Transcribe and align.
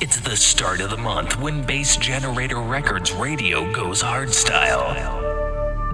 It's 0.00 0.20
the 0.20 0.36
start 0.36 0.80
of 0.80 0.90
the 0.90 0.96
month 0.96 1.40
when 1.40 1.66
Bass 1.66 1.96
Generator 1.96 2.60
Records 2.60 3.10
radio 3.12 3.72
goes 3.72 4.00
hardstyle. 4.00 4.94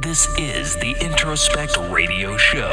This 0.02 0.28
is 0.38 0.76
the 0.76 0.94
Introspect 1.00 1.78
Radio 1.90 2.36
Show. 2.36 2.68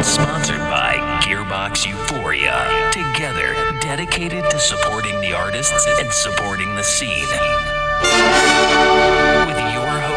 Sponsored 0.00 0.60
by 0.60 1.20
Gearbox 1.24 1.86
Euphoria. 1.88 2.90
Together, 2.92 3.52
dedicated 3.80 4.48
to 4.48 4.60
supporting 4.60 5.20
the 5.20 5.32
artists 5.32 5.88
and 5.98 6.12
supporting 6.12 6.76
the 6.76 6.84
scene. 6.84 7.26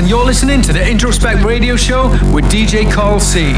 and 0.00 0.08
you're 0.08 0.24
listening 0.24 0.62
to 0.62 0.72
the 0.72 0.80
Introspect 0.80 1.44
Radio 1.44 1.76
Show 1.76 2.08
with 2.32 2.46
DJ 2.46 2.90
Carl 2.90 3.20
C. 3.20 3.52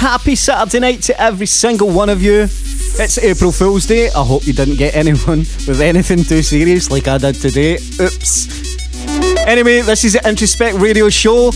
happy 0.00 0.34
Saturday 0.34 0.80
night 0.80 1.02
to 1.02 1.20
every 1.20 1.44
single 1.44 1.90
one 1.90 2.08
of 2.08 2.22
you. 2.22 2.44
It's 2.98 3.18
April 3.18 3.52
Fool's 3.52 3.84
Day. 3.84 4.08
I 4.08 4.24
hope 4.24 4.46
you 4.46 4.54
didn't 4.54 4.76
get 4.76 4.96
anyone 4.96 5.40
with 5.68 5.82
anything 5.82 6.24
too 6.24 6.42
serious 6.42 6.90
like 6.90 7.06
I 7.06 7.18
did 7.18 7.34
today. 7.34 7.74
Oops. 8.00 8.78
Anyway, 9.46 9.82
this 9.82 10.04
is 10.04 10.14
the 10.14 10.20
Introspect 10.20 10.80
Radio 10.80 11.10
Show, 11.10 11.48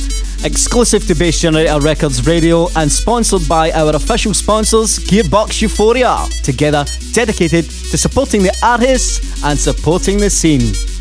exclusive 0.45 1.07
to 1.07 1.15
Bass 1.15 1.41
Generator 1.41 1.81
Records 1.81 2.27
Radio, 2.27 2.69
and 2.77 2.93
sponsored 2.93 3.49
by 3.49 3.73
our 3.73 3.97
official 3.97 4.35
sponsors, 4.35 4.99
Gearbox 4.99 5.63
Euphoria. 5.63 6.27
Together, 6.43 6.85
dedicated 7.13 7.65
to 7.65 7.97
supporting 7.97 8.43
the 8.43 8.55
artists 8.63 9.43
and 9.43 9.59
supporting 9.59 10.19
the 10.19 10.29
scene. 10.29 10.94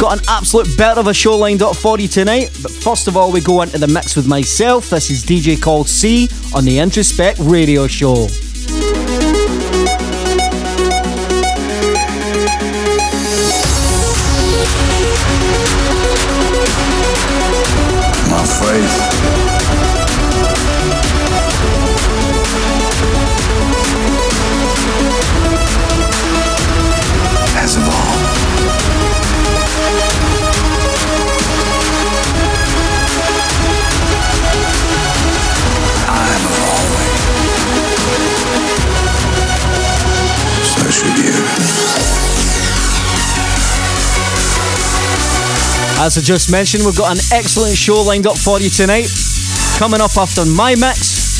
Got 0.00 0.18
an 0.18 0.24
absolute 0.30 0.78
bit 0.78 0.96
of 0.96 1.08
a 1.08 1.12
show 1.12 1.36
lined 1.36 1.60
up 1.60 1.76
for 1.76 2.00
you 2.00 2.08
tonight, 2.08 2.58
but 2.62 2.72
first 2.72 3.06
of 3.06 3.18
all, 3.18 3.30
we 3.30 3.42
go 3.42 3.60
into 3.60 3.76
the 3.76 3.86
mix 3.86 4.16
with 4.16 4.26
myself. 4.26 4.88
This 4.88 5.10
is 5.10 5.22
DJ 5.22 5.60
Col-C 5.60 6.26
on 6.54 6.64
the 6.64 6.78
Introspect 6.78 7.36
Radio 7.38 7.86
Show. 7.86 8.26
As 46.00 46.16
I 46.16 46.22
just 46.22 46.50
mentioned, 46.50 46.86
we've 46.86 46.96
got 46.96 47.12
an 47.12 47.20
excellent 47.30 47.76
show 47.76 48.00
lined 48.00 48.26
up 48.26 48.38
for 48.38 48.58
you 48.58 48.70
tonight. 48.70 49.12
Coming 49.76 50.00
up 50.00 50.16
after 50.16 50.46
my 50.48 50.72
mix 50.72 51.36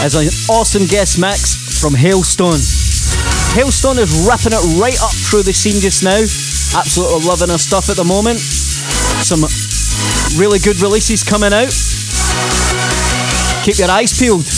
is 0.00 0.16
an 0.16 0.32
awesome 0.48 0.86
guest 0.88 1.20
mix 1.20 1.76
from 1.78 1.92
Halestone. 1.92 2.56
Halestone 3.52 4.00
is 4.00 4.24
wrapping 4.24 4.56
it 4.56 4.80
right 4.80 4.96
up 5.04 5.12
through 5.12 5.42
the 5.42 5.52
scene 5.52 5.76
just 5.76 6.02
now. 6.02 6.16
Absolutely 6.72 7.28
loving 7.28 7.50
her 7.52 7.60
stuff 7.60 7.90
at 7.90 7.96
the 8.00 8.04
moment. 8.04 8.40
Some 8.40 9.44
really 10.40 10.58
good 10.58 10.80
releases 10.80 11.22
coming 11.22 11.52
out. 11.52 11.68
Keep 13.60 13.76
your 13.76 13.90
eyes 13.90 14.16
peeled. 14.16 14.55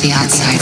The 0.00 0.12
outside 0.12 0.57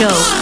Show. 0.00 0.39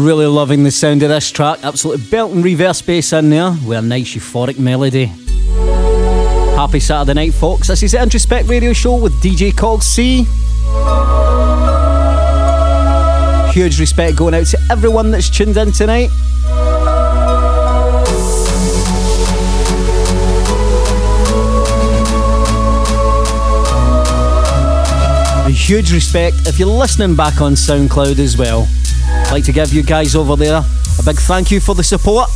Really 0.00 0.24
loving 0.24 0.64
the 0.64 0.70
sound 0.70 1.02
of 1.02 1.10
this 1.10 1.30
track. 1.30 1.58
Absolutely 1.62 2.18
and 2.18 2.42
reverse 2.42 2.80
bass 2.80 3.12
in 3.12 3.28
there 3.28 3.50
with 3.66 3.76
a 3.76 3.82
nice 3.82 4.14
euphoric 4.14 4.58
melody. 4.58 5.12
Happy 6.56 6.80
Saturday 6.80 7.12
night, 7.12 7.34
folks. 7.34 7.68
This 7.68 7.82
is 7.82 7.92
the 7.92 7.98
Introspect 7.98 8.48
Radio 8.48 8.72
Show 8.72 8.96
with 8.96 9.12
DJ 9.22 9.54
Col-C. 9.54 10.24
Huge 13.52 13.78
respect 13.78 14.16
going 14.16 14.32
out 14.32 14.46
to 14.46 14.58
everyone 14.70 15.10
that's 15.10 15.28
tuned 15.28 15.58
in 15.58 15.70
tonight. 15.70 16.08
Huge 25.52 25.92
respect 25.92 26.46
if 26.46 26.58
you're 26.58 26.68
listening 26.68 27.14
back 27.14 27.42
on 27.42 27.52
SoundCloud 27.52 28.18
as 28.18 28.38
well. 28.38 28.66
Like 29.30 29.44
to 29.44 29.52
give 29.52 29.72
you 29.72 29.84
guys 29.84 30.16
over 30.16 30.34
there 30.34 30.56
a 30.98 31.02
big 31.04 31.16
thank 31.16 31.52
you 31.52 31.60
for 31.60 31.74
the 31.76 31.84
support. 31.84 32.28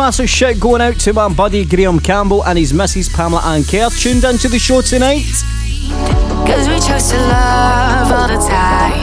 Massive 0.00 0.30
shout 0.30 0.58
going 0.58 0.80
out 0.80 0.98
to 0.98 1.12
my 1.12 1.28
buddy 1.28 1.62
Graham 1.62 2.00
Campbell 2.00 2.42
and 2.46 2.58
his 2.58 2.72
missus 2.72 3.06
Pamela 3.06 3.42
Ann 3.44 3.62
Kerr 3.64 3.90
tuned 3.90 4.24
into 4.24 4.48
the 4.48 4.58
show 4.58 4.80
tonight. 4.80 5.26
Cause 6.48 6.68
we 6.68 6.80
chose 6.80 7.10
to 7.10 7.18
love 7.18 8.10
all 8.10 8.26
the 8.26 8.42
time. 8.48 8.99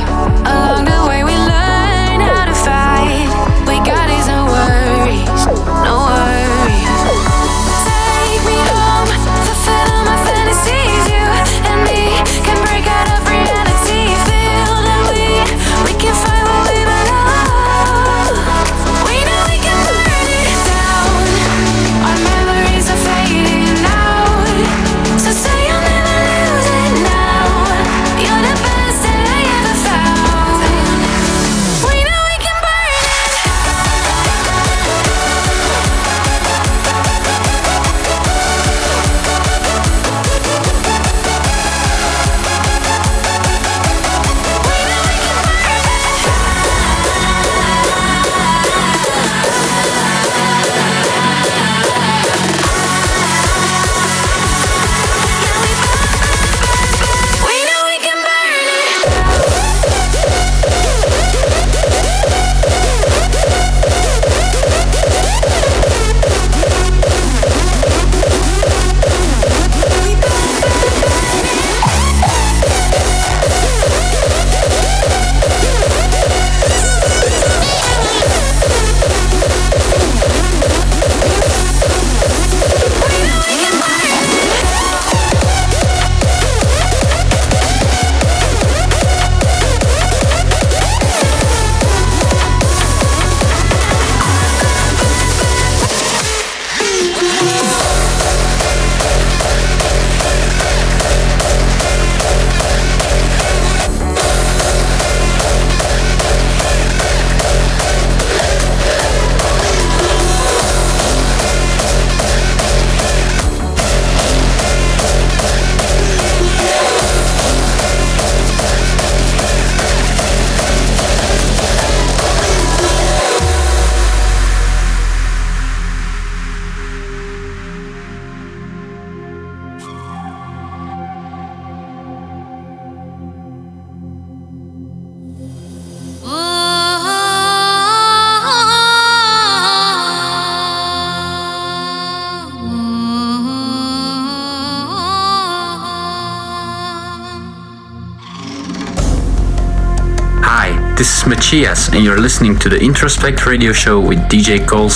Machias, 151.28 151.90
and 151.90 152.04
you're 152.04 152.20
listening 152.20 152.58
to 152.60 152.70
the 152.70 152.78
Introspect 152.78 153.46
Radio 153.46 153.74
Show 153.74 154.00
with 154.00 154.18
DJ 154.30 154.66
Cole 154.66 154.90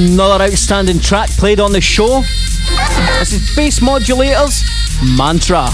Um, 0.00 0.12
another 0.12 0.44
outstanding 0.44 0.98
track 0.98 1.28
played 1.30 1.60
on 1.60 1.72
the 1.72 1.80
show. 1.80 2.22
This 3.18 3.32
is 3.32 3.54
Bass 3.54 3.80
Modulators 3.80 4.64
Mantra. 5.16 5.66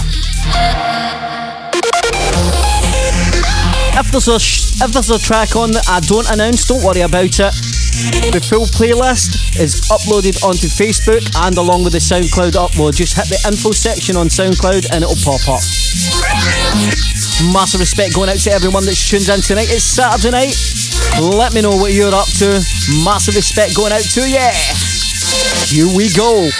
If 3.99 4.11
there's 4.11 4.29
a 4.29 4.39
sh- 4.39 4.83
if 4.83 4.93
there's 4.93 5.11
a 5.11 5.19
track 5.19 5.55
on 5.57 5.71
that 5.73 5.89
I 5.89 6.01
don't 6.01 6.29
announce, 6.31 6.67
don't 6.67 6.83
worry 6.83 7.03
about 7.03 7.39
it. 7.39 7.53
The 8.33 8.45
full 8.45 8.67
playlist 8.67 9.59
is 9.61 9.81
uploaded 9.89 10.43
onto 10.43 10.67
Facebook 10.67 11.25
and 11.47 11.57
along 11.57 11.85
with 11.85 11.93
the 11.93 12.01
SoundCloud 12.01 12.53
upload. 12.53 12.97
Just 12.97 13.17
hit 13.17 13.29
the 13.29 13.41
info 13.49 13.71
section 13.73 14.17
on 14.17 14.27
SoundCloud 14.29 14.91
and 14.93 15.05
it'll 15.05 15.17
pop 15.25 15.41
up. 15.49 15.63
Massive 17.53 17.81
respect 17.81 18.15
going 18.15 18.29
out 18.31 18.39
to 18.39 18.51
everyone 18.51 18.85
that's 18.85 19.09
tuned 19.09 19.29
in 19.29 19.41
tonight. 19.41 19.71
It's 19.71 19.85
Saturday 19.85 20.31
night. 20.31 20.76
Let 21.19 21.55
me 21.55 21.63
know 21.63 21.71
what 21.71 21.93
you're 21.95 22.15
up 22.15 22.29
to. 22.39 22.61
Massive 23.03 23.37
respect 23.37 23.75
going 23.75 23.93
out 23.93 24.03
to 24.03 24.29
you. 24.29 24.51
Here 25.65 25.89
we 25.97 26.11
go. 26.11 26.51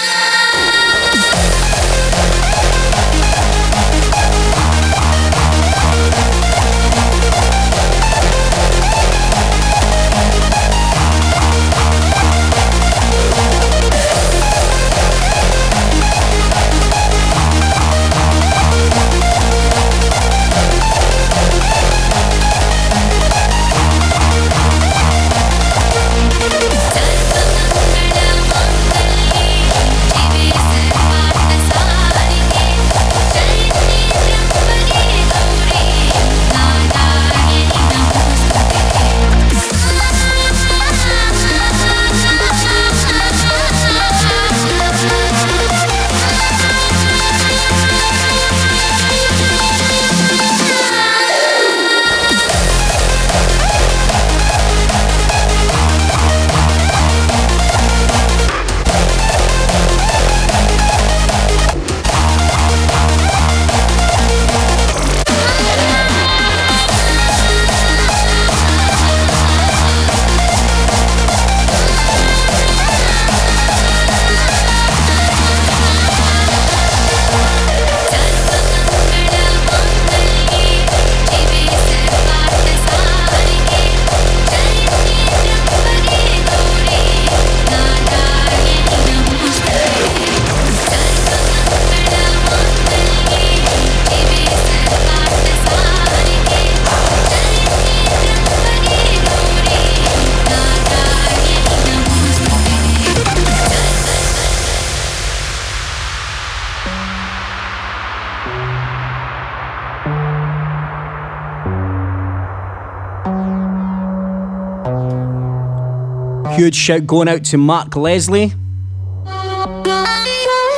Shout 116.87 117.05
going 117.05 117.27
out 117.27 117.43
to 117.43 117.57
Mark 117.57 117.97
Leslie, 117.97 118.53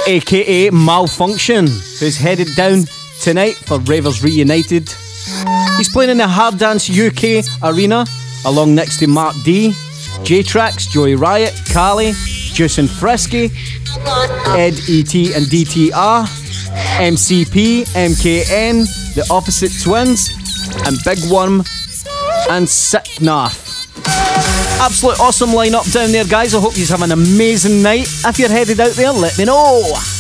aka 0.07 0.71
Malfunction, 0.71 1.67
who's 1.67 2.17
headed 2.17 2.47
down 2.55 2.85
tonight 3.21 3.53
for 3.53 3.77
Ravers 3.81 4.23
Reunited. 4.23 4.89
He's 5.77 5.89
playing 5.89 6.09
in 6.09 6.17
the 6.17 6.27
Hard 6.27 6.57
Dance 6.57 6.89
UK 6.89 7.45
arena 7.61 8.07
along 8.43 8.73
next 8.73 8.97
to 9.01 9.07
Mark 9.07 9.35
D, 9.45 9.75
J 10.23 10.41
Tracks, 10.41 10.87
Joey 10.87 11.13
Riot, 11.13 11.53
Carly, 11.71 12.13
Juice 12.53 12.79
and 12.79 12.89
Fresky, 12.89 13.51
Ed 14.57 14.73
ET 14.89 15.13
and 15.13 15.45
DTR, 15.45 16.25
MCP, 16.97 17.85
MKN, 17.85 19.13
The 19.13 19.27
Opposite 19.29 19.73
Twins, 19.83 20.31
and 20.87 20.97
Big 21.05 21.19
Worm 21.31 21.59
and 22.49 22.67
Sicknarth. 22.67 23.58
Absolute 24.81 25.19
awesome 25.19 25.49
lineup 25.49 25.91
down 25.91 26.11
there, 26.11 26.23
guys. 26.23 26.55
I 26.55 26.59
hope 26.61 26.77
you 26.77 26.85
have 26.87 27.01
an 27.01 27.11
amazing 27.11 27.81
night. 27.83 28.07
If 28.25 28.39
you're 28.39 28.49
headed 28.49 28.79
out 28.79 28.93
there, 28.93 29.11
let 29.11 29.37
me 29.37 29.43
know. 29.43 30.18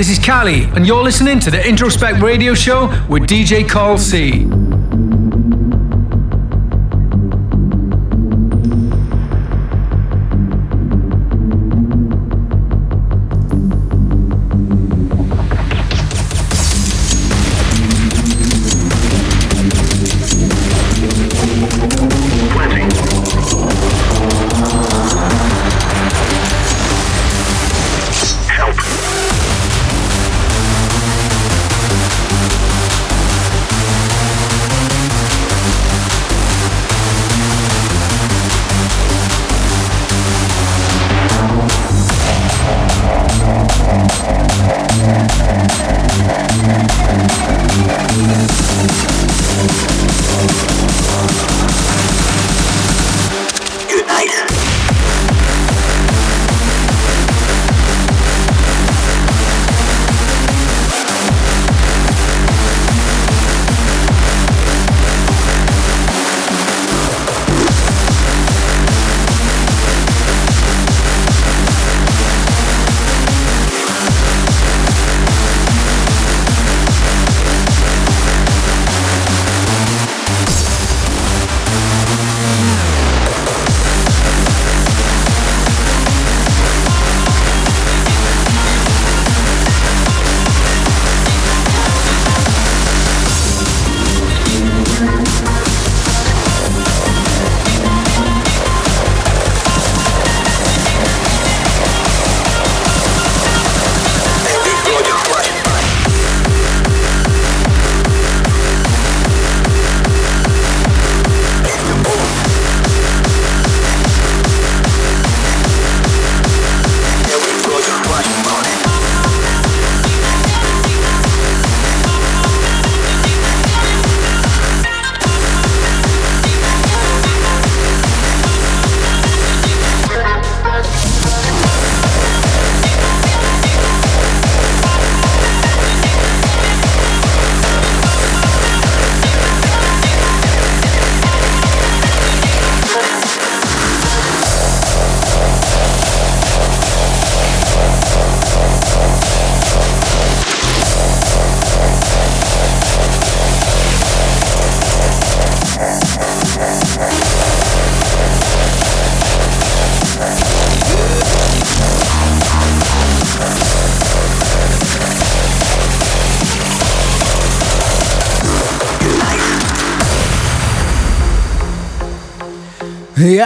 This 0.00 0.08
is 0.08 0.18
Cali, 0.18 0.62
and 0.74 0.86
you're 0.86 1.02
listening 1.02 1.40
to 1.40 1.50
the 1.50 1.58
Introspect 1.58 2.22
Radio 2.22 2.54
Show 2.54 2.86
with 3.06 3.24
DJ 3.24 3.68
Col-C. 3.68 4.59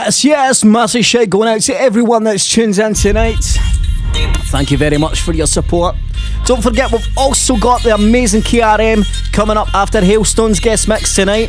Yes, 0.04 0.22
yes, 0.22 0.64
massive 0.64 1.02
shout 1.02 1.30
going 1.30 1.48
out 1.48 1.62
to 1.62 1.80
everyone 1.80 2.24
that's 2.24 2.46
tuned 2.46 2.78
in 2.78 2.92
tonight. 2.92 3.42
Thank 4.52 4.70
you 4.70 4.76
very 4.76 4.98
much 4.98 5.22
for 5.22 5.32
your 5.32 5.46
support. 5.46 5.96
Don't 6.44 6.62
forget, 6.62 6.92
we've 6.92 7.08
also 7.16 7.56
got 7.56 7.82
the 7.82 7.94
amazing 7.94 8.42
KRM 8.42 9.02
coming 9.32 9.56
up 9.56 9.74
after 9.74 10.02
Halestone's 10.02 10.60
guest 10.60 10.88
mix 10.88 11.14
tonight. 11.14 11.48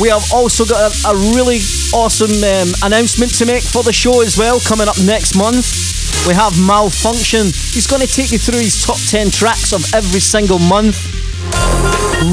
We 0.00 0.08
have 0.08 0.24
also 0.32 0.64
got 0.64 0.90
a, 0.90 1.08
a 1.08 1.14
really 1.36 1.60
awesome 1.92 2.32
um, 2.42 2.72
announcement 2.84 3.34
to 3.34 3.44
make 3.44 3.64
for 3.64 3.82
the 3.82 3.92
show 3.92 4.22
as 4.22 4.38
well, 4.38 4.60
coming 4.60 4.88
up 4.88 4.96
next 5.04 5.36
month. 5.36 6.26
We 6.26 6.32
have 6.32 6.58
Malfunction. 6.58 7.48
He's 7.52 7.86
going 7.86 8.00
to 8.00 8.08
take 8.08 8.32
you 8.32 8.38
through 8.38 8.60
his 8.60 8.82
top 8.82 8.96
10 8.96 9.30
tracks 9.30 9.74
of 9.74 9.84
every 9.92 10.20
single 10.20 10.58
month. 10.58 11.13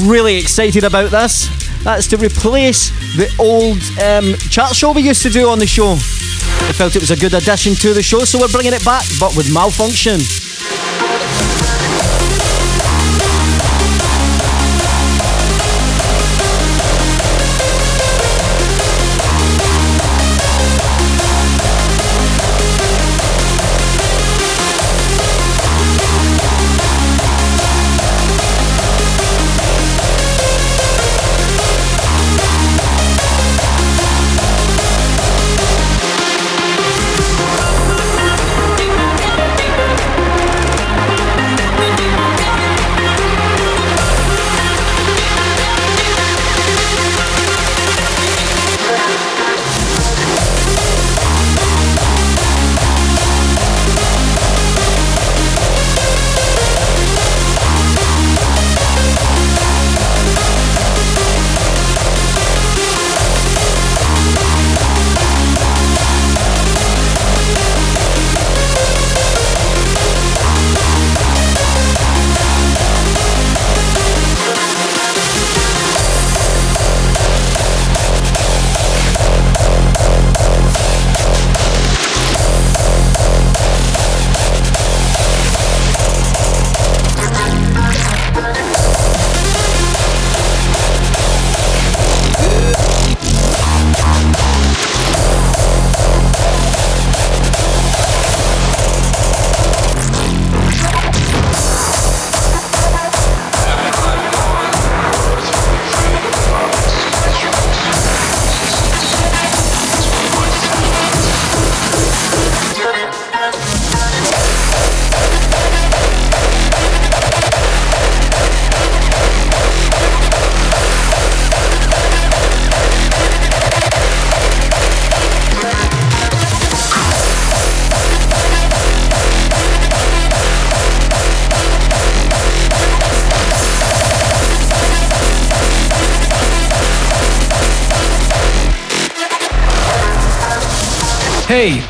Really 0.00 0.38
excited 0.38 0.84
about 0.84 1.10
this. 1.10 1.48
That's 1.84 2.06
to 2.08 2.16
replace 2.16 2.90
the 3.16 3.28
old 3.38 3.78
um, 4.00 4.34
chat 4.48 4.74
show 4.74 4.92
we 4.92 5.02
used 5.02 5.22
to 5.22 5.30
do 5.30 5.48
on 5.48 5.58
the 5.58 5.66
show. 5.66 5.92
I 5.92 6.72
felt 6.72 6.96
it 6.96 7.00
was 7.00 7.10
a 7.10 7.16
good 7.16 7.34
addition 7.34 7.74
to 7.74 7.92
the 7.92 8.02
show, 8.02 8.24
so 8.24 8.38
we're 8.40 8.48
bringing 8.48 8.72
it 8.72 8.84
back, 8.84 9.04
but 9.20 9.36
with 9.36 9.52
Malfunction. 9.52 10.51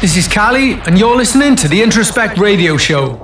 This 0.03 0.17
is 0.17 0.27
Callie, 0.27 0.73
and 0.85 0.99
you're 0.99 1.17
listening 1.17 1.55
to 1.55 1.69
the 1.69 1.81
Introspect 1.81 2.37
Radio 2.37 2.77
Show. 2.77 3.22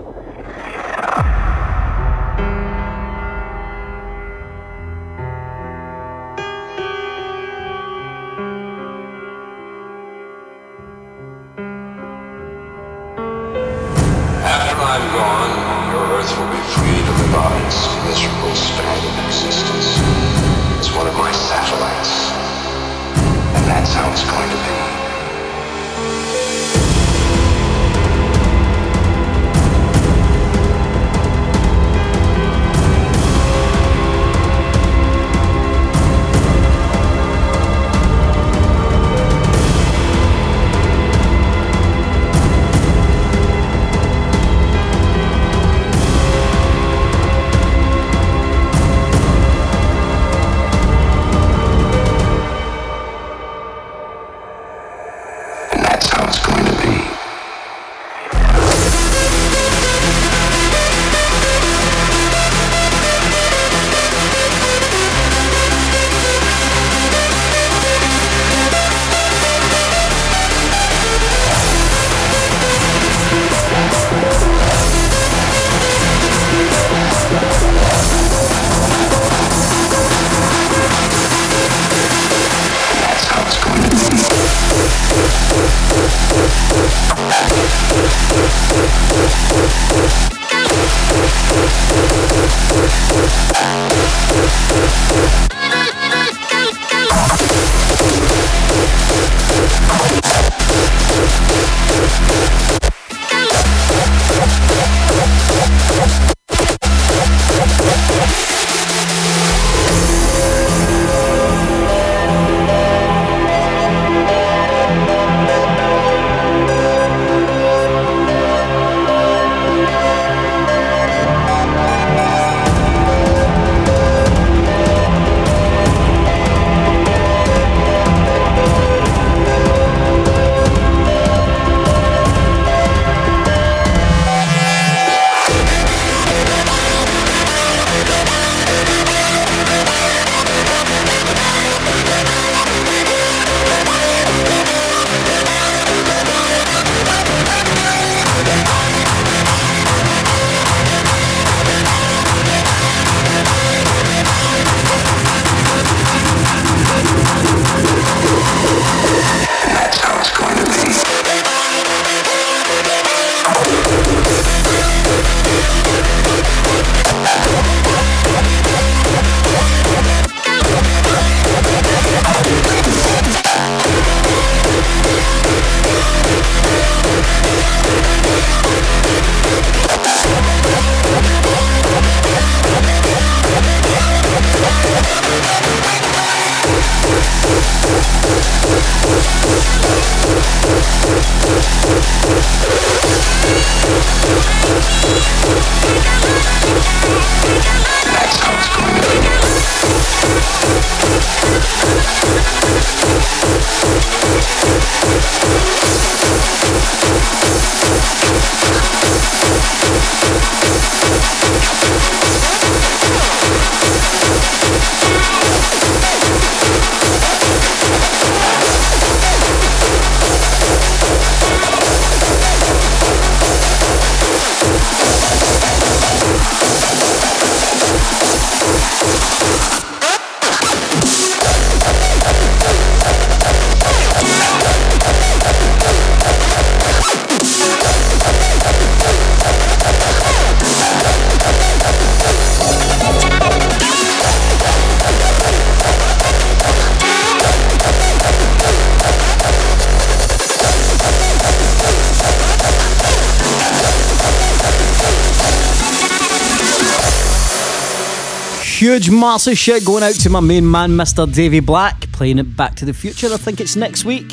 Huge, 258.88 259.10
massive 259.10 259.58
shit 259.58 259.84
going 259.84 260.02
out 260.02 260.14
to 260.14 260.30
my 260.30 260.40
main 260.40 260.68
man, 260.68 260.92
Mr. 260.92 261.30
Davey 261.30 261.60
Black, 261.60 262.10
playing 262.10 262.38
it 262.38 262.56
Back 262.56 262.74
to 262.76 262.86
the 262.86 262.94
Future. 262.94 263.26
I 263.30 263.36
think 263.36 263.60
it's 263.60 263.76
next 263.76 264.06
week. 264.06 264.30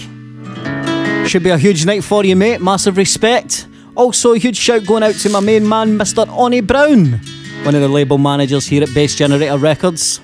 Should 1.27 1.43
be 1.43 1.49
a 1.49 1.57
huge 1.57 1.85
night 1.85 2.05
for 2.05 2.23
you, 2.23 2.37
mate. 2.37 2.61
Massive 2.61 2.95
respect. 2.95 3.67
Also, 3.95 4.31
a 4.31 4.37
huge 4.37 4.55
shout 4.55 4.85
going 4.85 5.03
out 5.03 5.15
to 5.15 5.29
my 5.29 5.41
main 5.41 5.67
man, 5.67 5.97
Mr. 5.97 6.25
Oni 6.29 6.61
Brown, 6.61 7.19
one 7.65 7.75
of 7.75 7.81
the 7.81 7.89
label 7.89 8.17
managers 8.17 8.65
here 8.65 8.81
at 8.81 8.93
Bass 8.93 9.15
Generator 9.15 9.57
Records. 9.57 10.21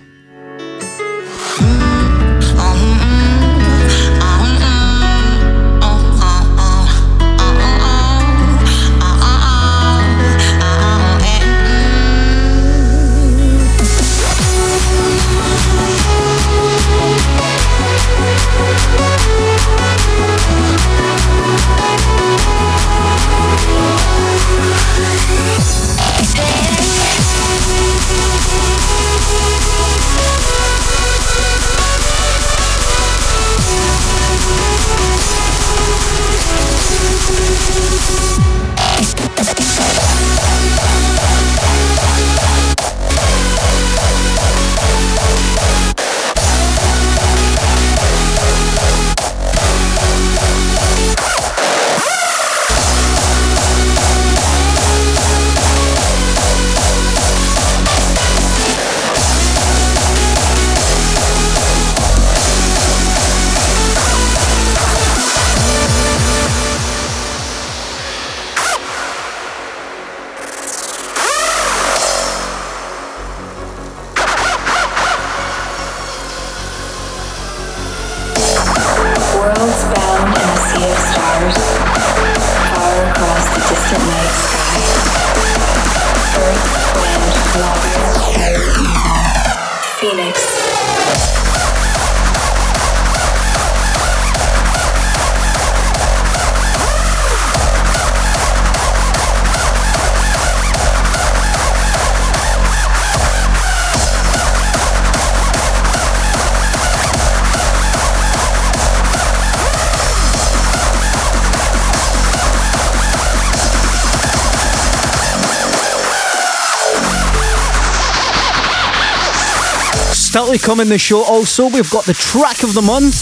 Come 120.57 120.81
in 120.81 120.89
the 120.89 120.97
show 120.97 121.23
also, 121.23 121.69
we've 121.69 121.89
got 121.89 122.05
the 122.05 122.13
track 122.13 122.63
of 122.63 122.73
the 122.73 122.81
month, 122.81 123.13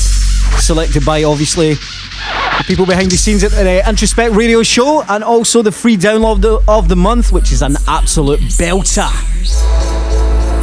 selected 0.59 1.05
by 1.05 1.23
obviously 1.23 1.75
the 1.75 2.63
people 2.65 2.86
behind 2.86 3.11
the 3.11 3.17
scenes 3.17 3.43
at 3.43 3.51
the 3.51 3.82
uh, 3.82 3.89
Introspect 3.89 4.36
radio 4.36 4.63
show, 4.63 5.03
and 5.03 5.23
also 5.23 5.61
the 5.61 5.71
free 5.71 5.95
download 5.95 6.34
of 6.34 6.41
the, 6.41 6.63
of 6.67 6.89
the 6.89 6.95
month, 6.95 7.32
which 7.32 7.51
is 7.51 7.61
an 7.61 7.77
absolute 7.88 8.39
belter. 8.57 9.09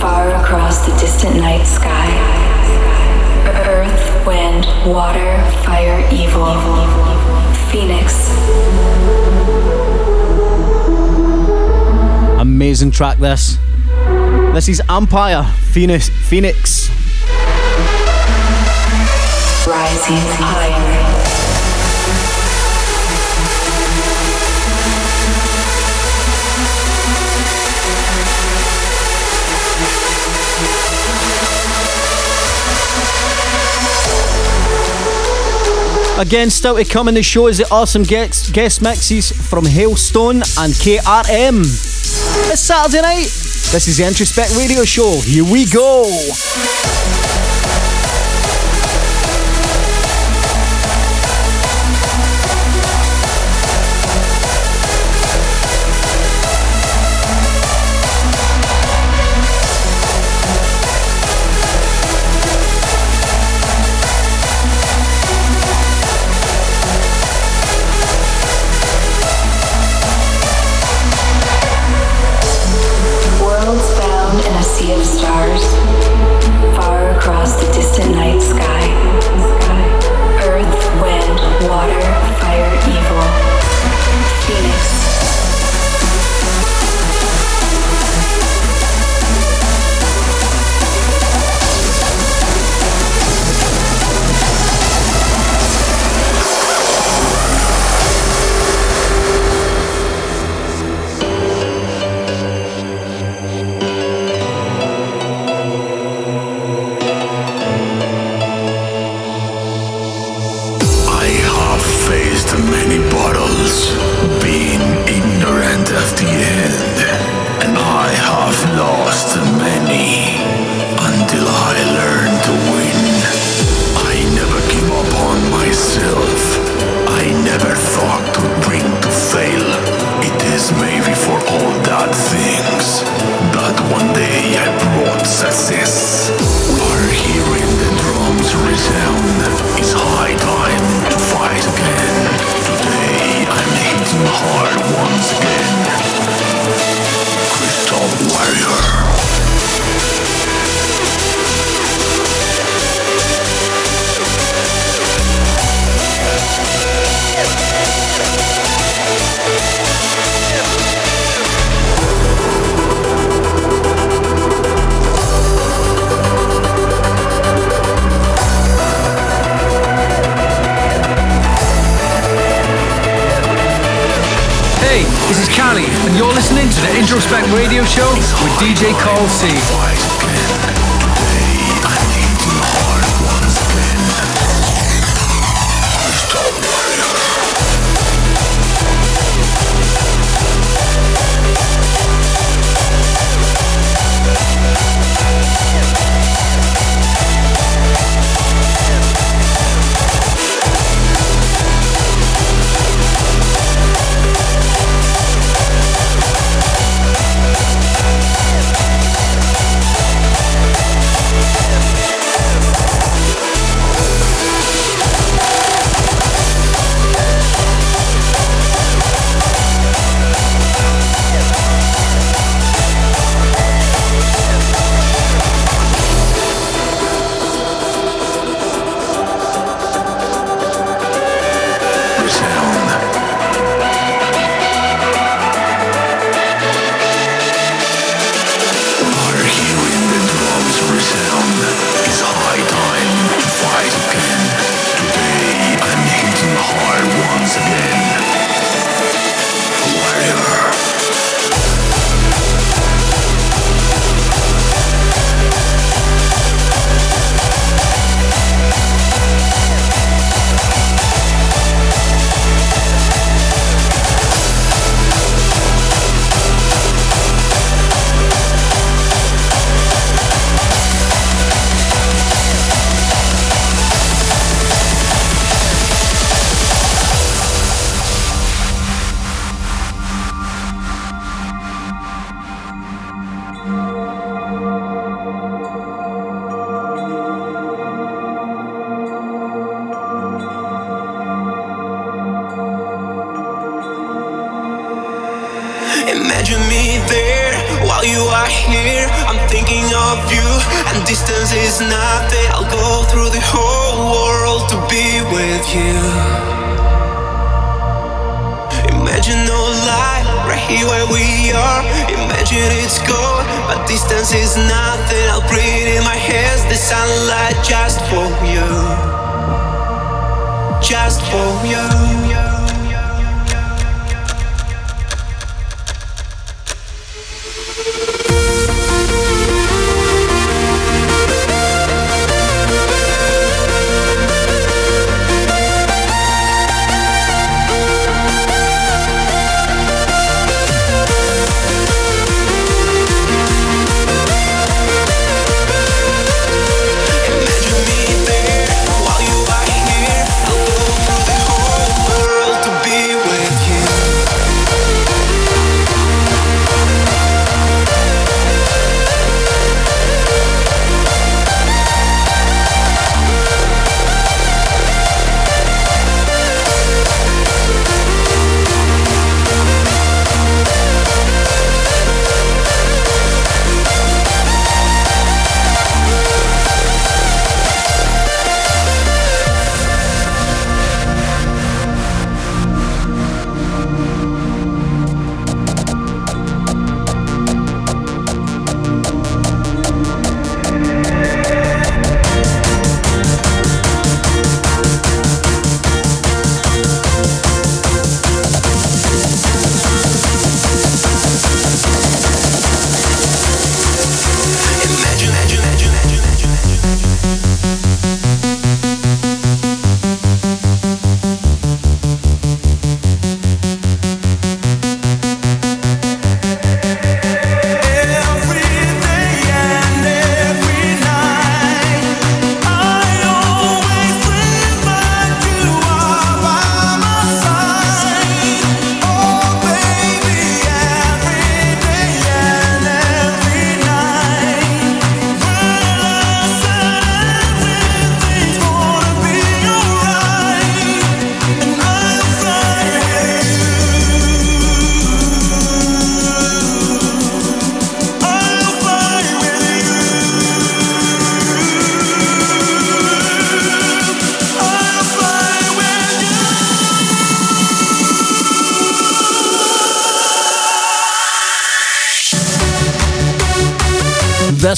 Far 0.01 0.35
across 0.43 0.87
the 0.87 0.93
distant 0.99 1.37
night 1.37 1.65
sky. 1.65 2.11
Earth, 3.67 4.27
wind, 4.27 4.67
water, 4.87 5.39
fire, 5.65 6.01
evil. 6.13 7.07
Phoenix. 7.71 8.31
Amazing 12.41 12.91
track, 12.91 13.19
this. 13.19 13.59
This 14.57 14.71
is 14.71 14.81
Ampyre 14.89 15.45
Phoenix. 15.45 16.09
Phoenix. 16.09 16.89
Rising 19.69 20.17
higher. 20.17 21.13
Again, 36.19 36.49
still 36.49 36.77
to 36.77 36.85
come 36.87 37.09
in 37.09 37.15
the 37.15 37.23
show 37.23 37.49
is 37.49 37.59
the 37.59 37.69
awesome 37.71 38.05
guest, 38.05 38.55
guest 38.55 38.81
mixes 38.81 39.33
from 39.33 39.67
Halestone 39.67 40.37
and 40.59 40.73
KRM. 40.73 41.61
It's 42.51 42.61
Saturday 42.63 43.03
night. 43.03 43.46
This 43.77 43.89
is 43.89 43.99
the 43.99 44.05
Introspect 44.05 44.57
Radio 44.57 44.85
Show. 44.85 45.21
Here 45.21 45.45
we 45.45 45.67
go. 45.67 46.05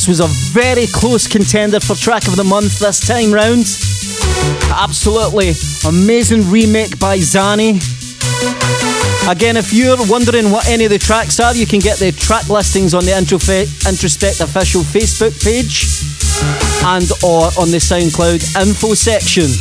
Was 0.09 0.21
a 0.21 0.27
very 0.59 0.87
close 0.87 1.29
contender 1.29 1.81
for 1.81 1.95
track 1.95 2.27
of 2.29 2.37
the 2.37 2.43
month 2.43 2.79
this 2.79 2.99
time 2.99 3.31
round. 3.31 3.67
Absolutely 4.73 5.53
amazing 5.87 6.51
remake 6.51 6.99
by 6.99 7.19
Zany. 7.19 7.79
Again, 9.29 9.59
if 9.59 9.71
you're 9.71 9.99
wondering 10.09 10.51
what 10.51 10.67
any 10.67 10.87
of 10.87 10.91
the 10.91 10.99
tracks 10.99 11.39
are, 11.41 11.55
you 11.55 11.67
can 11.67 11.81
get 11.81 11.99
the 11.99 12.11
track 12.13 12.49
listings 12.49 12.95
on 12.95 13.05
the 13.05 13.11
Introspect 13.11 14.41
official 14.41 14.81
Facebook 14.81 15.37
page 15.45 15.85
and 16.87 17.05
or 17.23 17.53
on 17.61 17.71
the 17.71 17.77
SoundCloud 17.77 18.67
info 18.67 18.95
section. 18.95 19.53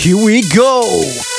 Here 0.00 0.16
we 0.16 0.42
go. 0.54 1.29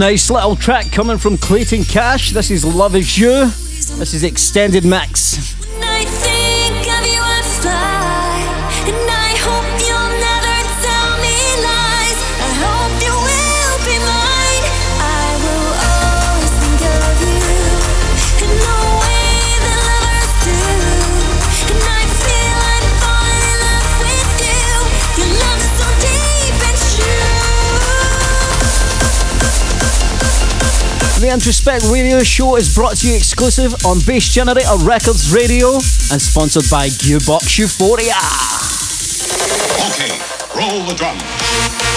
Nice 0.00 0.30
little 0.30 0.56
track 0.56 0.90
coming 0.90 1.18
from 1.18 1.36
Clayton 1.36 1.84
Cash. 1.84 2.30
This 2.30 2.50
is 2.50 2.64
Love 2.64 2.96
Is 2.96 3.18
You. 3.18 3.44
This 3.98 4.14
is 4.14 4.24
extended 4.24 4.82
mix. 4.82 5.29
The 31.20 31.28
Introspect 31.28 31.92
Radio 31.92 32.22
Show 32.22 32.56
is 32.56 32.74
brought 32.74 32.96
to 32.96 33.06
you 33.06 33.14
exclusive 33.14 33.74
on 33.84 33.98
Bass 34.06 34.32
Generator 34.32 34.78
Records 34.78 35.30
Radio 35.34 35.74
and 35.74 36.16
sponsored 36.16 36.64
by 36.70 36.88
Gearbox 36.88 37.58
Euphoria. 37.58 38.16
Okay, 39.92 40.16
roll 40.56 40.86
the 40.86 40.94
drum. 40.94 41.89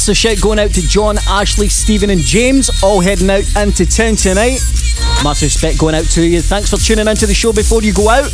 Massive 0.00 0.16
shout 0.16 0.40
going 0.40 0.58
out 0.58 0.70
to 0.70 0.80
John, 0.80 1.18
Ashley, 1.28 1.68
Stephen, 1.68 2.08
and 2.08 2.22
James, 2.22 2.70
all 2.82 3.00
heading 3.00 3.28
out 3.28 3.44
into 3.54 3.84
town 3.84 4.16
tonight. 4.16 4.58
Massive 5.22 5.48
respect 5.48 5.78
going 5.78 5.94
out 5.94 6.06
to 6.06 6.26
you. 6.26 6.40
Thanks 6.40 6.70
for 6.70 6.78
tuning 6.78 7.06
into 7.06 7.26
the 7.26 7.34
show 7.34 7.52
before 7.52 7.82
you 7.82 7.92
go 7.92 8.08
out. 8.08 8.24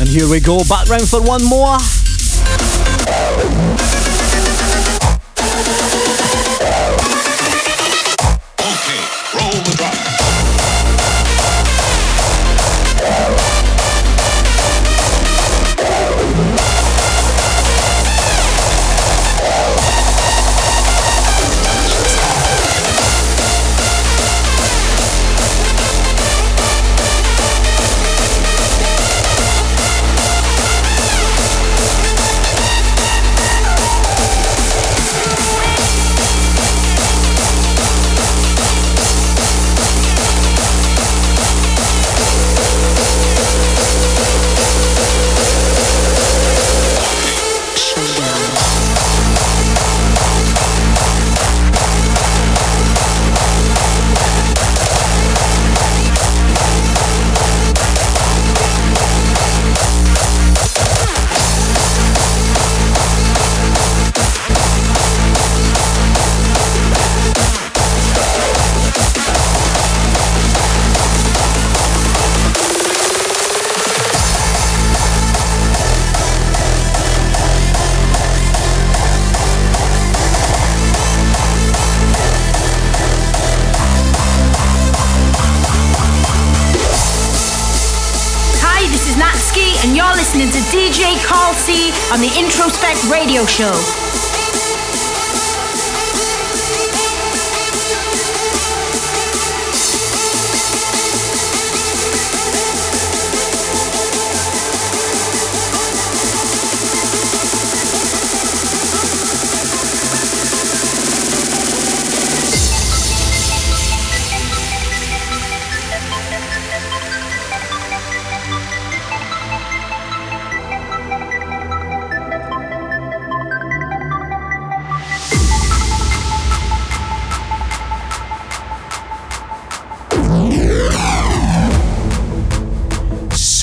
And 0.00 0.08
here 0.08 0.26
we 0.26 0.40
go, 0.40 0.64
back 0.64 0.88
round 0.88 1.06
for 1.06 1.20
one 1.20 1.44
more. 1.44 1.76
On 92.14 92.20
the 92.20 92.28
Introspect 92.38 93.10
Radio 93.10 93.44
Show. 93.44 94.03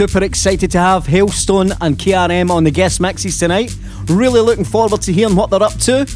Super 0.02 0.24
excited 0.24 0.72
to 0.72 0.80
have 0.80 1.06
Halestone 1.06 1.78
and 1.80 1.96
KRM 1.96 2.50
on 2.50 2.64
the 2.64 2.72
guest 2.72 3.00
mixes 3.00 3.38
tonight. 3.38 3.78
Really 4.08 4.42
looking 4.42 4.66
forward 4.66 5.00
to 5.04 5.14
hearing 5.14 5.36
what 5.36 5.52
they're 5.52 5.62
up 5.62 5.74
to. 5.74 6.08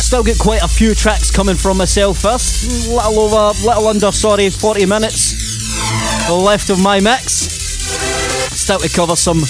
Still 0.00 0.24
get 0.24 0.36
quite 0.40 0.64
a 0.64 0.68
few 0.68 0.96
tracks 0.96 1.30
coming 1.30 1.54
from 1.54 1.76
myself 1.76 2.18
first. 2.18 2.88
Little 2.88 3.20
over, 3.20 3.56
little 3.64 3.86
under, 3.86 4.10
sorry, 4.10 4.50
40 4.50 4.86
minutes 4.86 6.28
left 6.28 6.70
of 6.70 6.82
my 6.82 6.98
mix. 6.98 7.34
Still 8.50 8.80
to 8.80 8.88
cover 8.88 9.14
some 9.14 9.42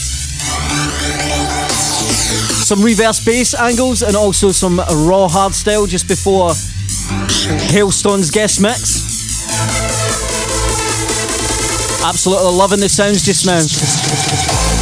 some 2.67 2.83
reverse 2.83 3.25
bass 3.25 3.55
angles 3.55 4.03
and 4.03 4.15
also 4.15 4.53
some 4.53 4.77
raw 4.77 5.27
hardstyle 5.27 5.89
just 5.89 6.07
before 6.07 6.53
Halestone's 7.47 8.31
guest 8.31 8.61
mix. 8.61 9.05
Absolutely 12.05 12.53
loving 12.53 12.81
the 12.81 12.89
sounds 12.89 13.23
just 13.23 13.47
now. 13.47 14.74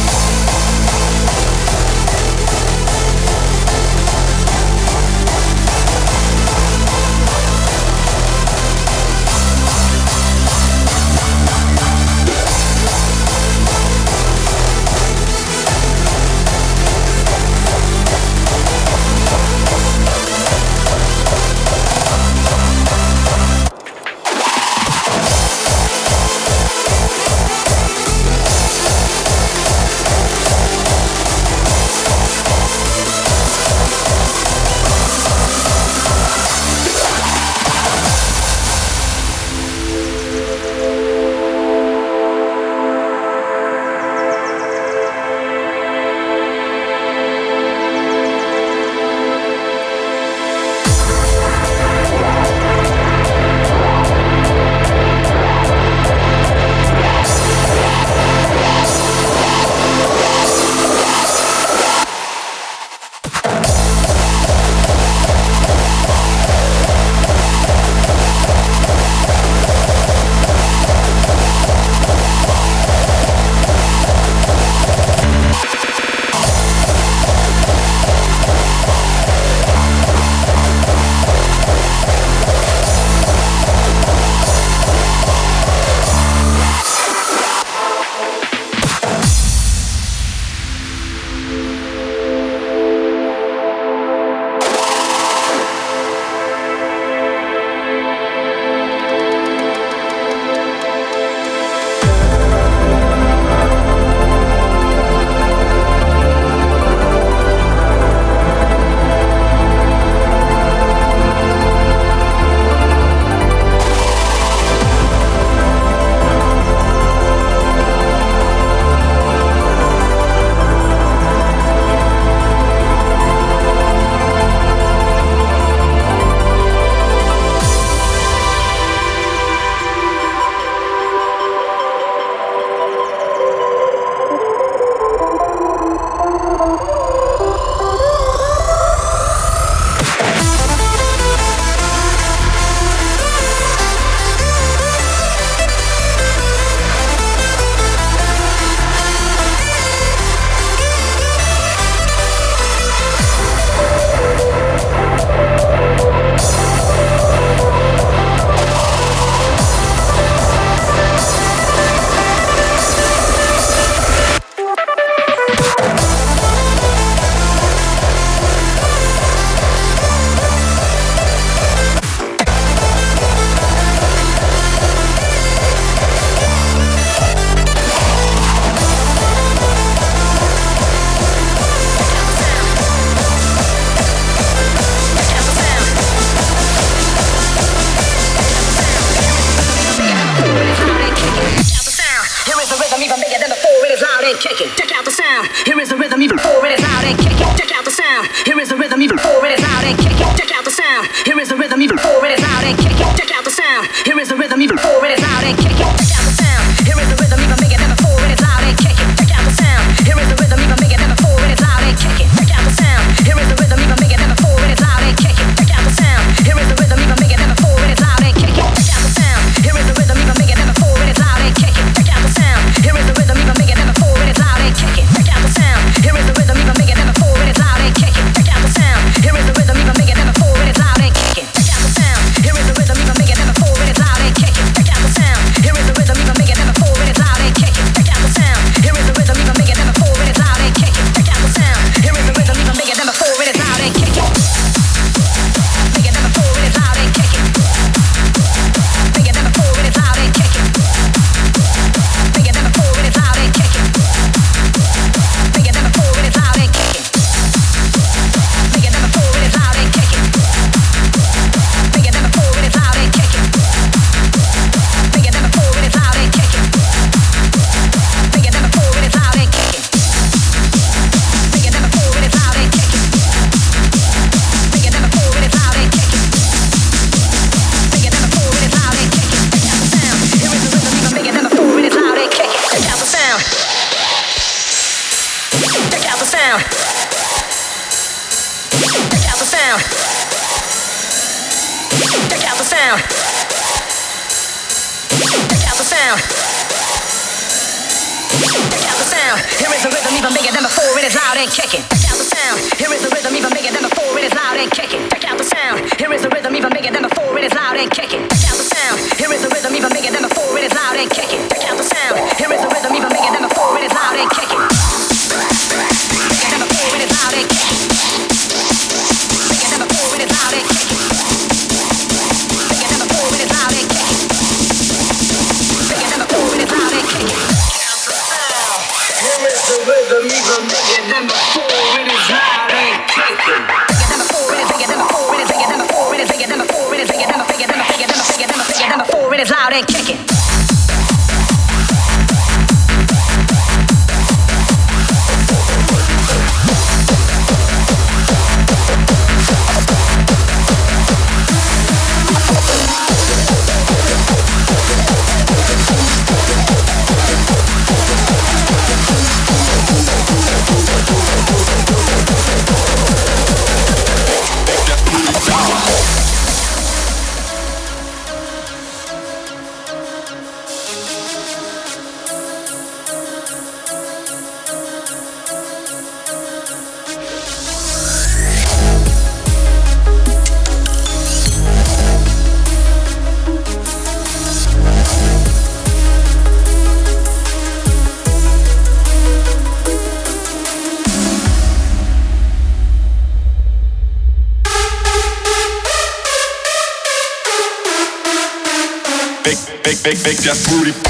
make, 400.13 400.25
make 400.25 400.37
that 400.37 400.57
booty. 400.69 401.02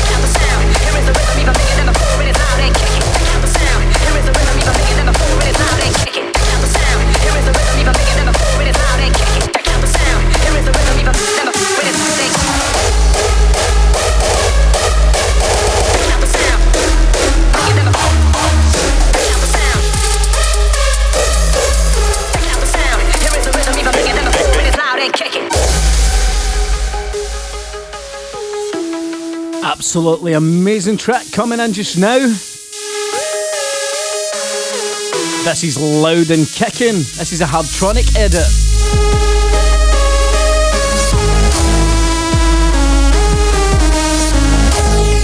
absolutely 29.95 30.33
amazing 30.33 30.97
track 30.97 31.23
coming 31.31 31.59
in 31.59 31.71
just 31.71 31.99
now. 31.99 32.17
This 35.45 35.63
is 35.63 35.77
loud 35.79 36.31
and 36.31 36.47
kicking. 36.47 36.95
This 36.95 37.31
is 37.31 37.41
a 37.41 37.45
Hardtonic 37.45 38.17
edit. 38.17 38.41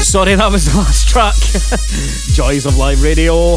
sorry, 0.04 0.36
that 0.36 0.52
was 0.52 0.66
the 0.72 0.78
last 0.78 1.08
track. 1.08 1.34
Joys 2.36 2.68
of 2.68 2.78
Live 2.78 3.02
Radio. 3.02 3.56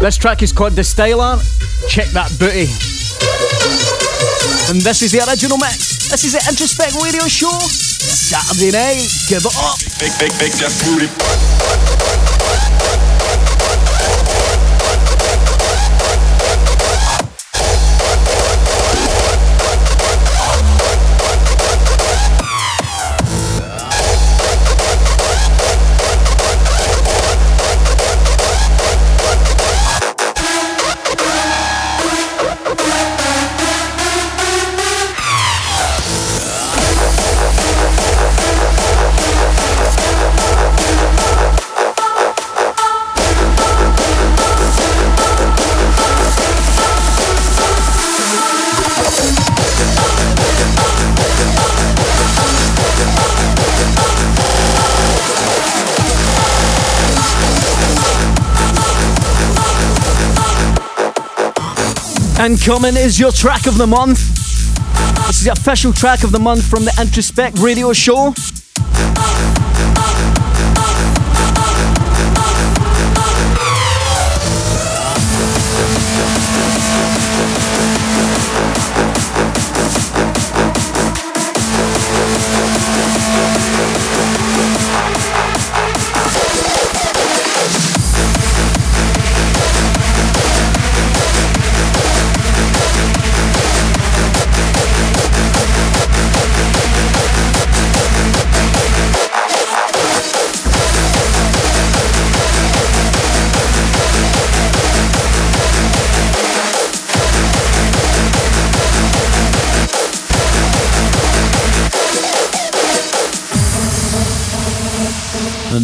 This 0.00 0.16
track 0.16 0.42
is 0.42 0.52
called 0.52 0.74
Da 0.74 0.82
Styler. 0.82 1.38
Check 1.88 2.08
that 2.08 2.36
booty. 2.40 2.66
And 4.72 4.82
this 4.82 5.02
is 5.02 5.12
the 5.12 5.24
original 5.24 5.58
mix. 5.58 5.91
This 6.12 6.24
is 6.24 6.32
the 6.34 6.40
Introspect 6.40 7.02
Radio 7.02 7.26
Show. 7.26 7.48
Saturday 7.48 8.70
night, 8.70 9.08
give 9.28 9.46
it 9.46 9.56
up. 9.56 9.78
Big, 9.98 10.12
big, 10.20 10.28
big, 10.38 10.52
just 10.52 10.84
And 62.42 62.60
coming 62.60 62.96
is 62.96 63.20
your 63.20 63.30
track 63.30 63.68
of 63.68 63.78
the 63.78 63.86
month. 63.86 64.18
This 65.28 65.38
is 65.38 65.44
the 65.44 65.52
official 65.52 65.92
track 65.92 66.24
of 66.24 66.32
the 66.32 66.40
month 66.40 66.68
from 66.68 66.84
the 66.84 66.90
Introspect 66.98 67.62
radio 67.62 67.92
show. 67.92 68.34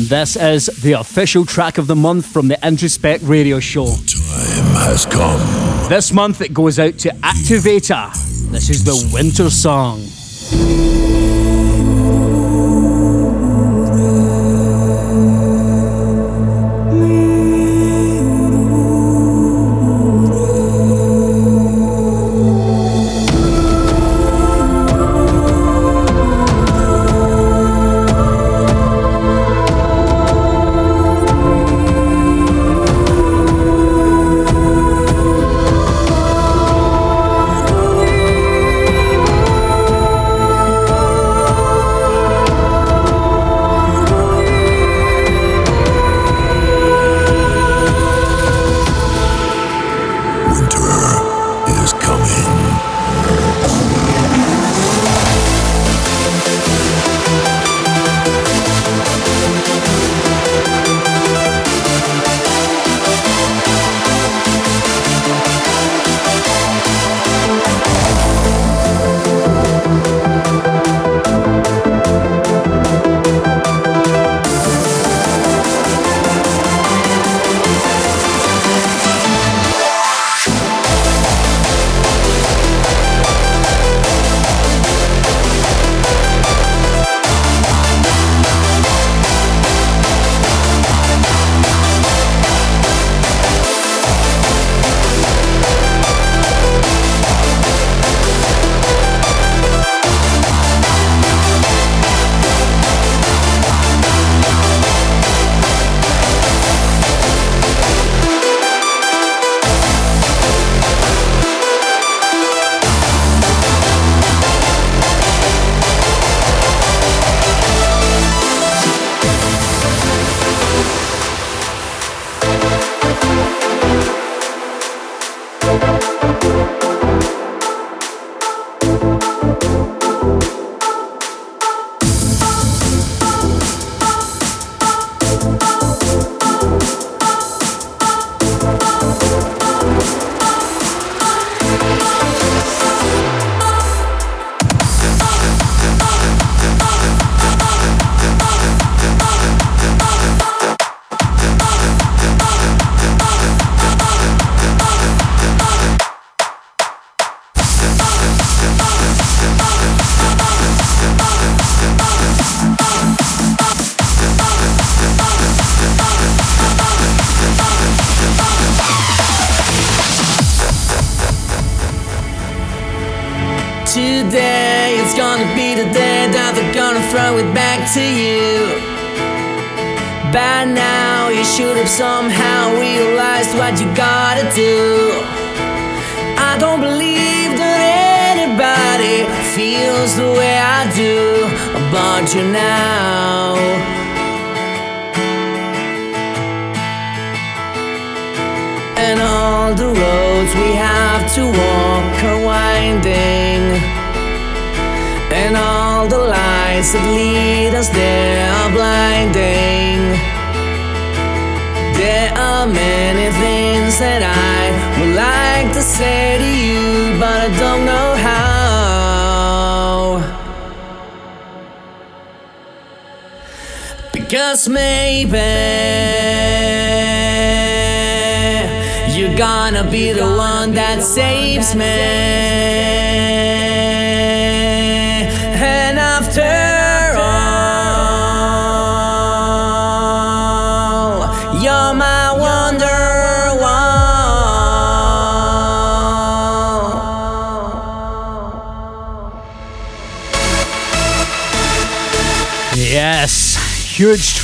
This 0.09 0.37
is 0.37 0.67
the 0.83 0.93
official 0.93 1.45
track 1.45 1.77
of 1.77 1.87
the 1.87 1.95
month 1.95 2.25
from 2.27 2.49
the 2.49 2.57
Introspect 2.63 3.21
radio 3.29 3.61
show. 3.61 3.85
Time 3.85 4.75
has 4.87 5.05
come. 5.05 5.39
This 5.89 6.13
month 6.13 6.41
it 6.41 6.55
goes 6.55 6.79
out 6.79 6.99
to 7.01 7.11
Activator. 7.11 8.11
This 8.51 8.71
is 8.71 8.85
the 8.85 9.11
winter 9.13 9.51
song. 9.51 10.88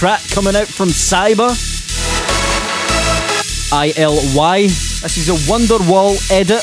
Track 0.05 0.29
coming 0.29 0.55
out 0.55 0.69
from 0.69 0.89
Cyber. 0.91 1.49
I 3.73 3.91
L 3.97 4.19
Y. 4.37 4.65
This 4.65 5.17
is 5.17 5.31
a 5.31 5.51
Wonderwall 5.51 6.13
edit. 6.31 6.61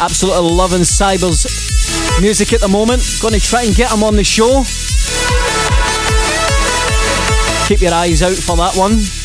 Absolutely 0.00 0.50
loving 0.50 0.80
Cyber's 0.80 1.44
music 2.22 2.54
at 2.54 2.62
the 2.62 2.68
moment. 2.68 3.02
To 3.02 3.38
try 3.38 3.64
and 3.64 3.76
get 3.76 3.92
him 3.92 4.02
on 4.02 4.16
the 4.16 4.24
show. 4.24 4.64
Keep 7.68 7.82
your 7.82 7.92
eyes 7.92 8.22
out 8.22 8.32
for 8.32 8.56
that 8.56 8.72
one. 8.78 9.23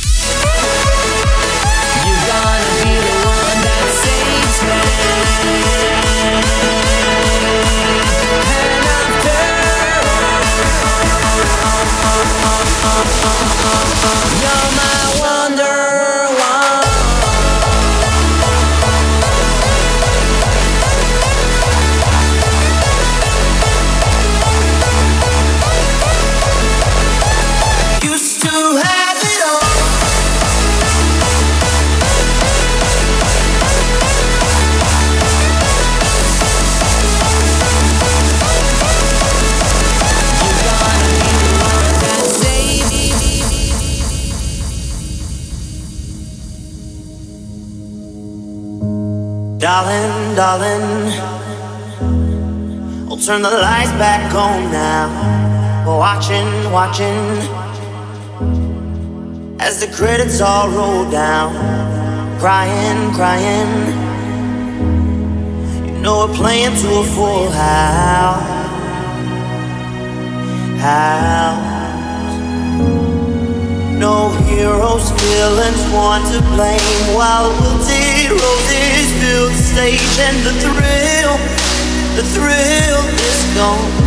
Darling, 50.39 51.11
I'll 53.09 53.17
turn 53.17 53.41
the 53.41 53.49
lights 53.49 53.91
back 53.99 54.33
on 54.33 54.71
now. 54.71 55.85
Watching, 55.85 56.47
watching 56.71 57.19
as 59.59 59.81
the 59.81 59.87
credits 59.93 60.39
all 60.39 60.69
roll 60.69 61.11
down. 61.11 61.51
Crying, 62.39 63.11
crying. 63.15 63.71
You 65.85 66.01
know 66.03 66.25
we're 66.25 66.35
playing 66.37 66.73
to 66.83 66.87
a 66.87 67.03
full 67.03 67.49
house. 67.51 68.41
House. 70.79 71.79
No 73.99 74.29
heroes, 74.47 75.11
villains, 75.19 75.83
one 75.91 76.21
to 76.31 76.39
blame. 76.55 77.13
While 77.13 77.49
wilted 77.59 78.31
roses 78.31 78.98
fill 79.17 79.47
the 79.49 79.55
stage, 79.55 80.19
and 80.19 80.37
the 80.45 80.53
thrill, 80.61 81.35
the 82.15 82.25
thrill 82.35 83.01
is 83.29 83.39
gone. 83.57 83.97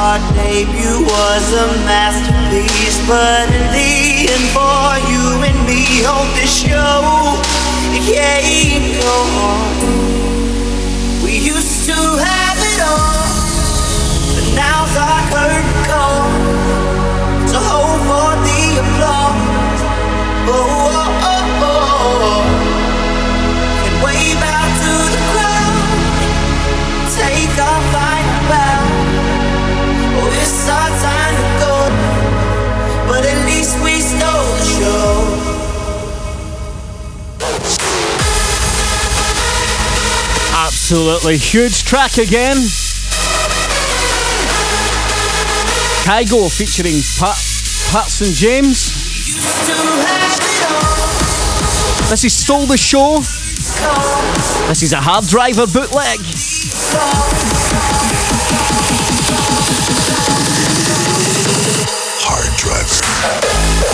Our 0.00 0.18
debut 0.34 1.04
was 1.04 1.44
a 1.52 1.66
masterpiece, 1.84 2.98
but 3.06 3.48
in 3.52 3.66
the 3.72 4.32
end, 4.32 4.48
for 4.56 4.96
you 5.10 5.44
and 5.44 5.58
me 5.68 6.04
on 6.04 6.26
this 6.36 6.52
show, 6.64 7.36
it 7.92 8.02
can't 8.08 8.96
go 9.02 9.16
on. 9.44 9.76
We 11.22 11.36
used 11.36 11.84
to 11.90 11.98
have 12.16 12.58
it 12.72 12.80
all, 12.80 13.28
but 14.34 14.46
now's 14.56 14.94
our 14.96 15.22
curtain 15.28 15.68
call. 15.84 16.32
So 17.52 17.58
hold 17.60 18.00
for 18.08 18.30
the 18.40 18.62
applause. 18.80 19.82
Oh, 20.48 20.89
Absolutely 40.52 41.38
huge 41.38 41.84
track 41.84 42.18
again. 42.18 42.56
Kygo 46.04 46.50
featuring 46.50 47.00
Pat 47.18 47.38
Parson 47.90 48.32
James. 48.34 48.99
This 52.10 52.24
is 52.24 52.32
Stole 52.34 52.66
the 52.66 52.76
Show. 52.76 53.20
This 54.66 54.82
is 54.82 54.92
a 54.92 55.00
hard 55.00 55.28
driver 55.28 55.64
bootleg. 55.64 56.18
Hard 62.18 62.56
driver. 62.56 63.89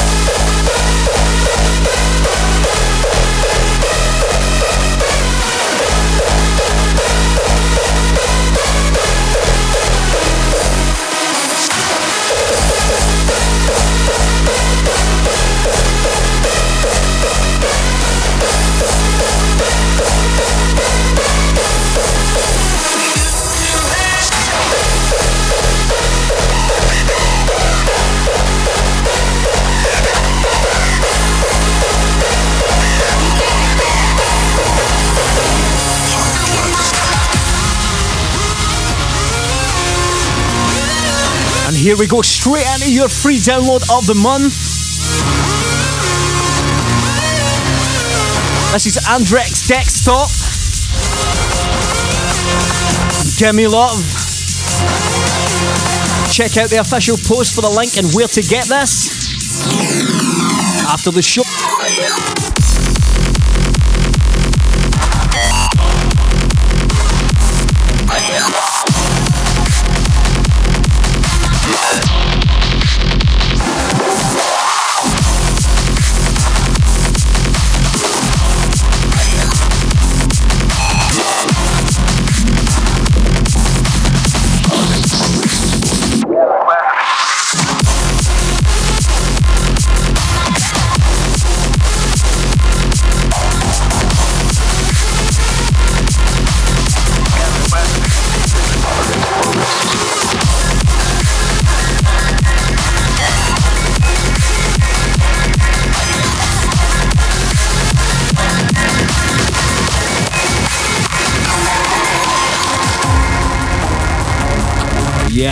Here 41.87 41.97
we 41.97 42.09
go 42.09 42.21
straight 42.21 42.67
into 42.75 42.93
your 42.93 43.09
free 43.09 43.37
download 43.37 43.89
of 43.97 44.09
the 44.09 44.15
month. 44.17 44.51
This 48.73 48.87
is 48.87 48.97
Anderex 49.07 49.69
Desktop. 49.69 50.27
Give 53.39 53.55
me 53.55 53.69
love. 53.69 54.03
Check 56.33 56.57
out 56.57 56.71
the 56.71 56.79
official 56.81 57.19
post 57.19 57.55
for 57.55 57.61
the 57.61 57.71
link 57.71 57.97
and 57.97 58.13
where 58.15 58.27
to 58.27 58.43
get 58.43 58.67
this. 58.67 59.31
After 60.91 61.13
the 61.13 61.23
show. 61.23 61.45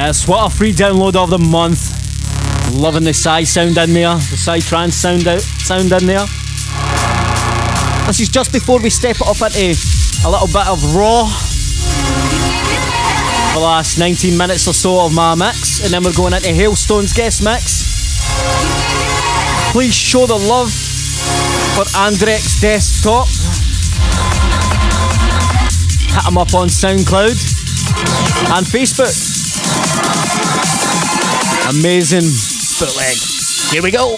Yes, 0.06 0.28
what 0.28 0.52
a 0.52 0.54
free 0.54 0.74
download 0.74 1.16
of 1.16 1.30
the 1.30 1.38
month. 1.38 1.80
Loving 2.74 3.04
the 3.04 3.14
Psy 3.14 3.44
sound 3.44 3.78
in 3.78 3.94
there, 3.94 4.14
the 4.16 4.36
Psy 4.36 4.60
trance 4.60 4.96
sound 4.96 5.26
out 5.26 5.40
sound 5.40 5.90
in 5.92 6.04
there. 6.04 6.26
This 8.04 8.20
is 8.20 8.28
just 8.28 8.52
before 8.52 8.82
we 8.82 8.90
step 8.90 9.16
up 9.22 9.40
into 9.40 9.72
a 10.20 10.28
little 10.28 10.46
bit 10.52 10.68
of 10.68 10.94
raw. 10.94 11.24
the 13.54 13.60
last 13.64 13.98
19 13.98 14.36
minutes 14.36 14.68
or 14.68 14.74
so 14.74 15.06
of 15.06 15.14
my 15.14 15.34
mix, 15.34 15.82
and 15.82 15.90
then 15.90 16.04
we're 16.04 16.12
going 16.12 16.34
into 16.34 16.52
Halestone's 16.52 17.14
guest 17.14 17.42
mix. 17.42 18.20
Please 19.72 19.94
show 19.94 20.26
the 20.26 20.36
love 20.36 20.68
for 21.80 21.88
Anderex 21.96 22.60
Desktop. 22.60 23.26
Hit 26.12 26.28
him 26.28 26.36
up 26.36 26.52
on 26.52 26.68
SoundCloud 26.68 27.40
and 28.52 28.66
Facebook. 28.66 29.23
Amazing 31.66 32.28
bootleg. 32.78 33.16
Here 33.72 33.82
we 33.82 33.90
go. 33.90 34.16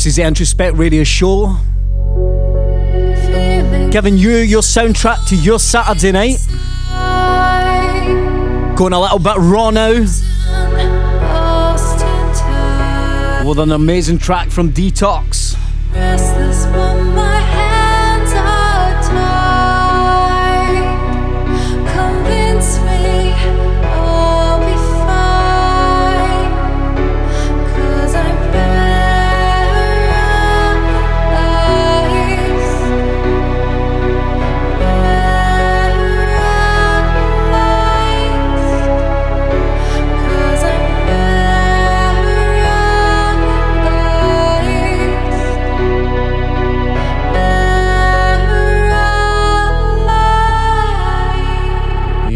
This 0.00 0.06
is 0.06 0.16
the 0.16 0.22
Introspect 0.22 0.78
Radio 0.78 1.04
Show. 1.04 1.56
Giving 3.90 4.16
you 4.16 4.36
your 4.36 4.62
soundtrack 4.62 5.28
to 5.28 5.36
your 5.36 5.58
Saturday 5.58 6.10
night. 6.10 6.38
Going 8.78 8.94
a 8.94 8.98
little 8.98 9.18
bit 9.18 9.36
raw 9.36 9.68
now. 9.68 9.90
With 13.46 13.58
an 13.58 13.72
amazing 13.72 14.16
track 14.16 14.48
from 14.48 14.72
Detox. 14.72 15.58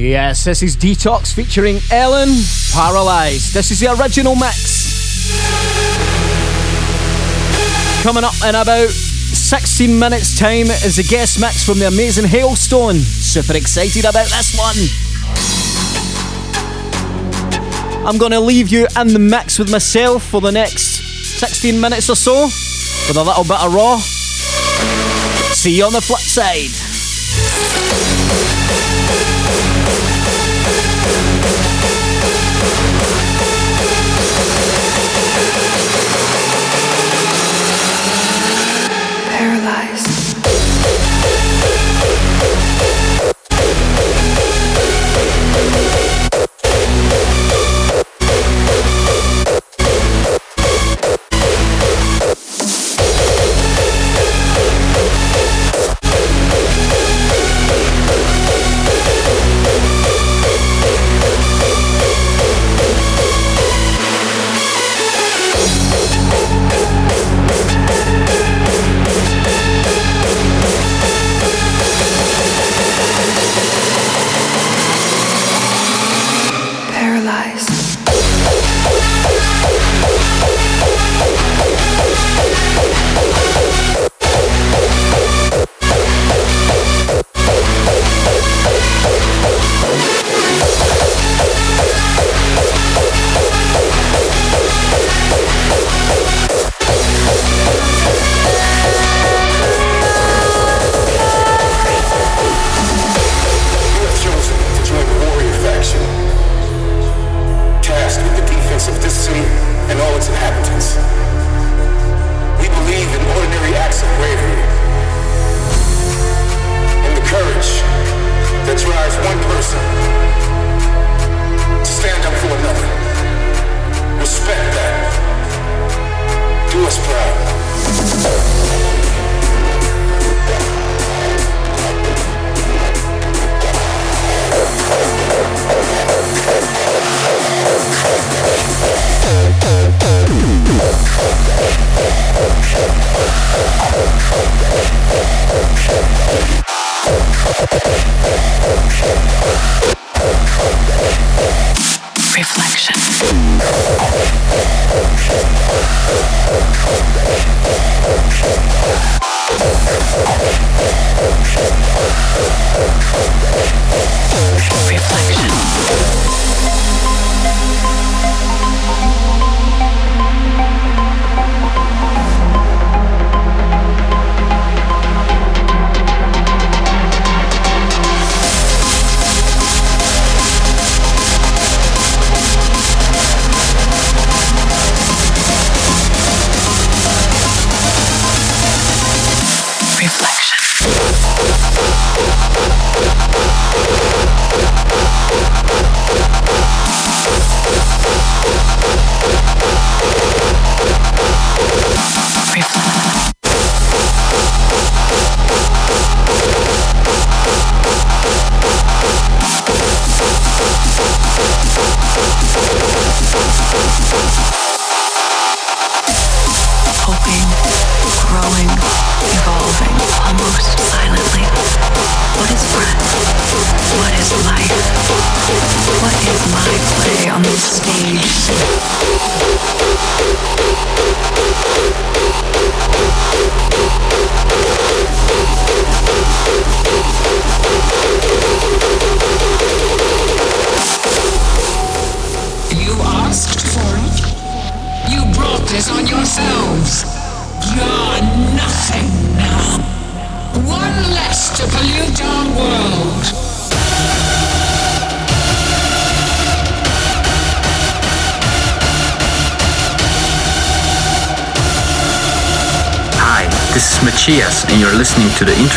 Yes, 0.05 0.45
this 0.45 0.63
is 0.63 0.77
Detox 0.77 1.33
featuring 1.33 1.81
Ellen 1.91 2.29
Paralyzed. 2.75 3.55
This 3.55 3.71
is 3.71 3.81
the 3.81 3.91
original 3.99 4.37
mix. 4.37 5.33
Coming 8.03 8.23
up 8.23 8.35
in 8.43 8.55
about 8.55 8.91
16 8.91 9.99
minutes' 9.99 10.39
time 10.39 10.67
is 10.67 10.99
a 10.99 11.03
guest 11.05 11.41
mix 11.41 11.65
from 11.65 11.79
the 11.79 11.89
amazing 11.89 12.27
Halestone. 12.27 12.97
Super 12.97 13.57
excited 13.57 14.05
about 14.05 14.29
this 14.29 14.55
one. 14.59 14.77
I'm 18.07 18.19
going 18.19 18.33
to 18.33 18.41
leave 18.41 18.69
you 18.69 18.87
in 19.01 19.09
the 19.09 19.19
mix 19.19 19.59
with 19.59 19.71
myself 19.73 20.23
for 20.23 20.43
the 20.43 20.53
next 20.53 21.39
16 21.41 21.81
minutes 21.81 22.11
or 22.11 22.17
so 22.17 22.45
with 23.09 23.17
a 23.17 23.25
little 23.25 23.45
bit 23.45 23.59
of 23.59 23.73
raw. 23.73 23.97
See 25.55 25.79
you 25.79 25.87
on 25.87 25.95
the 25.95 26.03
flip 26.03 26.21
side. 26.21 26.69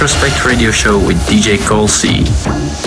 Introspect 0.08 0.46
Radio 0.46 0.72
Show 0.72 0.98
with 1.06 1.18
DJ 1.28 1.60
Col-C. 1.68 2.86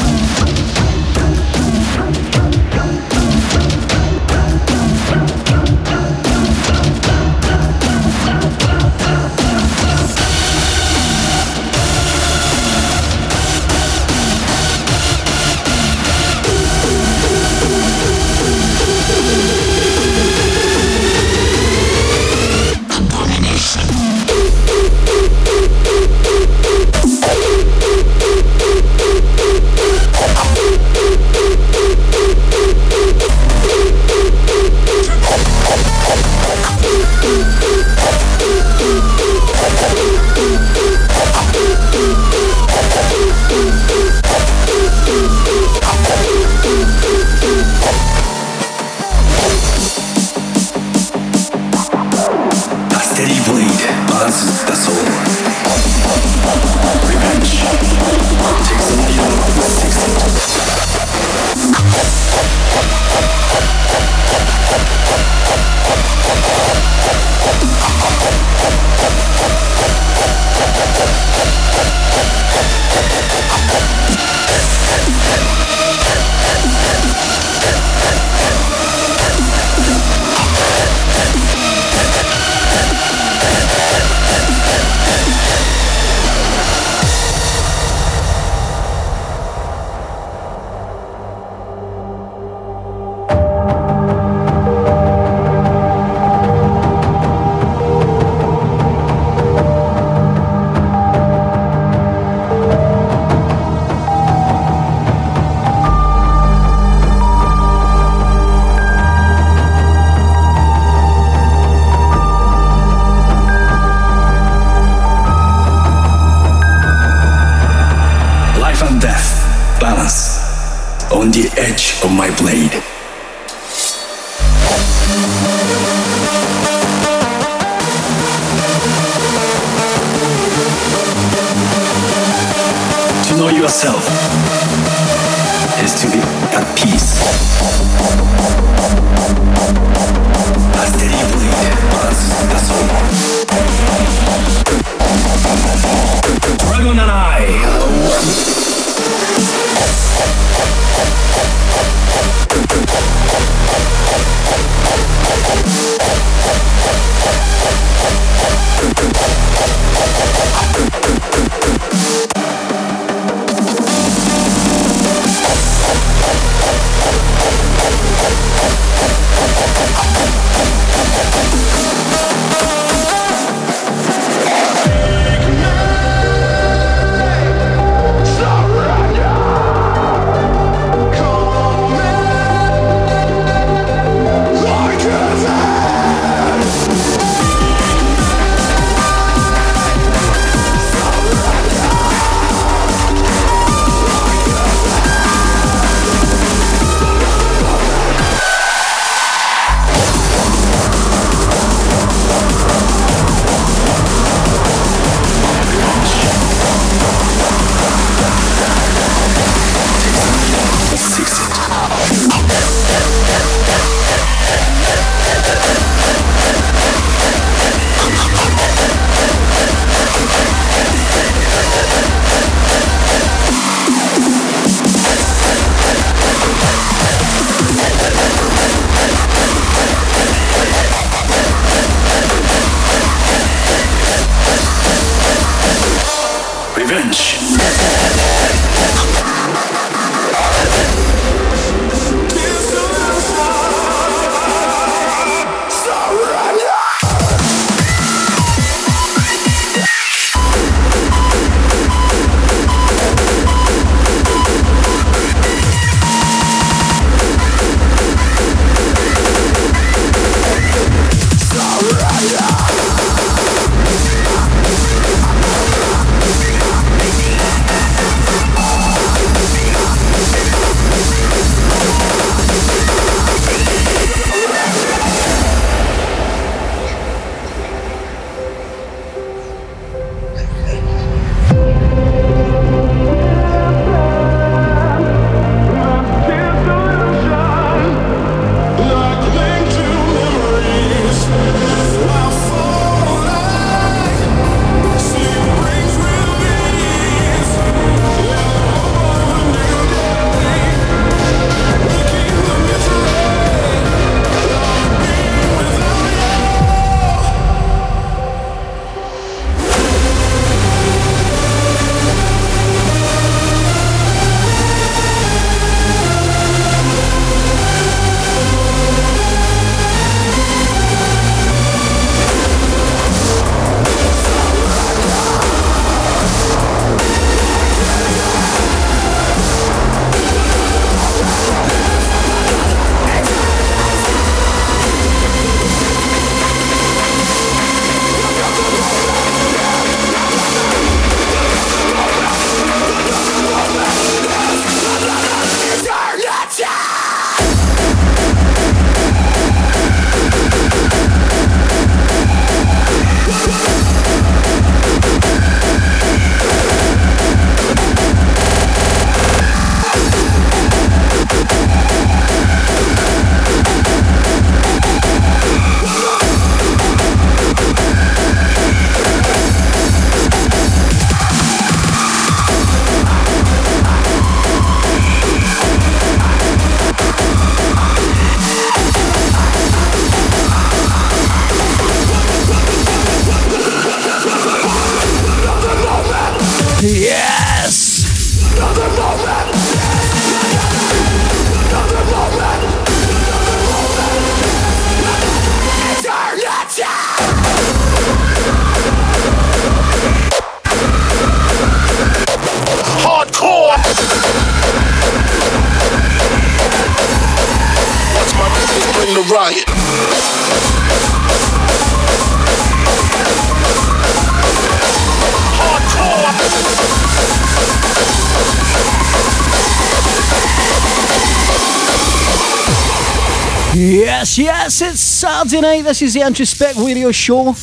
Saturday 425.51 425.67
night. 425.67 425.85
This 425.85 426.01
is 426.01 426.15
the 426.15 426.21
Introspect 426.21 426.77
Radio 426.77 427.11
Show. 427.11 427.55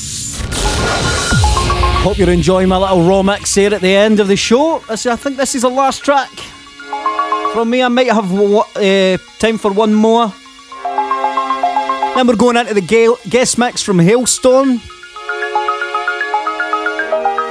Hope 2.03 2.17
you're 2.17 2.29
enjoying 2.29 2.67
my 2.67 2.75
little 2.75 3.07
raw 3.07 3.23
mix 3.23 3.55
here 3.55 3.73
at 3.73 3.79
the 3.79 3.95
end 3.95 4.19
of 4.19 4.27
the 4.27 4.35
show. 4.35 4.83
I 4.89 4.97
think 4.97 5.37
this 5.37 5.55
is 5.55 5.61
the 5.61 5.69
last 5.69 6.03
track 6.03 6.29
from 7.53 7.69
me. 7.69 7.81
I 7.81 7.87
might 7.87 8.11
have 8.11 8.29
uh, 8.29 9.17
time 9.39 9.57
for 9.57 9.71
one 9.71 9.93
more. 9.93 10.33
Then 12.15 12.27
we're 12.27 12.35
going 12.35 12.57
into 12.57 12.73
the 12.73 13.17
guest 13.29 13.57
mix 13.57 13.81
from 13.81 13.99
Halestone. 13.99 14.81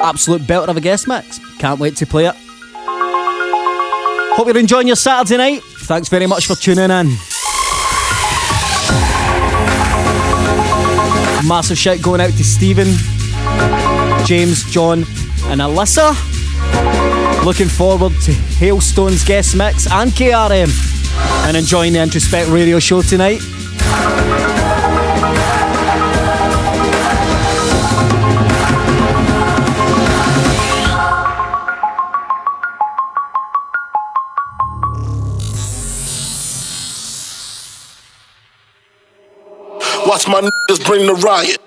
Absolute 0.02 0.42
belter 0.42 0.68
of 0.68 0.76
a 0.76 0.82
guest 0.82 1.08
mix. 1.08 1.40
Can't 1.58 1.80
wait 1.80 1.96
to 1.96 2.04
play 2.06 2.26
it. 2.26 2.34
Hope 4.36 4.48
you're 4.48 4.58
enjoying 4.58 4.86
your 4.86 4.96
Saturday 4.96 5.38
night. 5.38 5.62
Thanks 5.62 6.10
very 6.10 6.26
much 6.26 6.46
for 6.46 6.56
tuning 6.56 6.90
in. 6.90 7.16
Massive 11.46 11.78
shout 11.78 12.02
going 12.02 12.20
out 12.20 12.32
to 12.32 12.42
Stephen, 12.44 12.88
James, 14.26 14.68
John, 14.70 15.04
and 15.44 15.60
Alyssa. 15.60 16.12
Looking 17.44 17.68
forward 17.68 18.12
to 18.22 18.32
Halestone's 18.32 19.24
guest 19.24 19.54
mix 19.54 19.90
and 19.90 20.10
KRM 20.10 20.68
and 21.46 21.56
enjoying 21.56 21.92
the 21.92 22.00
Introspect 22.00 22.52
radio 22.52 22.80
show 22.80 23.00
tonight. 23.00 23.40
My 40.28 40.40
niggas 40.40 40.84
bring 40.86 41.06
the 41.06 41.14
riot. 41.14 41.65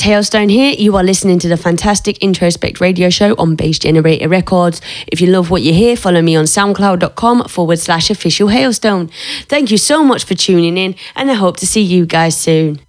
It's 0.00 0.08
Halestone 0.08 0.50
here. 0.50 0.72
You 0.72 0.96
are 0.96 1.02
listening 1.04 1.38
to 1.40 1.48
the 1.48 1.58
fantastic 1.58 2.18
Introspect 2.20 2.80
radio 2.80 3.10
show 3.10 3.34
on 3.34 3.54
Bass 3.54 3.78
Generator 3.78 4.30
Records. 4.30 4.80
If 5.06 5.20
you 5.20 5.26
love 5.26 5.50
what 5.50 5.60
you 5.60 5.74
hear, 5.74 5.94
follow 5.94 6.22
me 6.22 6.34
on 6.36 6.46
soundcloud.com 6.46 7.48
forward 7.48 7.78
slash 7.78 8.08
official 8.08 8.48
Halestone. 8.48 9.10
Thank 9.42 9.70
you 9.70 9.76
so 9.76 10.02
much 10.02 10.24
for 10.24 10.34
tuning 10.34 10.78
in, 10.78 10.94
and 11.14 11.30
I 11.30 11.34
hope 11.34 11.58
to 11.58 11.66
see 11.66 11.82
you 11.82 12.06
guys 12.06 12.34
soon. 12.34 12.80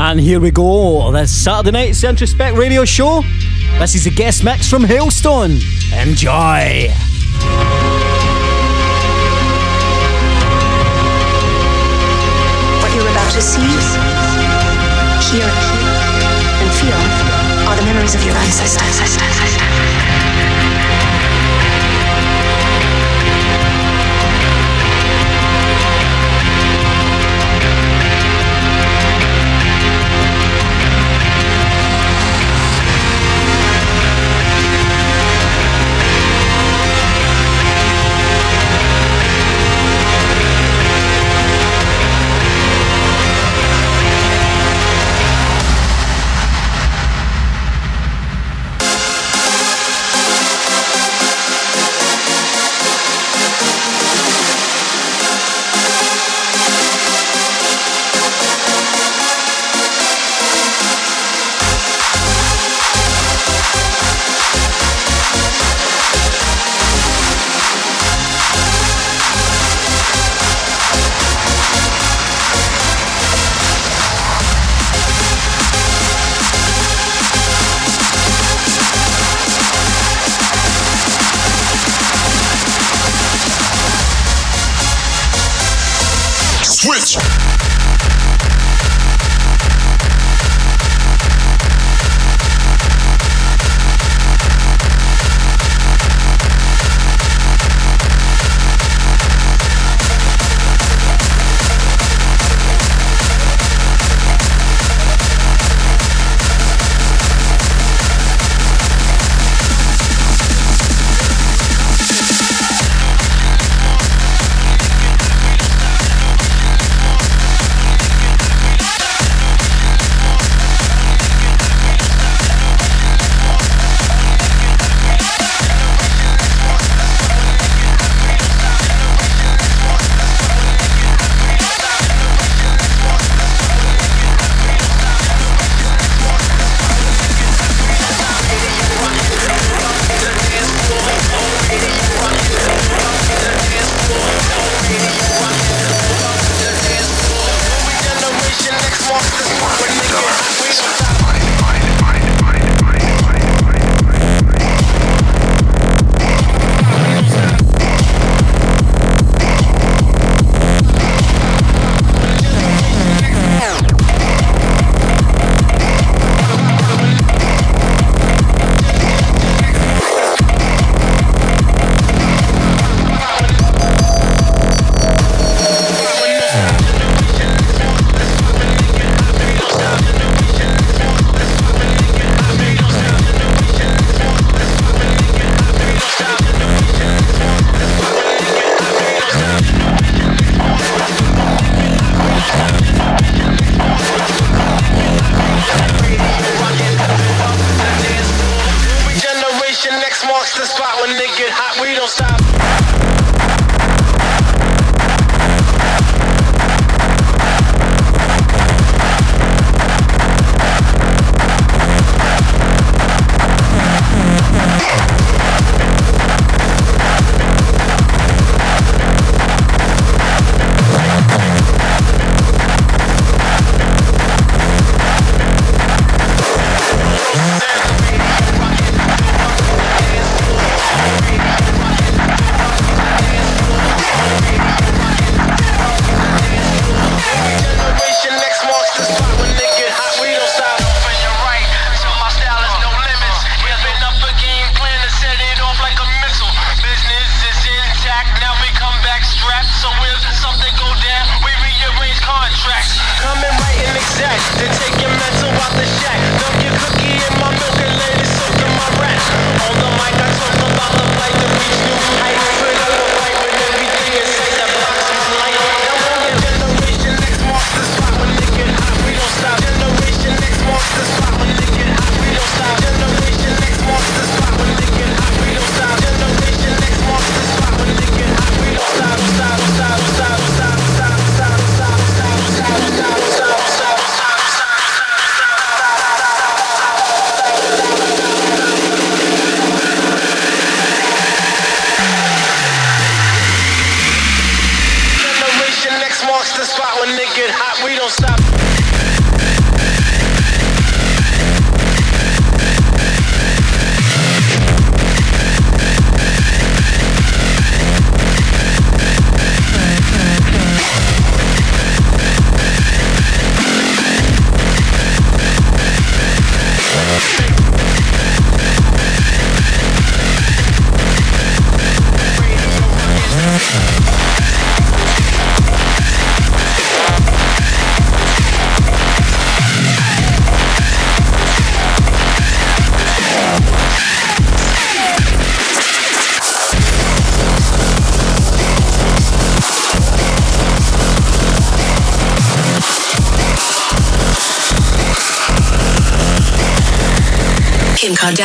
And 0.00 0.20
here 0.20 0.38
we 0.38 0.52
go. 0.52 1.10
This 1.10 1.32
Saturday 1.32 1.72
night's 1.72 2.04
Introspect 2.04 2.56
Radio 2.56 2.84
Show. 2.84 3.22
This 3.80 3.96
is 3.96 4.06
a 4.06 4.10
guest 4.10 4.44
mix 4.44 4.70
from 4.70 4.84
Halestone. 4.84 5.77
Enjoy. 6.00 6.94
What 12.80 12.94
you're 12.94 13.10
about 13.10 13.32
to 13.32 13.42
see, 13.42 13.60
hear, 15.26 15.44
and 16.60 16.70
feel 16.70 16.94
are 17.68 17.76
the 17.76 17.82
memories 17.82 18.14
of 18.14 18.24
your 18.24 18.36
ancestors. 18.36 19.47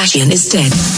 Kardashian 0.04 0.34
is 0.34 0.50
dead. 0.50 0.93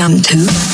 some 0.00 0.16
too. 0.22 0.69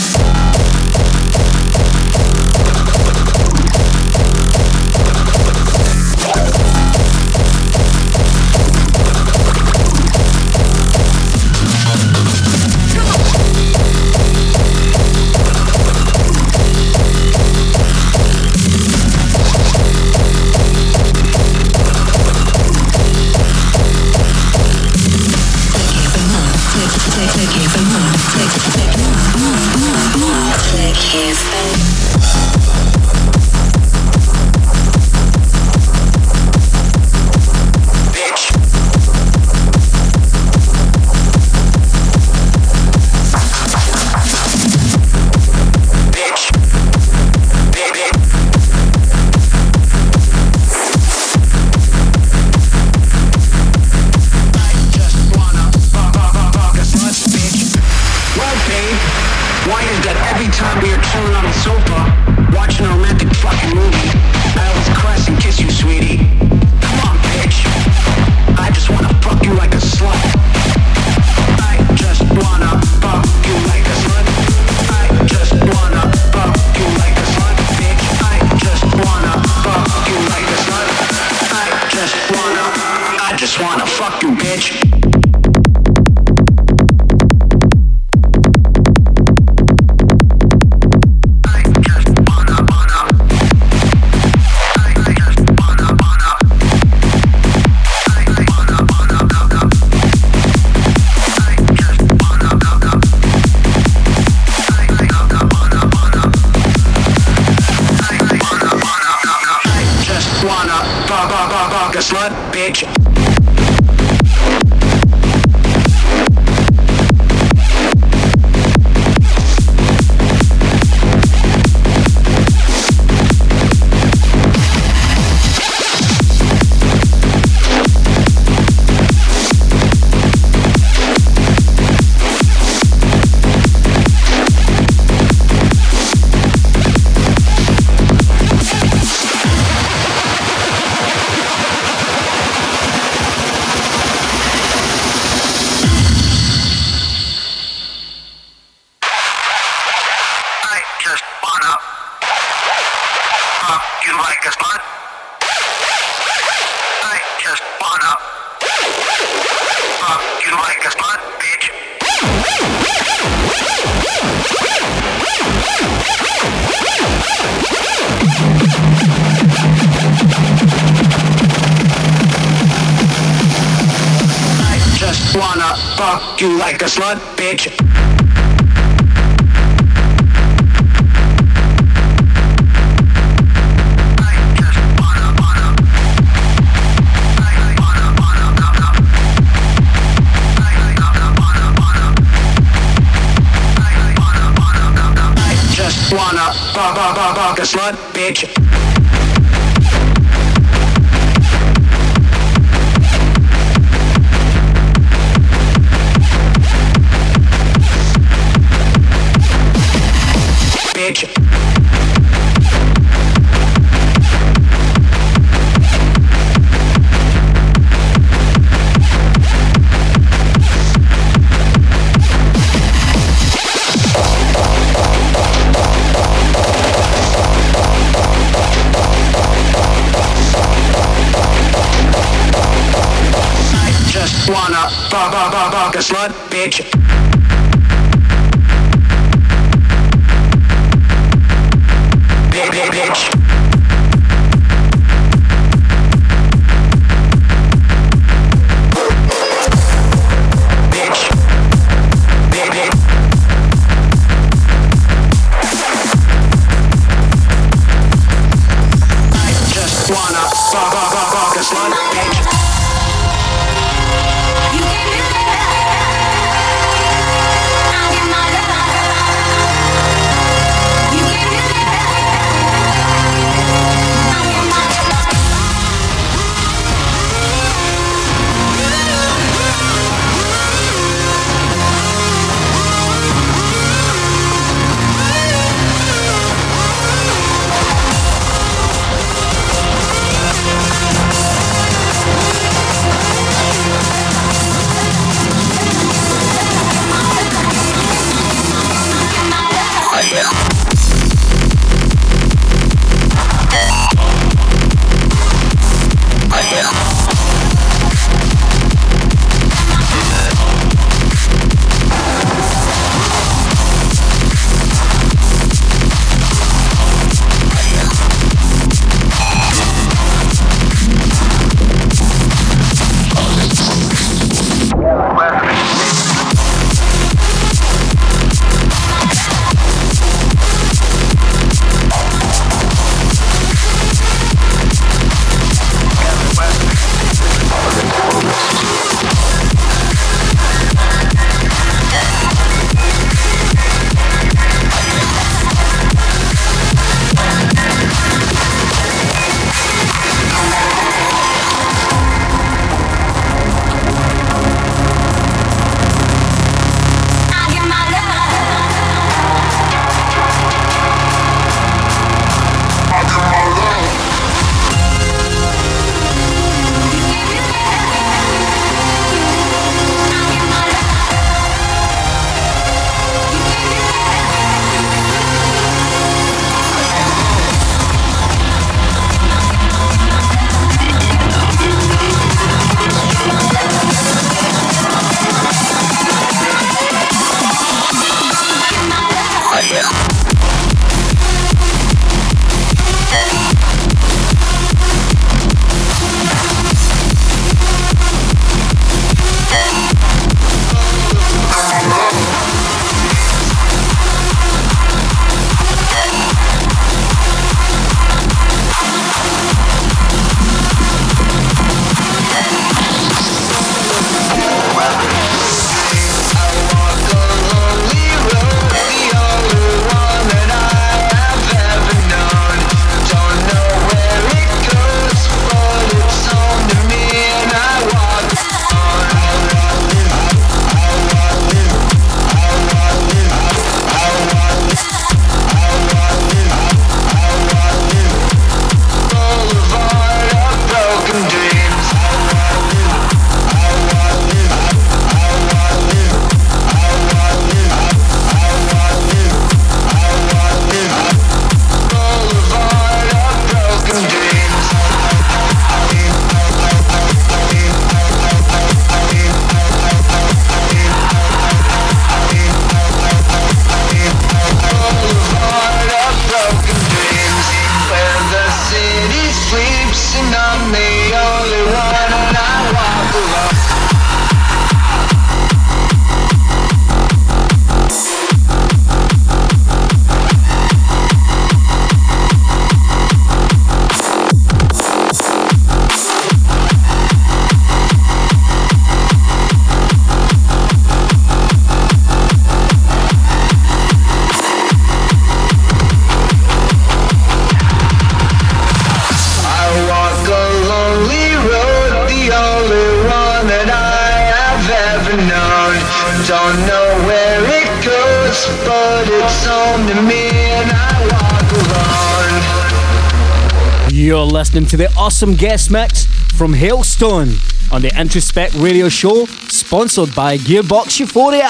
awesome 515.37 515.55
guest 515.55 515.91
mix 515.91 516.25
from 516.57 516.73
Halestone 516.73 517.93
on 517.93 518.01
the 518.01 518.09
Introspect 518.19 518.73
Radio 518.83 519.11
Show, 519.11 519.45
sponsored 519.69 520.35
by 520.35 520.57
Gearbox 520.57 521.21
Euphoria. 521.21 521.69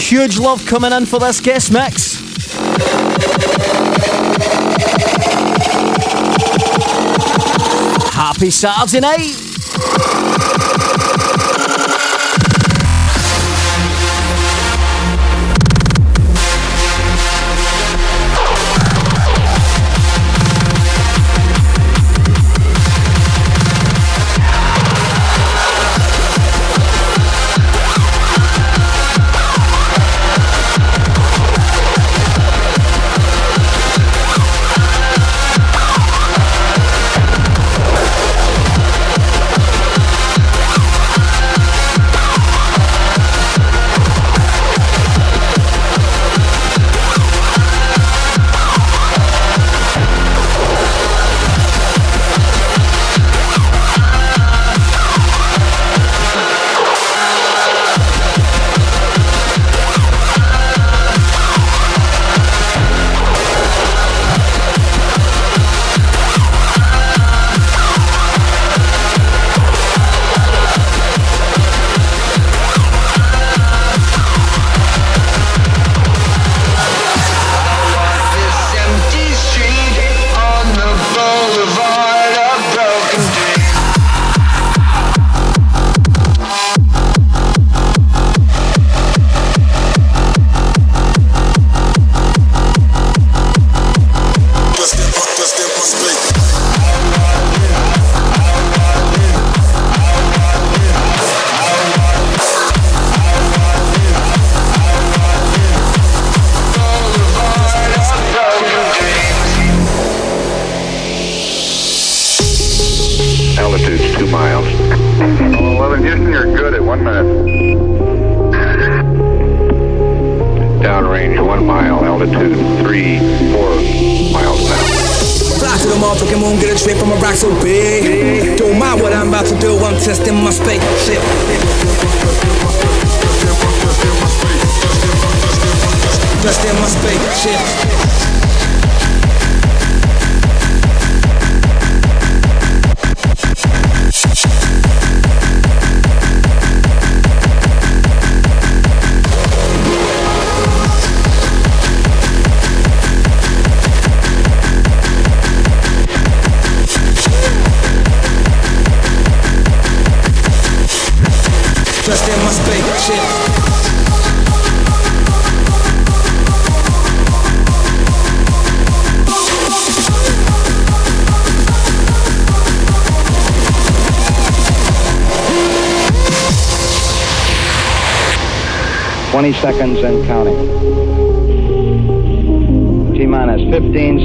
Huge 0.00 0.40
love 0.40 0.66
coming 0.66 0.90
in 0.90 1.06
for 1.06 1.20
this 1.20 1.40
guest 1.40 1.72
mix. 1.72 2.16
Happy 8.12 8.50
Saturday 8.50 8.98
night! 8.98 9.41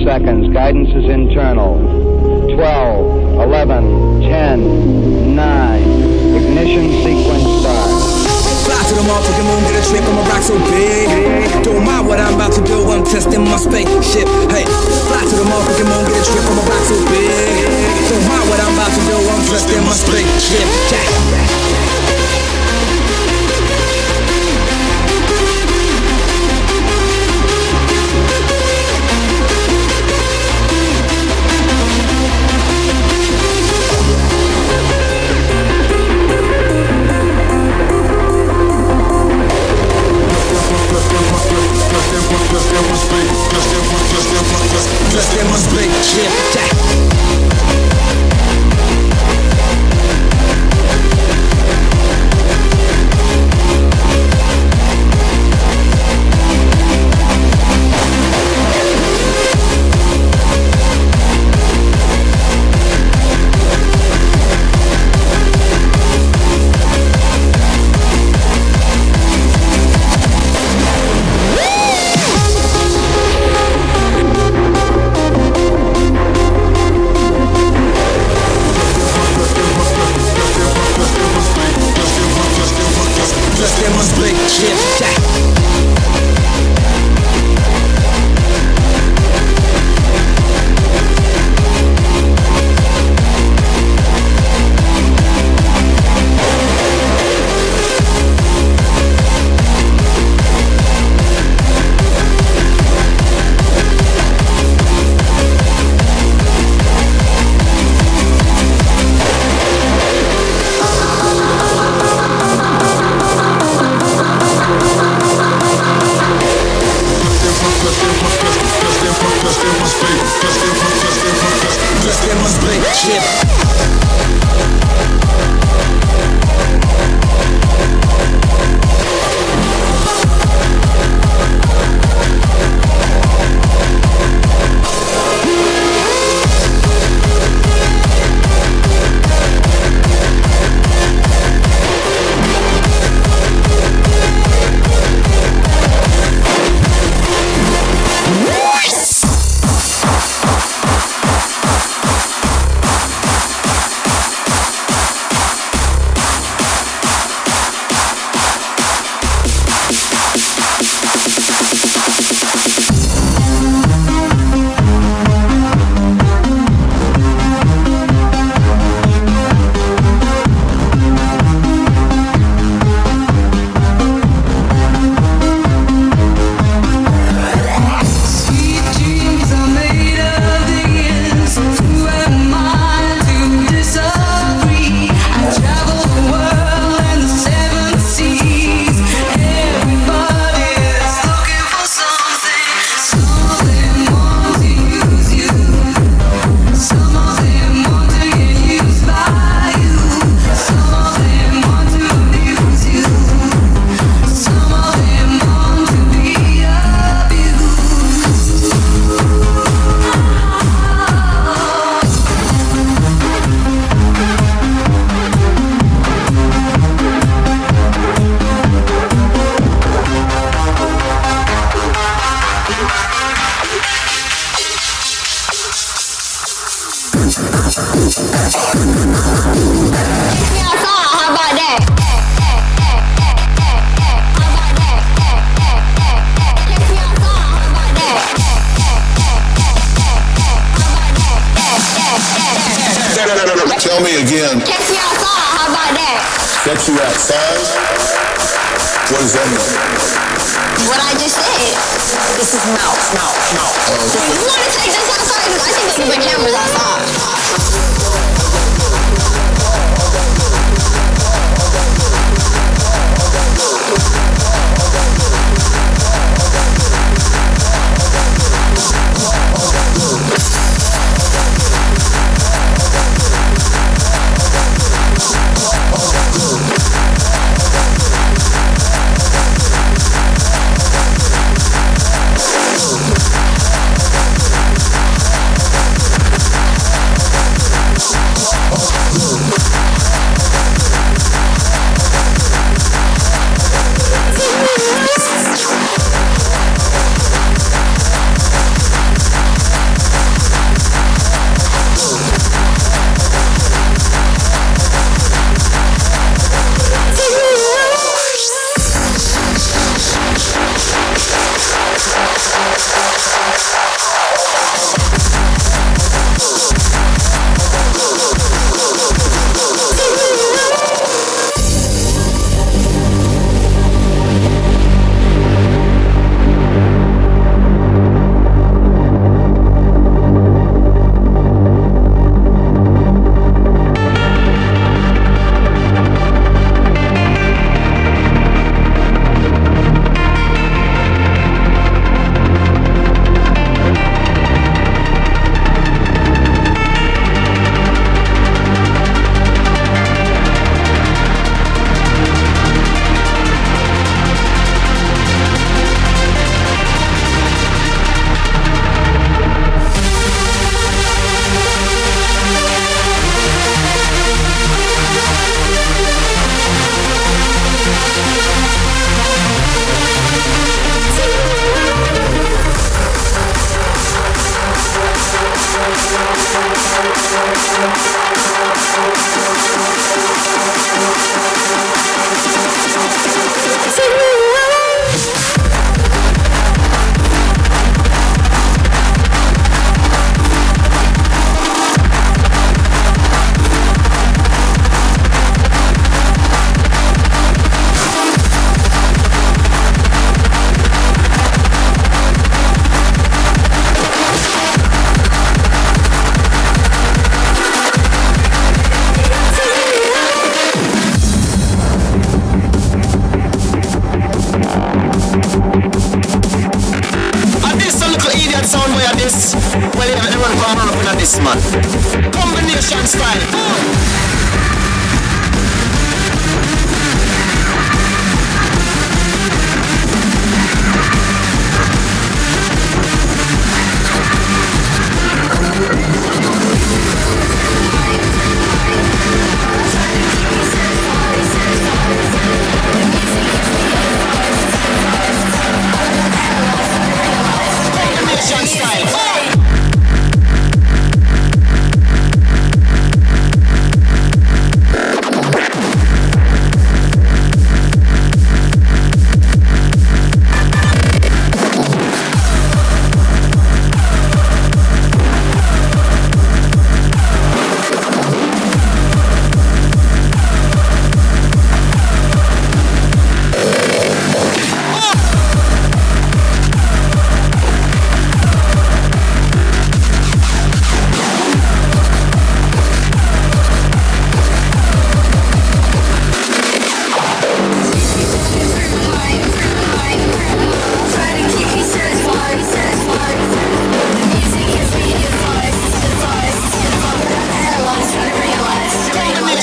back 0.08 0.22
on 0.26 0.37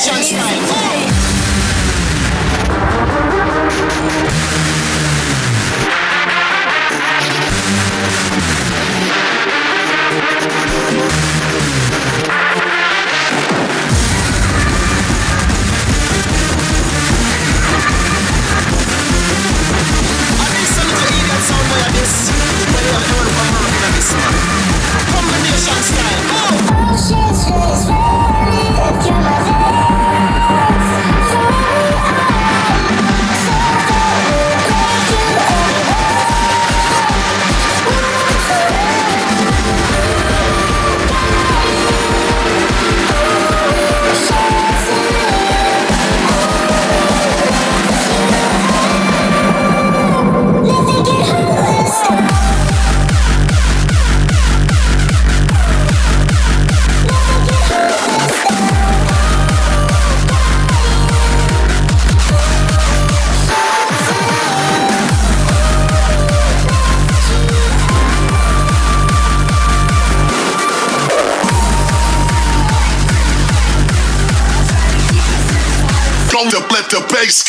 Just. 0.04 0.43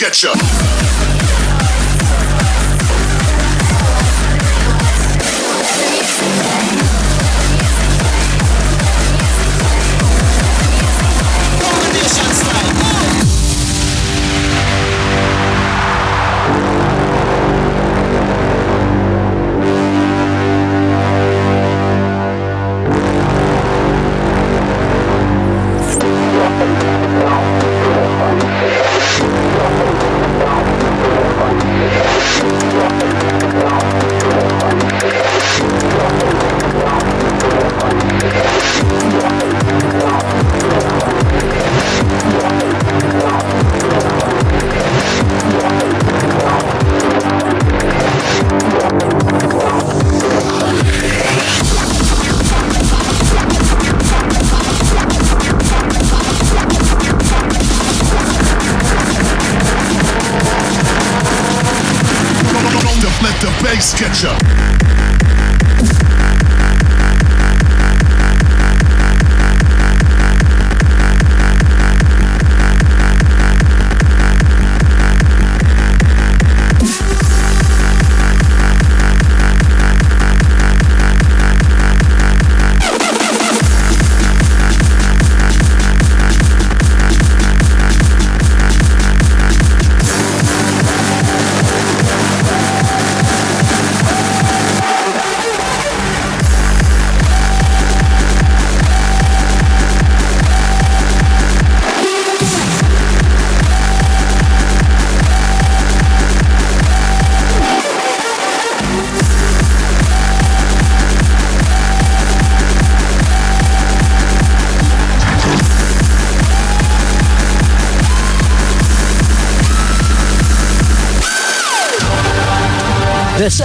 Catcher. 0.06 0.35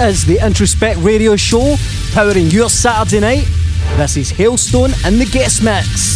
Is 0.01 0.25
the 0.25 0.39
Introspect 0.39 0.97
Radio 1.03 1.35
Show, 1.35 1.75
powering 2.13 2.47
your 2.47 2.71
Saturday 2.71 3.19
night. 3.19 3.47
This 3.97 4.17
is 4.17 4.31
Halestone 4.31 4.93
and 5.05 5.21
the 5.21 5.25
guest 5.25 5.63
mix. 5.63 6.10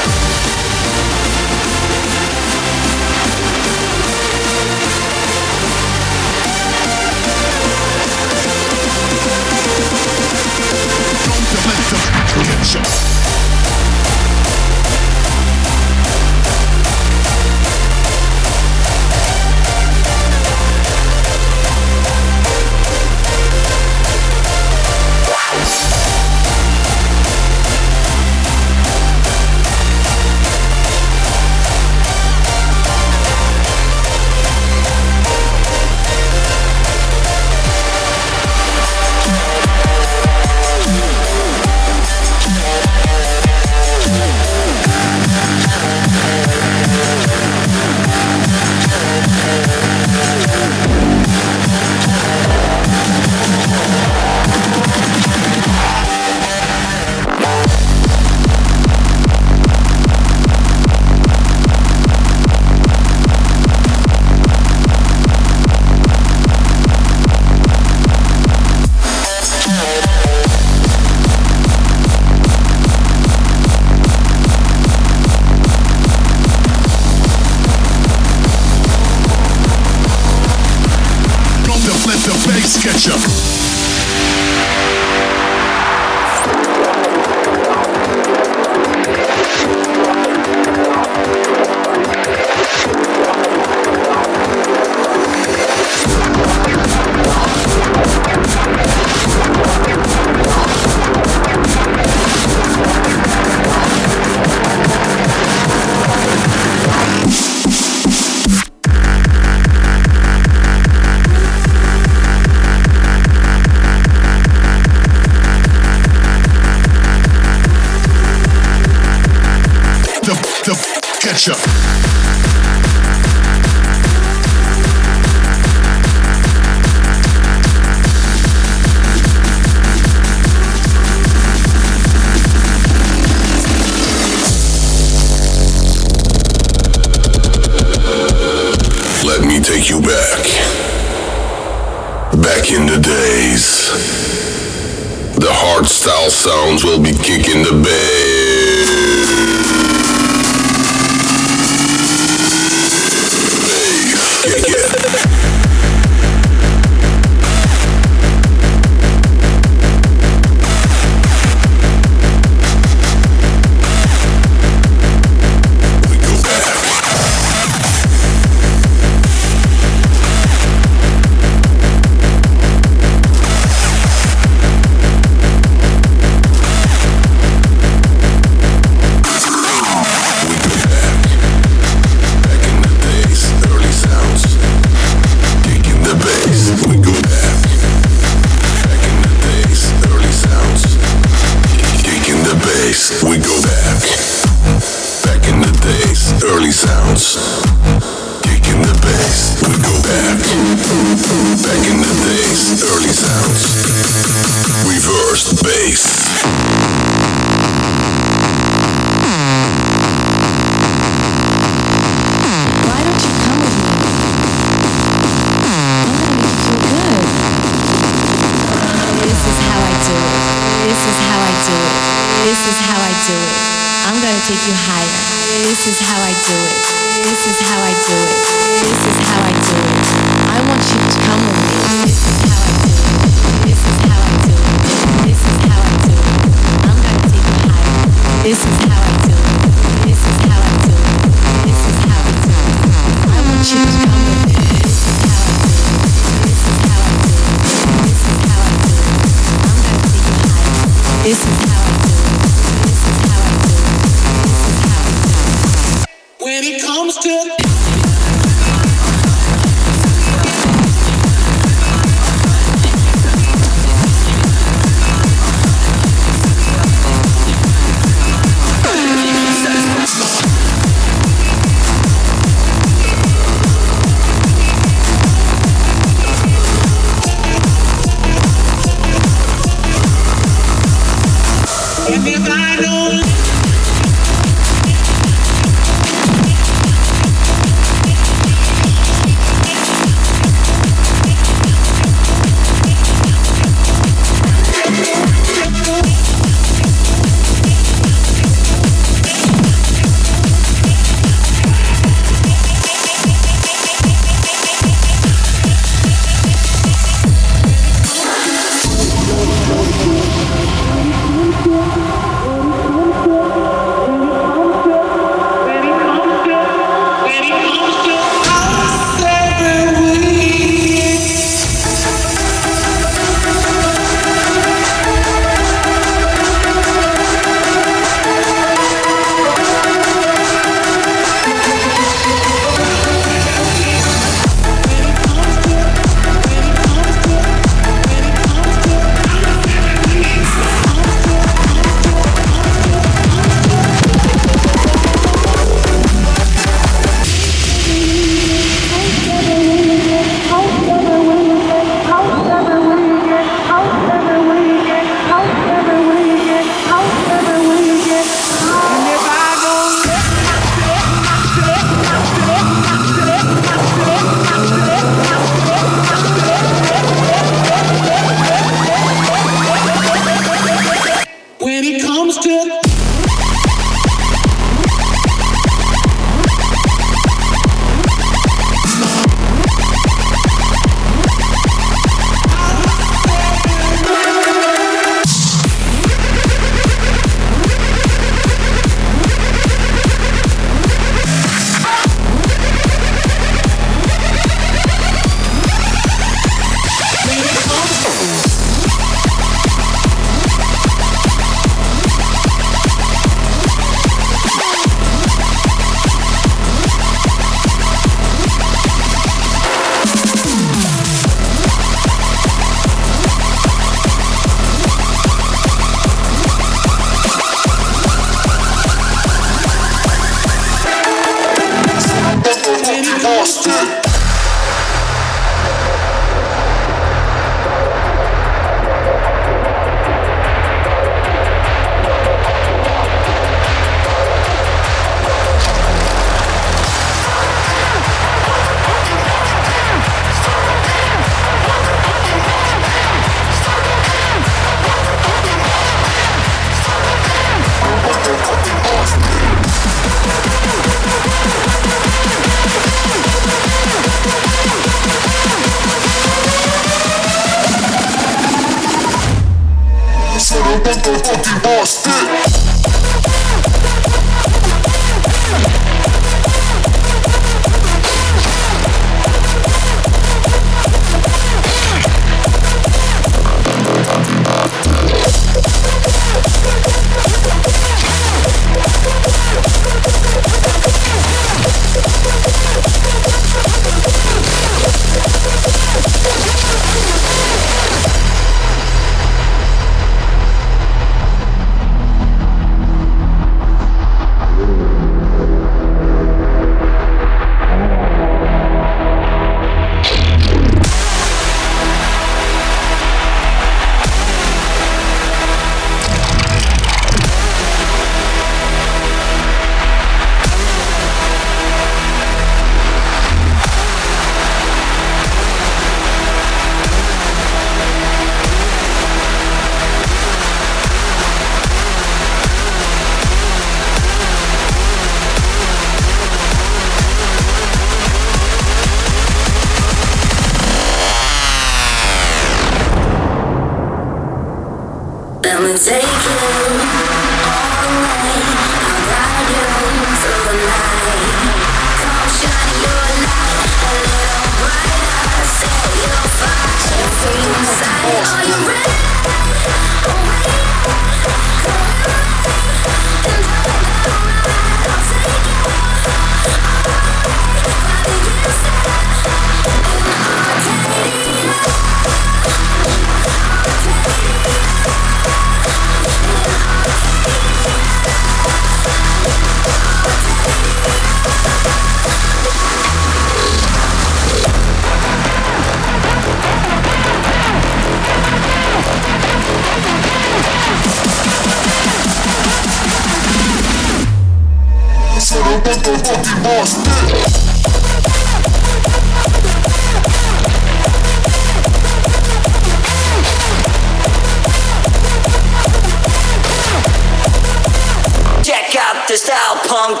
Check 598.42 598.74
out 598.76 599.06
the 599.06 599.16
style 599.16 599.60
punk. 599.66 600.00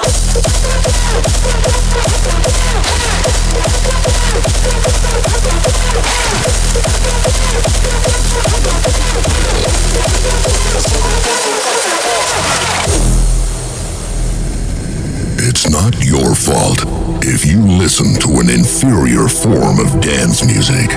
It's 15.62 15.68
not 15.68 15.92
your 16.02 16.34
fault 16.34 16.80
if 17.20 17.44
you 17.44 17.60
listen 17.60 18.18
to 18.20 18.40
an 18.40 18.48
inferior 18.48 19.28
form 19.28 19.78
of 19.78 20.00
dance 20.00 20.42
music. 20.42 20.88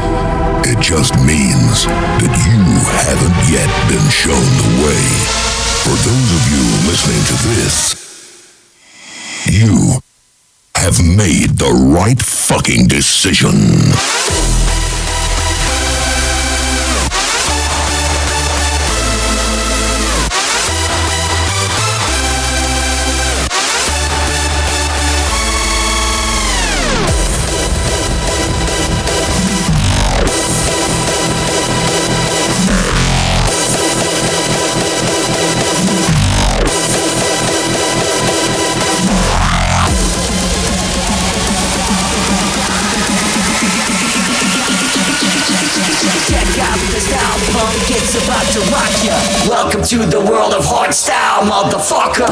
It 0.64 0.80
just 0.80 1.19
means 1.19 1.84
that 1.84 2.31
you 2.48 2.64
haven't 3.03 3.35
yet 3.52 3.68
been 3.91 4.07
shown 4.07 4.40
the 4.64 4.88
way. 4.88 5.03
For 5.84 5.91
those 6.07 6.30
of 6.31 6.48
you 6.48 6.64
listening 6.88 7.23
to 7.27 7.35
this, 7.60 7.91
you 9.52 9.99
have 10.76 10.98
made 11.06 11.60
the 11.60 11.73
right 11.94 12.22
fucking 12.22 12.88
decision. 12.88 13.52
Motherfucker. 51.44 52.30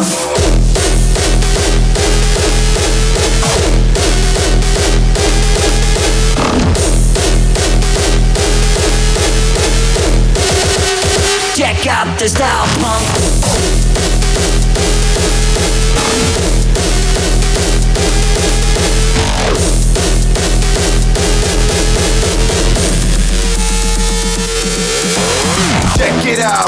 Check 11.56 11.88
out 11.88 12.20
the 12.20 12.30
style 12.30 12.66
punk. 12.80 13.81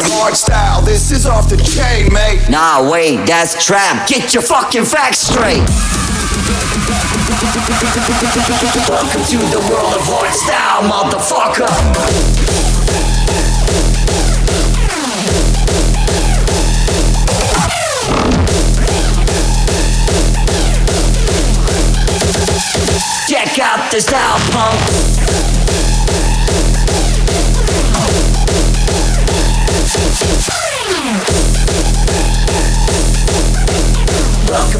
Out, 0.03 0.11
hard 0.11 0.35
style. 0.35 0.81
This 0.81 1.11
is 1.11 1.25
off 1.25 1.49
the 1.49 1.55
chain, 1.57 2.11
mate. 2.11 2.49
Nah, 2.49 2.89
wait, 2.89 3.25
that's 3.25 3.63
trap. 3.63 4.07
Get 4.07 4.33
your 4.33 4.43
fucking 4.43 4.83
facts 4.85 5.19
straight. 5.19 5.63
Welcome 8.89 9.23
to 9.23 9.37
the 9.37 9.59
world 9.69 9.93
of 9.93 10.01
hard 10.03 10.33
style, 10.33 10.83
motherfucker. 10.83 11.69
Check 23.29 23.59
out 23.59 23.91
the 23.91 24.01
style 24.01 24.39
punk. 24.51 25.12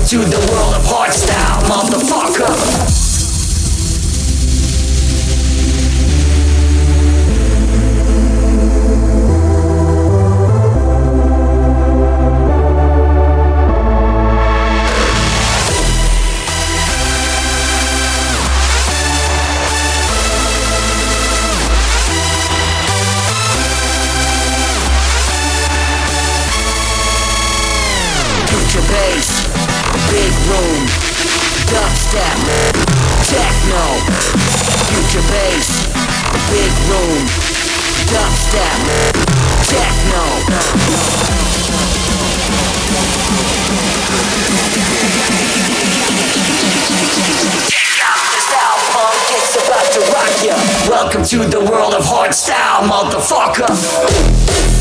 To 0.05 0.17
the 0.17 0.51
world 0.51 0.75
of 0.75 0.85
hard 0.85 1.13
style, 1.13 1.61
motherfucker. 1.61 3.02
To 51.29 51.37
the 51.37 51.59
world 51.71 51.93
of 51.93 52.03
hardstyle, 52.03 52.85
motherfucker. 52.85 54.72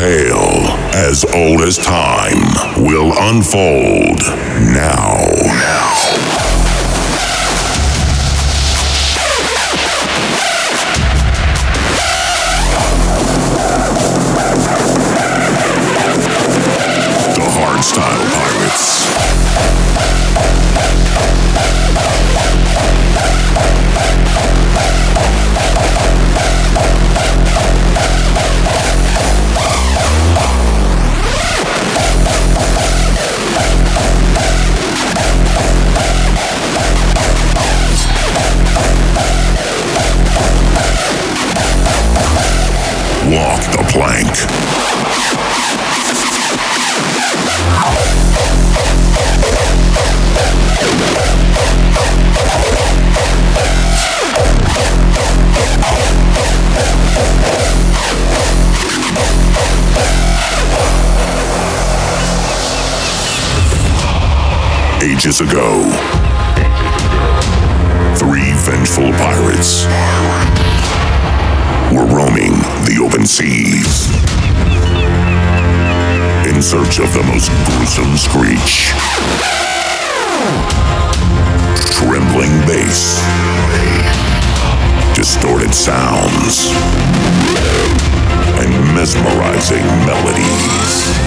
Tale 0.00 0.64
as 0.96 1.26
old 1.26 1.60
as 1.60 1.76
time 1.76 2.40
will 2.82 3.12
unfold 3.18 4.20
now. 4.72 5.18
The 5.36 6.39
of 77.02 77.12
the 77.14 77.22
most 77.22 77.50
gruesome 77.64 78.16
screech. 78.16 78.92
Trembling 81.96 82.52
bass, 82.66 83.20
distorted 85.14 85.74
sounds, 85.74 86.70
and 88.60 88.70
mesmerizing 88.94 89.84
melodies. 90.04 91.19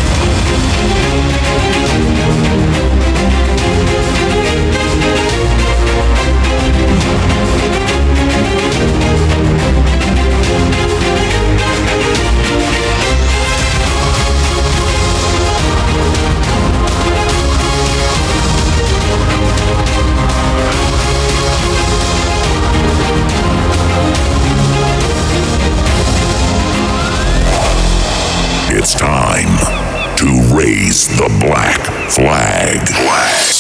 It's 28.94 29.02
time 29.02 29.58
to 30.18 30.56
raise 30.56 31.08
the 31.18 31.28
black 31.42 31.80
flag. 32.12 32.88
Pirates. 32.92 33.53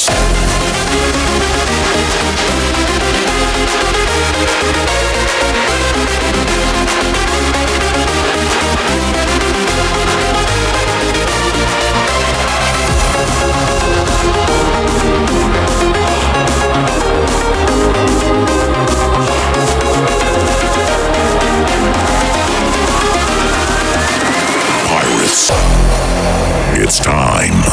It's 26.86 27.00
time 27.00 27.64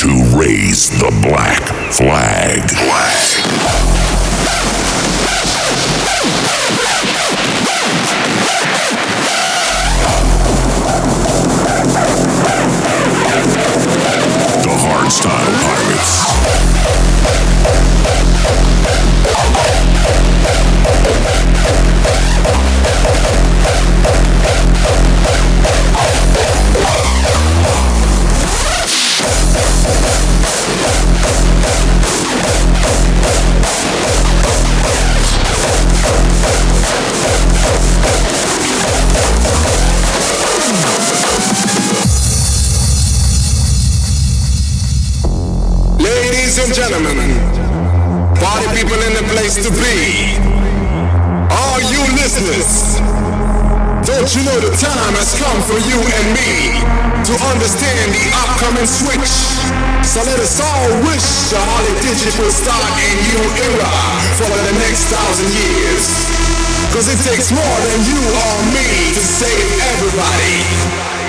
to 0.00 0.36
raise 0.36 0.90
the 0.90 1.08
black 1.22 1.62
flag. 1.94 2.68
The 14.60 14.76
hardstyle 14.76 15.54
pirates. 15.64 16.30
And 46.60 46.74
gentlemen, 46.76 47.16
party 48.36 48.68
people 48.76 49.00
in 49.08 49.12
the 49.16 49.24
place 49.32 49.56
to 49.64 49.72
be. 49.80 50.36
All 51.48 51.80
you 51.88 52.04
listeners, 52.20 53.00
don't 54.04 54.28
you 54.36 54.44
know 54.44 54.58
the 54.60 54.74
time 54.76 55.14
has 55.16 55.32
come 55.40 55.56
for 55.64 55.80
you 55.80 55.96
and 55.96 56.26
me 56.36 56.76
to 57.24 57.34
understand 57.48 58.12
the 58.12 58.24
upcoming 58.44 58.84
switch? 58.84 59.32
So 60.04 60.20
let 60.20 60.36
us 60.36 60.60
all 60.60 60.88
wish 61.08 61.48
the 61.48 61.56
Holly 61.56 61.96
Digit 62.04 62.36
will 62.36 62.52
start 62.52 62.92
a 62.92 63.08
new 63.24 63.40
era 63.64 63.92
for 64.36 64.52
the 64.52 64.74
next 64.84 65.08
thousand 65.08 65.48
years. 65.56 66.04
Cause 66.92 67.08
it 67.08 67.20
takes 67.24 67.52
more 67.56 67.78
than 67.88 68.00
you 68.04 68.20
or 68.20 68.54
me 68.76 69.16
to 69.16 69.22
save 69.24 69.64
everybody. 69.96 71.19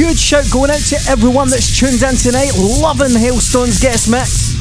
Huge 0.00 0.16
shout 0.16 0.50
going 0.50 0.70
out 0.70 0.80
to 0.80 0.96
everyone 1.10 1.50
that's 1.50 1.76
tuned 1.78 2.00
in 2.00 2.16
tonight. 2.16 2.56
Loving 2.56 3.12
Halestone's 3.12 3.78
guest 3.78 4.08
mix. 4.08 4.56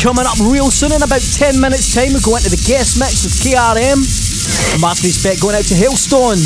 Coming 0.00 0.24
up 0.24 0.38
real 0.38 0.70
soon 0.70 0.92
in 0.92 1.02
about 1.02 1.18
10 1.20 1.58
minutes' 1.58 1.98
time, 1.98 2.14
we 2.14 2.20
go 2.22 2.36
into 2.36 2.48
the 2.48 2.62
guest 2.62 2.94
mix 2.94 3.26
with 3.26 3.34
KRM. 3.42 3.98
Mass 4.80 5.02
respect 5.02 5.42
going 5.42 5.56
out 5.56 5.64
to 5.64 5.74
Halestone. 5.74 6.38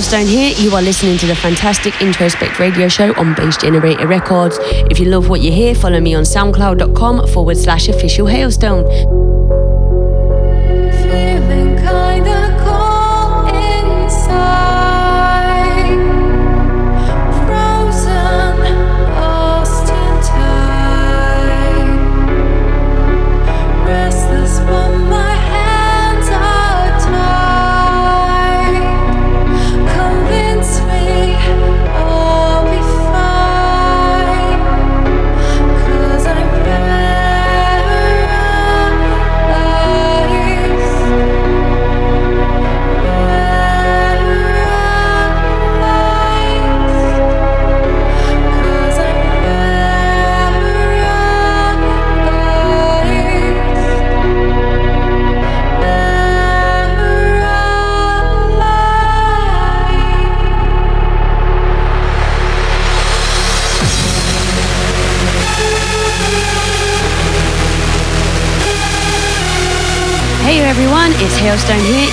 Halestone, 0.00 0.26
here. 0.26 0.54
You 0.56 0.74
are 0.76 0.80
listening 0.80 1.18
to 1.18 1.26
the 1.26 1.34
fantastic 1.36 1.92
Introspect 1.94 2.58
radio 2.58 2.88
show 2.88 3.12
on 3.16 3.34
Bass 3.34 3.58
Generator 3.58 4.06
Records. 4.06 4.56
If 4.62 4.98
you 4.98 5.04
love 5.04 5.28
what 5.28 5.42
you 5.42 5.52
hear, 5.52 5.74
follow 5.74 6.00
me 6.00 6.14
on 6.14 6.22
soundcloud.com 6.22 7.26
forward 7.26 7.58
slash 7.58 7.86
official 7.90 8.26
halestone. 8.26 9.29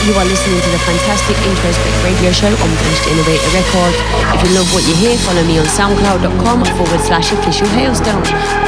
You 0.07 0.13
are 0.13 0.23
listening 0.23 0.61
to 0.61 0.69
the 0.69 0.79
fantastic 0.87 1.35
Introspect 1.35 2.01
radio 2.01 2.31
show 2.31 2.47
on 2.47 2.69
Bass 2.79 3.03
Generator 3.03 3.49
Record. 3.51 3.93
If 4.39 4.47
you 4.47 4.55
love 4.55 4.73
what 4.73 4.87
you 4.87 4.95
hear, 4.95 5.17
follow 5.17 5.43
me 5.43 5.59
on 5.59 5.65
soundcloud.com 5.65 6.63
forward 6.63 7.01
slash 7.01 7.33
official 7.33 7.67
halestone. 7.67 8.66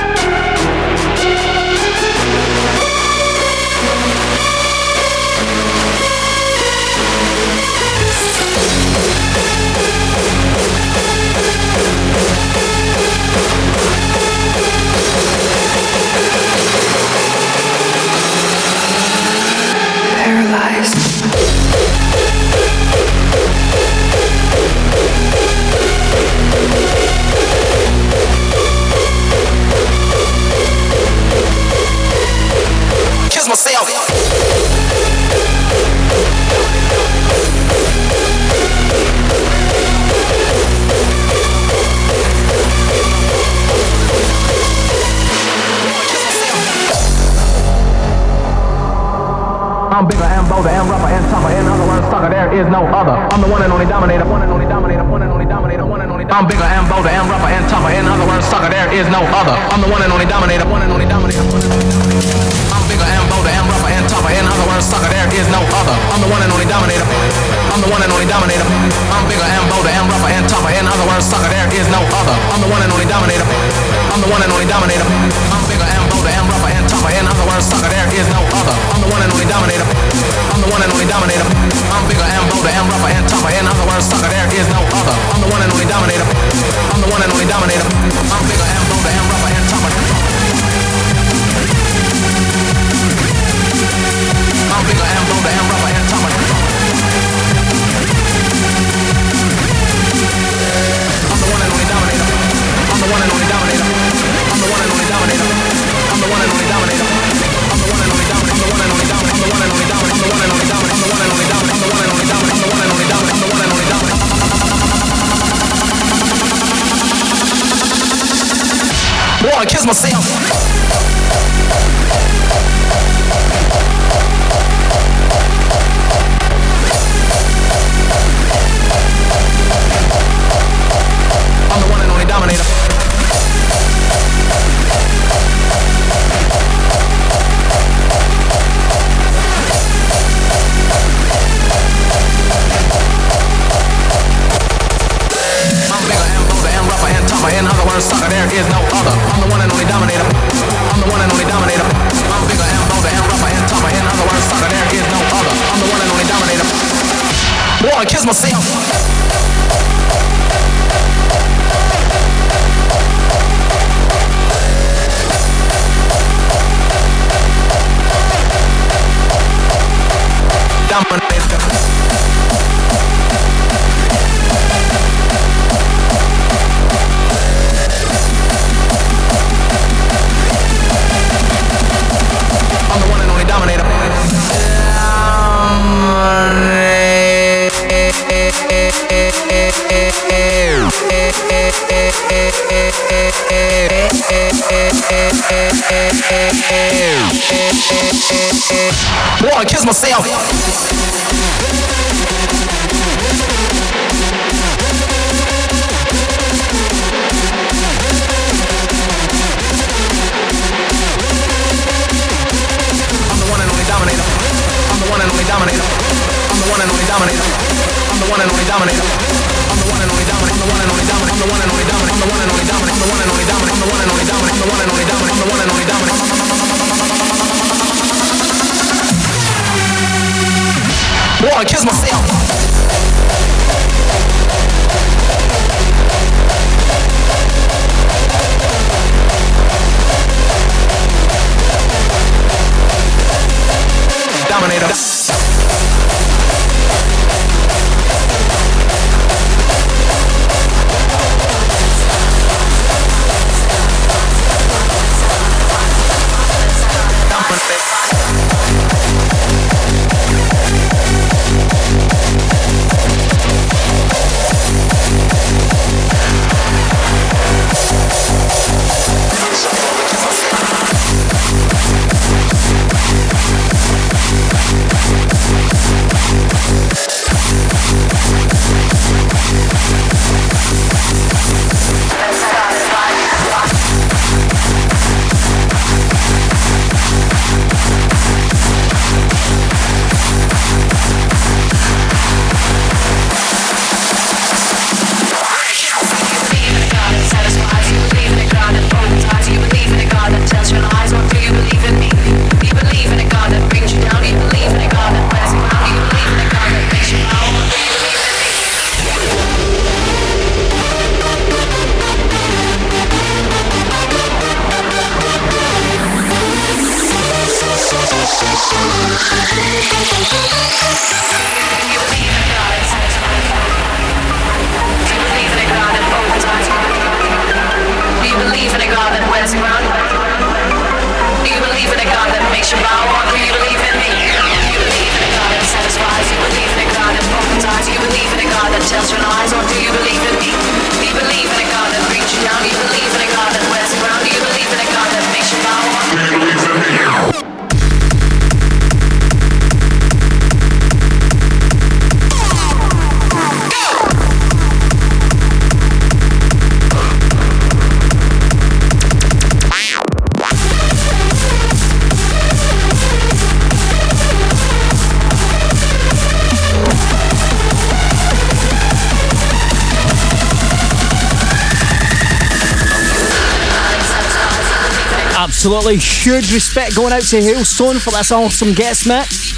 Absolutely 375.90 376.32
huge 376.32 376.54
respect 376.54 376.96
going 376.96 377.12
out 377.12 377.24
to 377.24 377.38
Halestone 377.38 378.00
for 378.00 378.12
this 378.12 378.32
awesome 378.32 378.74
guest 378.74 379.08
mix. 379.08 379.56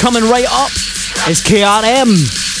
Coming 0.00 0.22
right 0.22 0.46
up 0.48 0.70
is 1.28 1.42
KRM. 1.42 2.53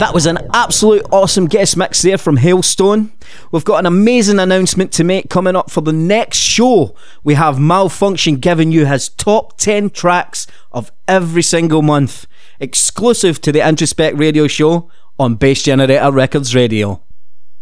That 0.00 0.14
was 0.14 0.24
an 0.24 0.38
absolute 0.54 1.04
awesome 1.12 1.44
guest 1.44 1.76
mix 1.76 2.00
there 2.00 2.16
from 2.16 2.38
Halestone. 2.38 3.10
We've 3.52 3.66
got 3.66 3.80
an 3.80 3.84
amazing 3.84 4.38
announcement 4.38 4.92
to 4.92 5.04
make 5.04 5.28
coming 5.28 5.54
up 5.54 5.70
for 5.70 5.82
the 5.82 5.92
next 5.92 6.38
show. 6.38 6.94
We 7.22 7.34
have 7.34 7.60
Malfunction 7.60 8.36
giving 8.36 8.72
you 8.72 8.86
his 8.86 9.10
top 9.10 9.58
10 9.58 9.90
tracks 9.90 10.46
of 10.72 10.90
every 11.06 11.42
single 11.42 11.82
month, 11.82 12.26
exclusive 12.60 13.42
to 13.42 13.52
the 13.52 13.58
Introspect 13.58 14.18
radio 14.18 14.46
show 14.46 14.90
on 15.18 15.34
Bass 15.34 15.64
Generator 15.64 16.10
Records 16.10 16.54
Radio. 16.54 17.02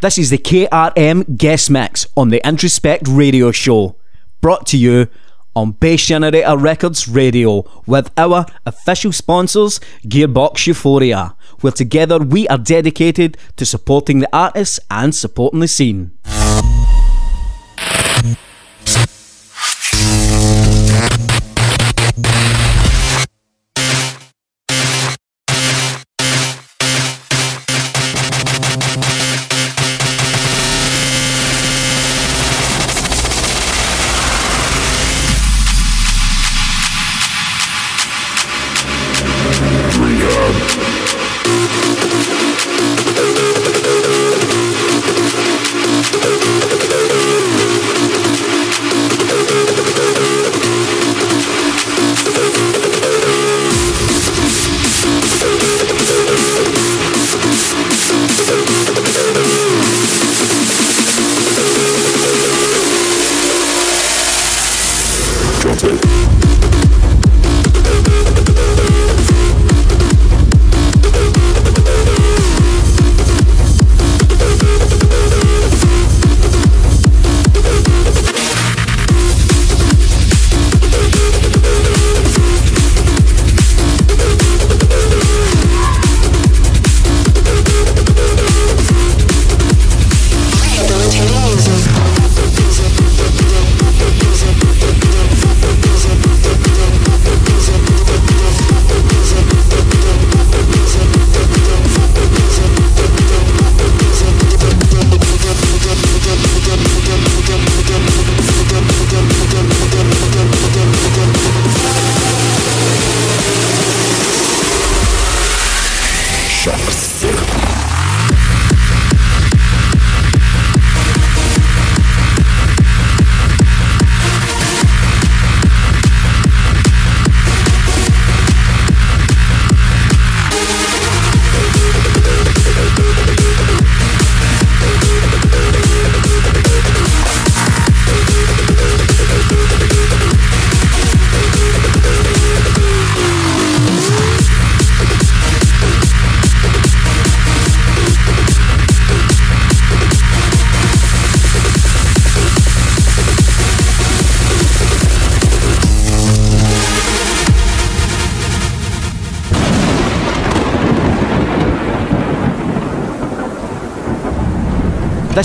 This 0.01 0.17
is 0.17 0.31
the 0.31 0.39
KRM 0.39 1.39
guest 1.39 1.71
mix 1.71 2.07
on 2.17 2.29
the 2.29 2.41
Introspect 2.45 3.09
radio 3.09 3.51
show, 3.51 3.97
brought 4.41 4.65
to 4.69 4.79
you 4.79 5.09
on 5.55 5.73
Bass 5.73 6.07
Generator 6.07 6.57
Records 6.57 7.09
Radio 7.09 7.65
with 7.87 8.11
our 8.17 8.47
official 8.65 9.13
sponsors, 9.13 9.81
Gearbox 10.05 10.67
Euphoria, 10.67 11.35
where 11.61 11.73
together 11.73 12.19
we 12.19 12.47
are 12.49 12.59
dedicated 12.59 13.37
to 13.57 13.67
supporting 13.67 14.21
the 14.21 14.29
artists 14.33 14.79
and 14.91 15.15
supporting 15.15 15.61
the 15.61 15.69
scene. 15.69 16.13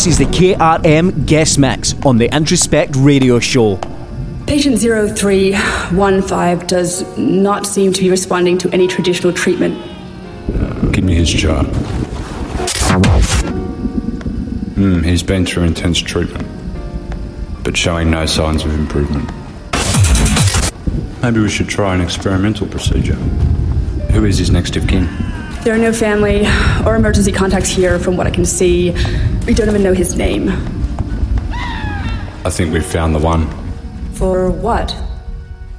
This 0.04 0.20
is 0.20 0.28
the 0.28 0.34
KRM 0.38 1.26
Guest 1.26 1.58
Mix 1.58 1.96
on 2.06 2.18
the 2.18 2.28
Introspect 2.28 2.94
Radio 2.98 3.40
Show. 3.40 3.78
Patient 4.46 4.78
0315 4.78 6.68
does 6.68 7.18
not 7.18 7.66
seem 7.66 7.94
to 7.94 8.02
be 8.02 8.10
responding 8.10 8.58
to 8.58 8.70
any 8.72 8.86
traditional 8.86 9.32
treatment. 9.32 9.82
Give 10.92 11.06
me 11.06 11.16
his 11.16 11.32
chart. 11.32 11.68
Hmm, 14.76 15.04
he's 15.04 15.24
been 15.24 15.46
through 15.46 15.64
intense 15.64 16.00
treatment, 16.00 16.50
but 17.64 17.78
showing 17.78 18.12
no 18.12 18.26
signs 18.26 18.66
of 18.66 18.78
improvement. 18.78 19.32
Maybe 21.22 21.40
we 21.40 21.48
should 21.48 21.70
try 21.70 21.96
an 21.96 22.02
experimental 22.02 22.68
procedure. 22.68 23.16
Who 24.12 24.26
is 24.26 24.38
his 24.38 24.52
next 24.52 24.76
of 24.76 24.86
kin? 24.86 25.08
There 25.64 25.74
are 25.74 25.78
no 25.78 25.94
family 25.94 26.46
or 26.86 26.98
emergency 26.98 27.32
contacts 27.32 27.70
here 27.70 27.98
from 28.00 28.18
what 28.18 28.28
I 28.28 28.32
can 28.32 28.44
see. 28.44 28.94
We 29.46 29.54
don't 29.54 29.68
even 29.68 29.84
know 29.84 29.94
his 29.94 30.16
name. 30.16 30.50
I 32.46 32.50
think 32.50 32.74
we've 32.74 32.86
found 32.86 33.14
the 33.16 33.20
one 33.20 33.48
For 34.14 34.50
what? 34.50 34.96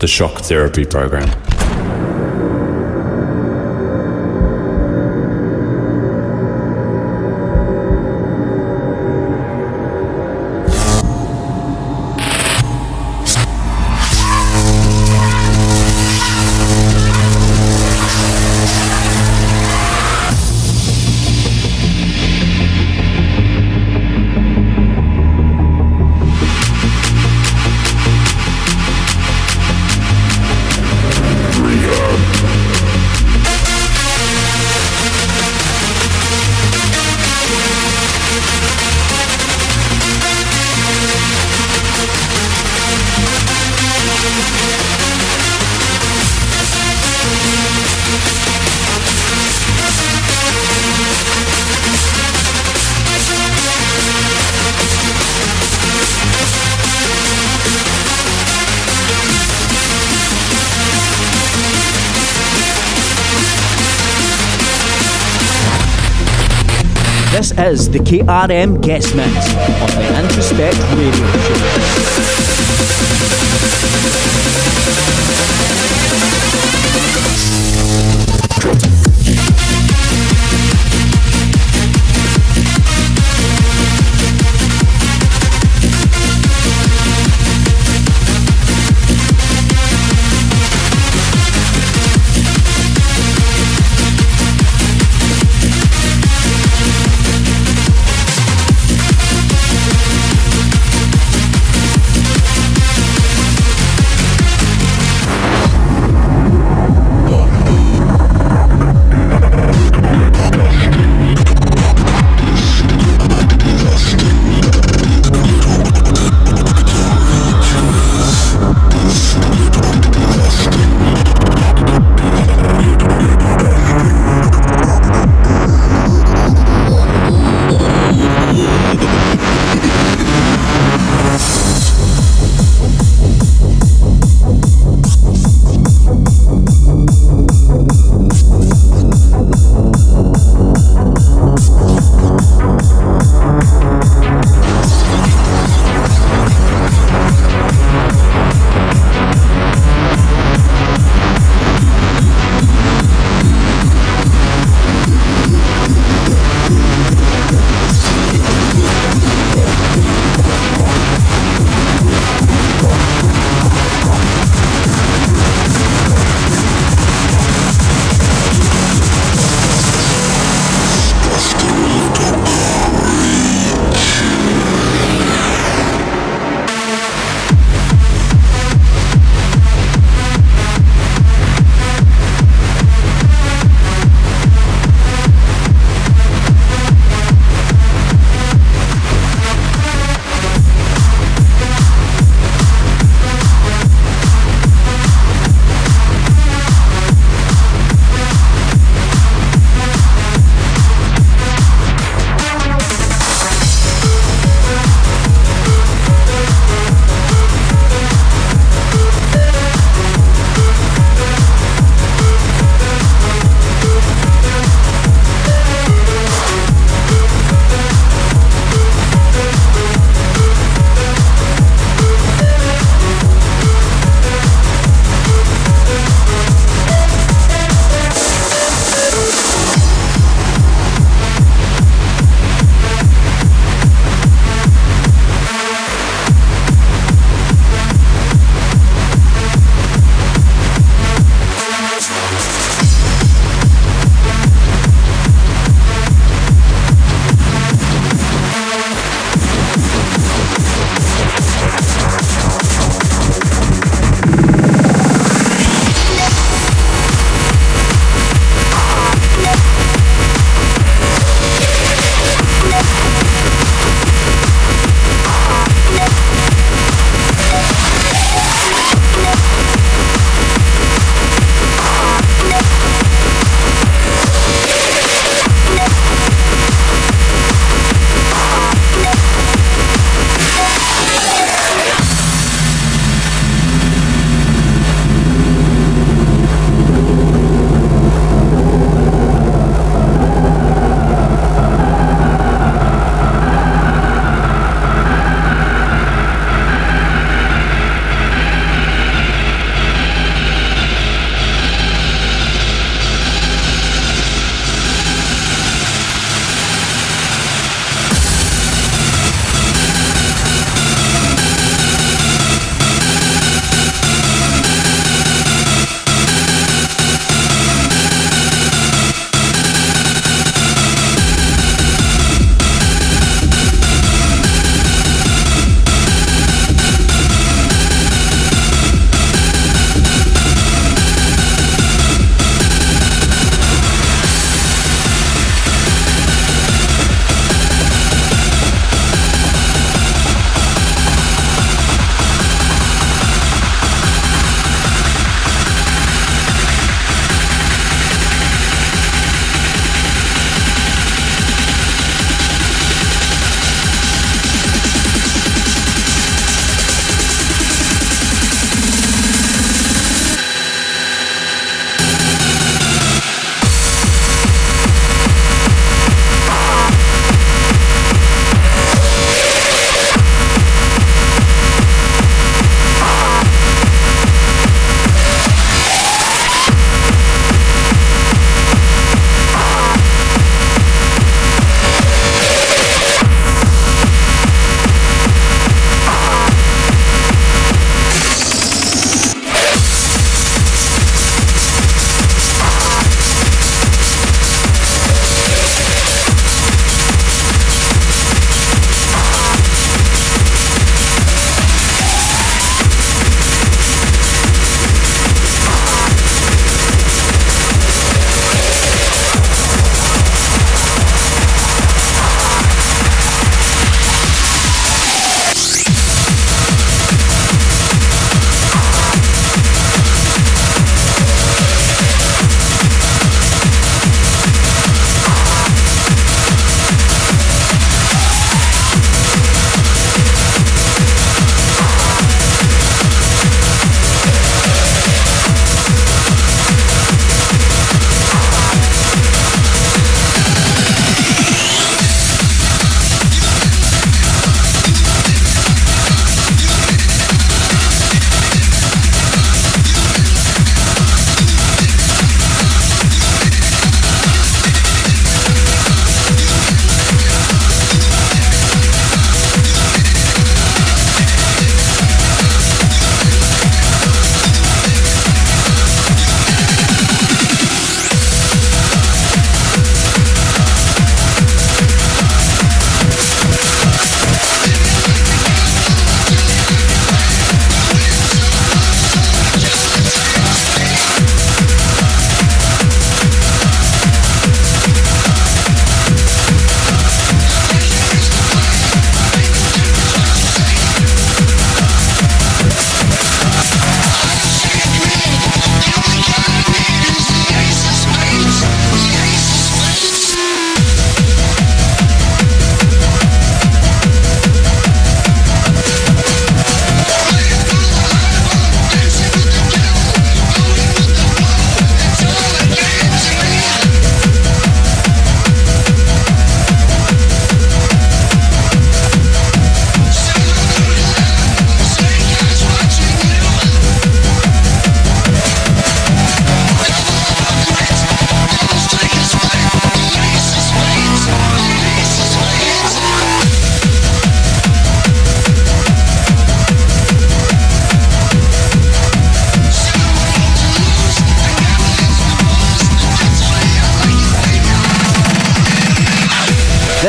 the 0.00 0.06
shock 0.08 0.40
therapy 0.40 0.84
program. 0.84 1.28
Is 67.58 67.90
the 67.90 67.98
KRM 67.98 68.82
Guest 68.82 69.14
Mix 69.14 69.28
on 69.28 69.90
the 70.00 70.18
Introspect 70.18 70.78
Radio 70.96 72.58
Show. 72.58 72.63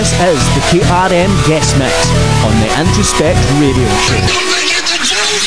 This 0.05 0.21
is 0.21 0.45
the 0.53 0.61
KRM 0.69 1.47
Guest 1.47 1.79
Mix 1.79 2.11
on 2.45 2.53
the 2.61 2.67
Introspect 2.77 3.39
Radio 3.59 3.89
Show. 4.05 5.44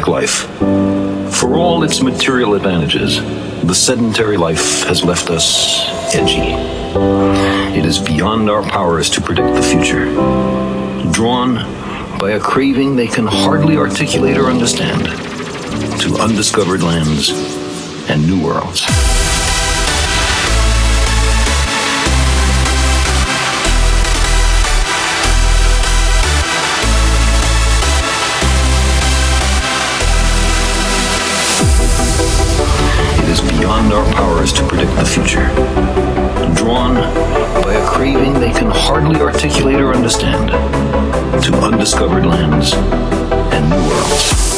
Nomadic 0.00 0.08
life. 0.08 1.34
For 1.34 1.56
all 1.56 1.82
its 1.82 2.02
material 2.02 2.54
advantages, 2.54 3.16
the 3.64 3.74
sedentary 3.74 4.36
life 4.36 4.84
has 4.84 5.04
left 5.04 5.30
us 5.30 6.14
edgy. 6.14 6.54
It 7.78 7.84
is 7.84 7.98
beyond 7.98 8.50
our 8.50 8.62
powers 8.62 9.10
to 9.10 9.20
predict 9.20 9.54
the 9.54 9.62
future. 9.62 10.06
Drawn 11.12 11.56
by 12.18 12.32
a 12.32 12.40
craving 12.40 12.96
they 12.96 13.06
can 13.06 13.26
hardly 13.26 13.76
articulate 13.76 14.36
or 14.36 14.46
understand, 14.46 15.04
to 16.00 16.16
undiscovered 16.20 16.82
lands, 16.82 17.30
and 18.10 18.26
new 18.26 18.42
worlds. 18.44 18.86
Beyond 33.90 34.06
our 34.06 34.14
powers 34.14 34.52
to 34.52 34.66
predict 34.66 34.94
the 34.96 35.04
future. 35.04 35.46
Drawn 36.54 36.94
by 37.62 37.74
a 37.74 37.86
craving 37.88 38.34
they 38.34 38.52
can 38.52 38.70
hardly 38.70 39.20
articulate 39.20 39.80
or 39.80 39.92
understand 39.94 40.50
to 41.42 41.54
undiscovered 41.56 42.26
lands 42.26 42.72
and 42.74 43.70
new 43.70 43.88
worlds. 43.88 44.50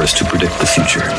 Powers 0.00 0.14
to 0.14 0.24
predict 0.24 0.58
the 0.60 0.66
future. 0.66 1.09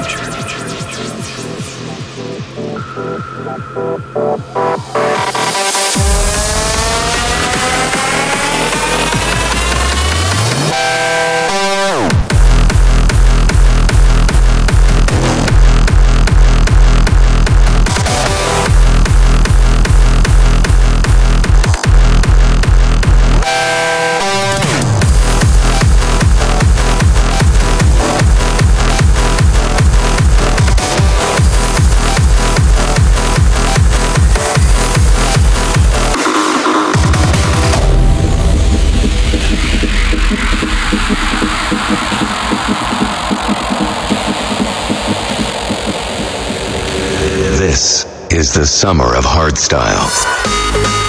The 48.62 48.68
summer 48.68 49.16
of 49.16 49.26
hardstyle. 49.26 51.01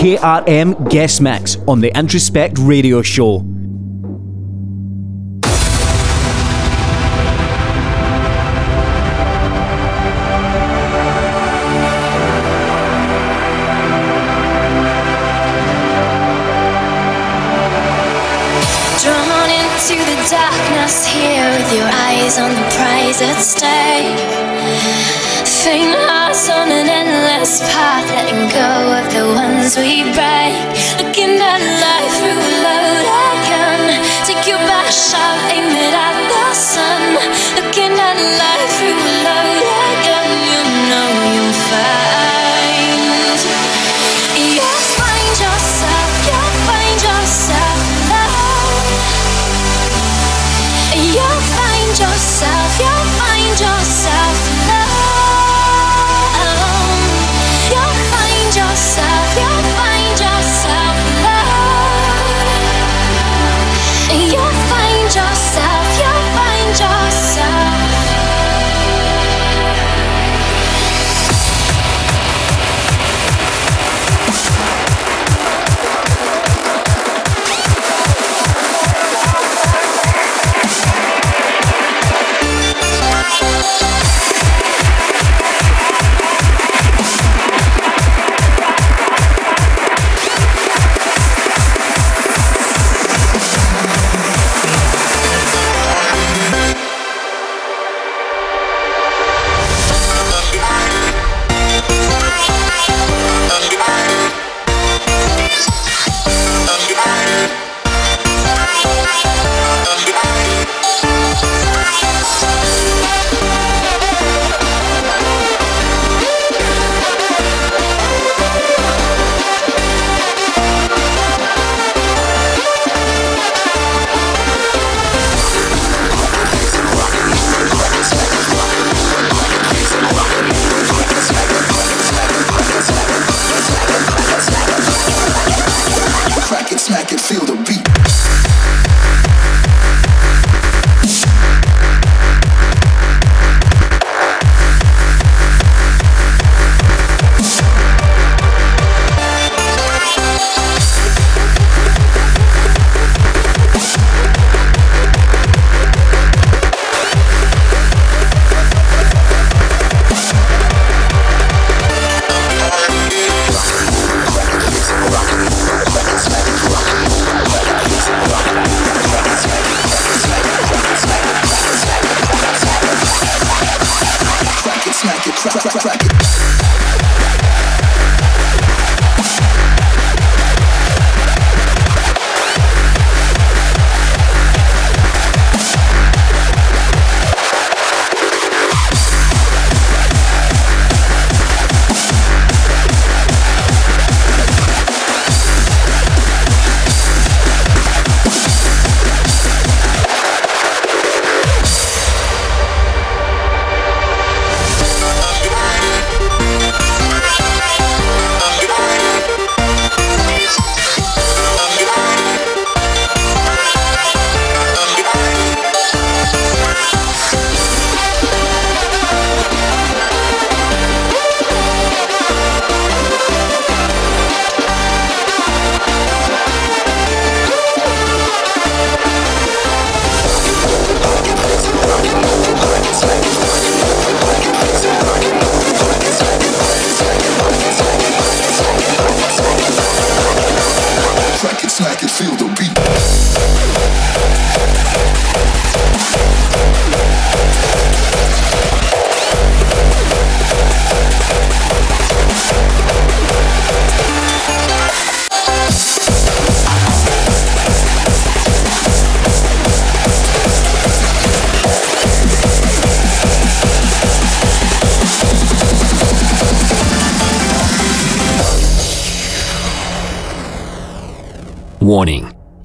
KRM 0.00 0.88
Guest 0.88 1.20
Mix 1.20 1.58
on 1.68 1.82
the 1.82 1.90
Introspect 1.94 2.56
Radio 2.66 3.02
Show. 3.02 3.59
the 34.90 34.96
sun. 34.96 35.29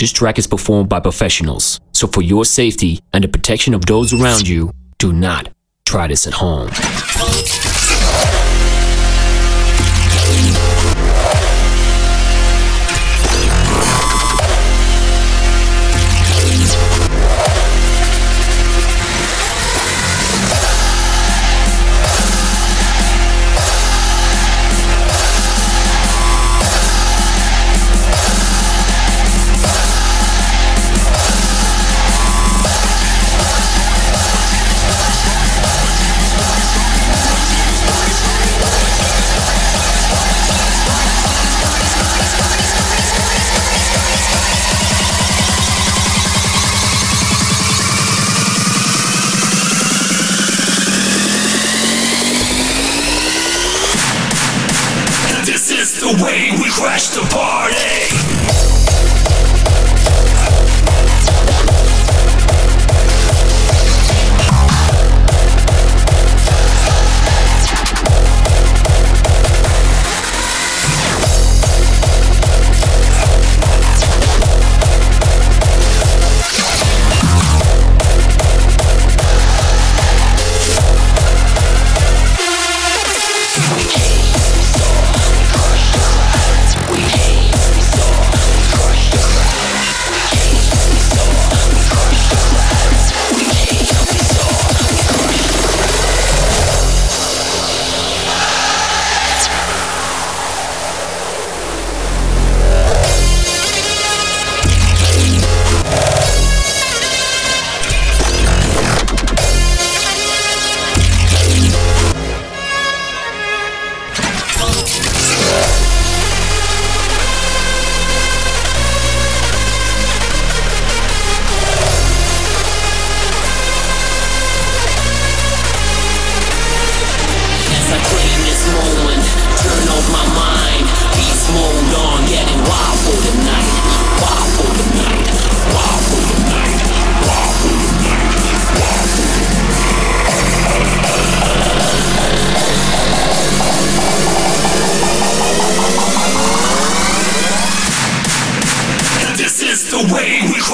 This 0.05 0.11
track 0.11 0.37
is 0.37 0.45
performed 0.45 0.87
by 0.87 0.99
professionals, 0.99 1.79
so 1.91 2.05
for 2.05 2.21
your 2.21 2.45
safety 2.45 2.99
and 3.11 3.23
the 3.23 3.27
protection 3.27 3.73
of 3.73 3.87
those 3.87 4.13
around 4.13 4.47
you, 4.47 4.71
do 4.99 5.11
not 5.11 5.49
try 5.83 6.05
this 6.05 6.27
at 6.27 6.33
home. 6.33 6.69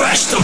Crash 0.02 0.26
the 0.32 0.41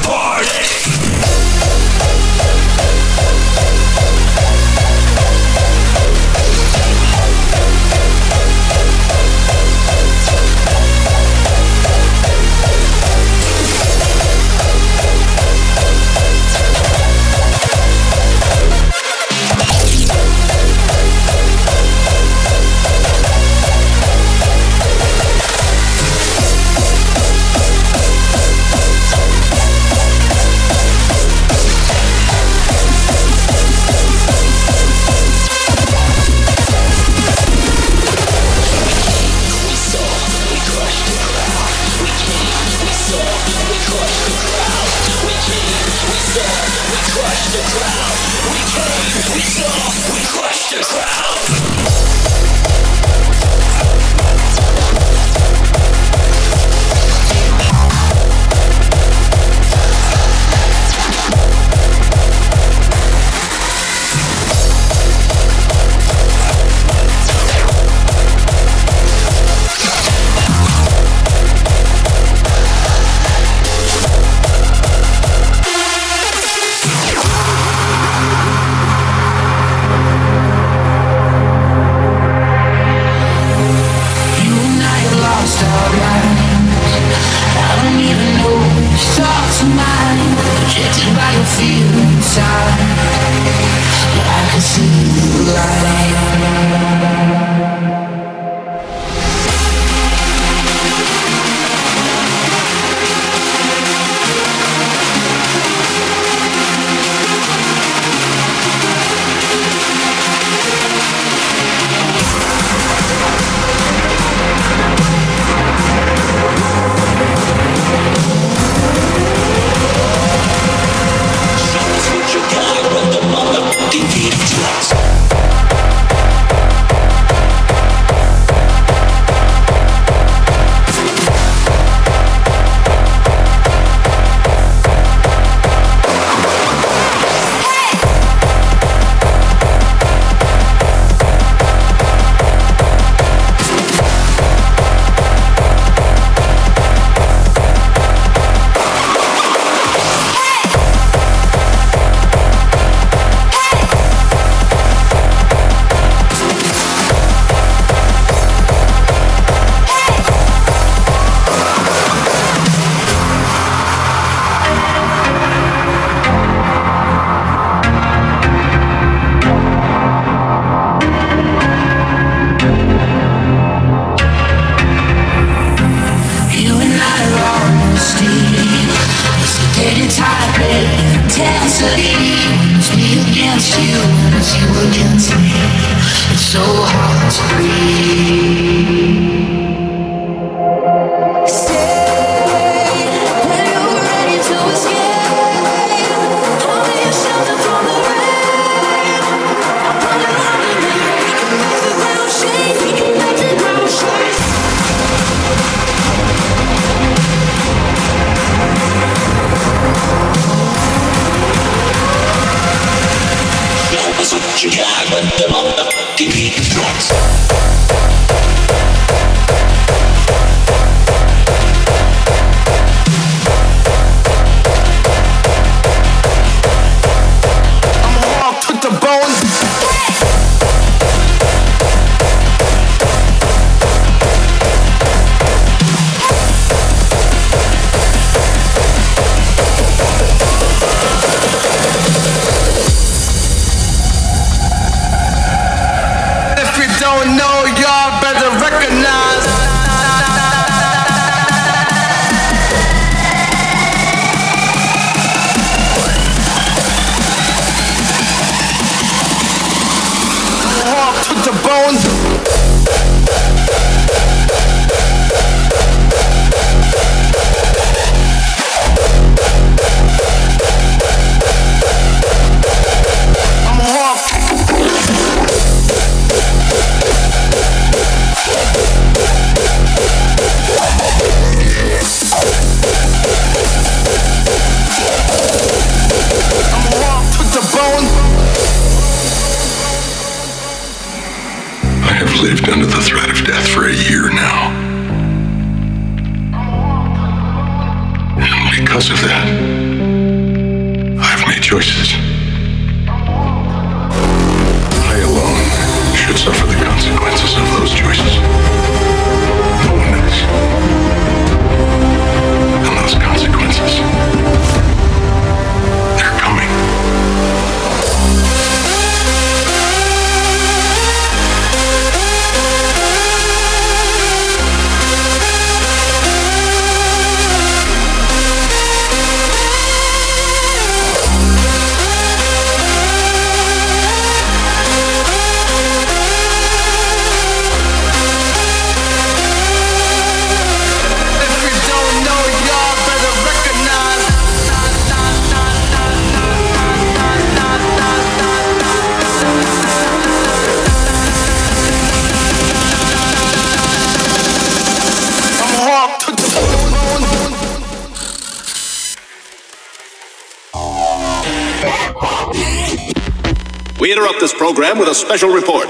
program 364.67 364.99
with 364.99 365.07
a 365.07 365.15
special 365.15 365.49
report. 365.49 365.89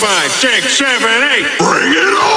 Five, 0.00 0.32
six, 0.32 0.76
seven, 0.76 1.08
eight. 1.30 1.46
Bring 1.60 1.92
it 1.92 2.14
on! 2.20 2.33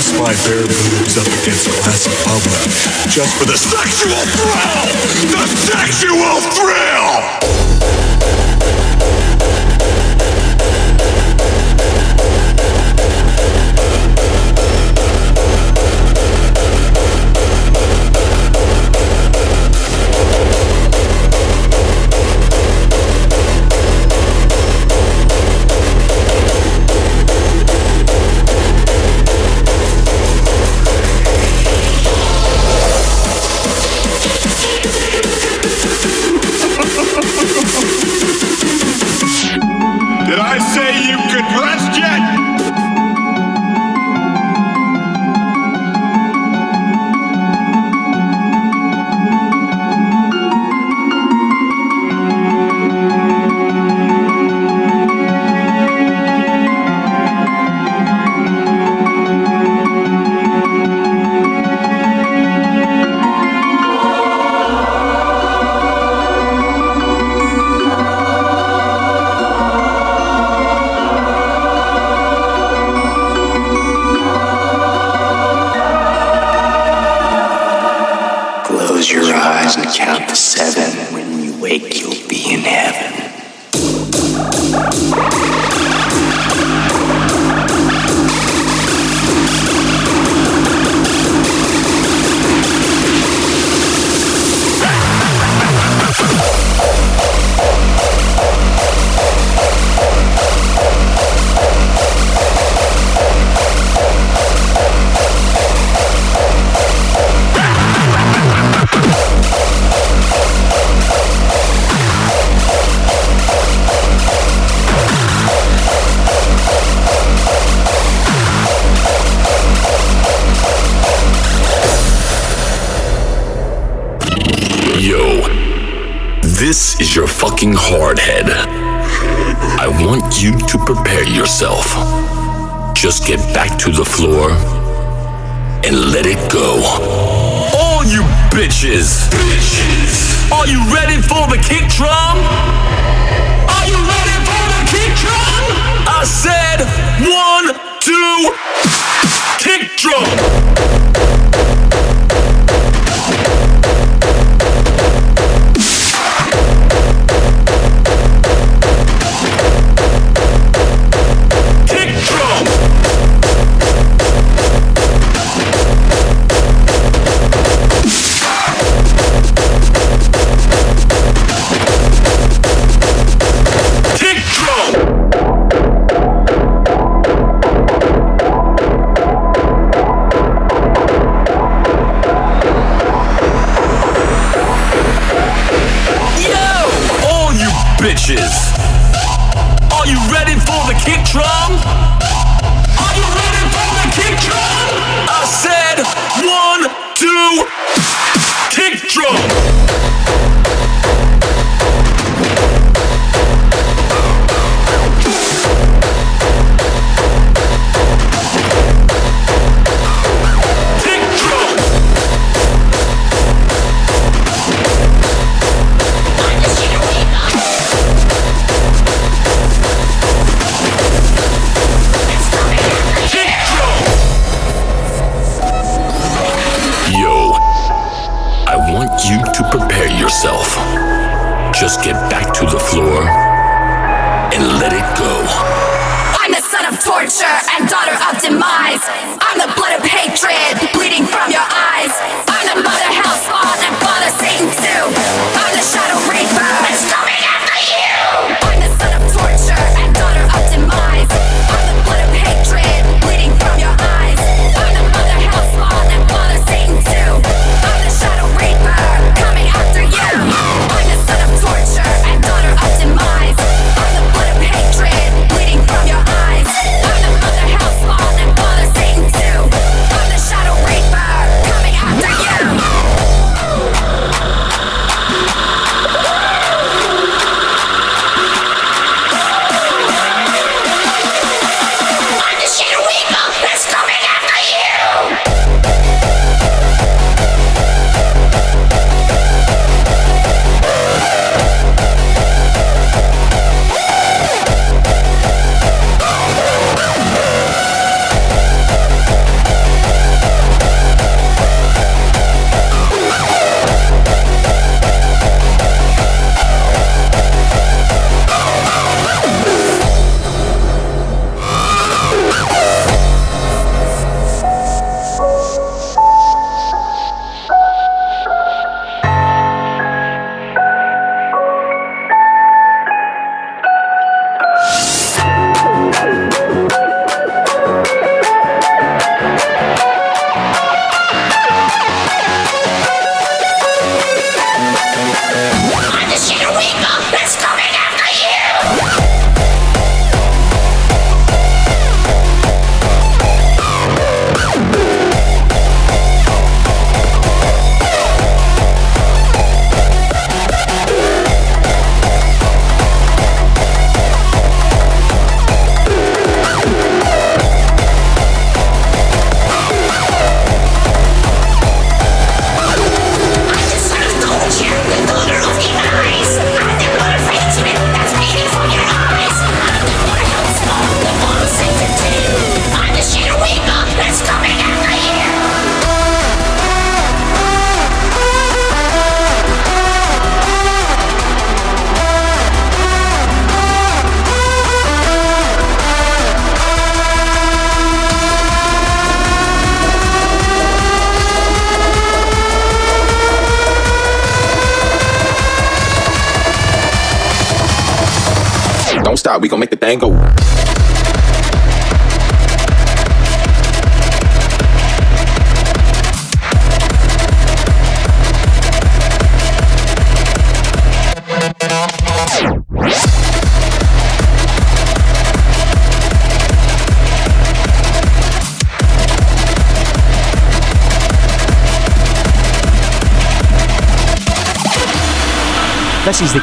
press 0.00 0.18
my 0.18 0.32
bare 0.48 0.64
boobs 0.64 1.18
up 1.18 1.26
against 1.42 1.68
glass 1.68 2.06
of 2.06 2.14
public 2.24 2.56
just 3.10 3.36
for 3.36 3.44
the 3.44 3.56
sexual 3.56 4.16
thrill! 4.40 4.86
The 5.30 5.46
sexual 5.46 6.40
thrill! 6.56 7.99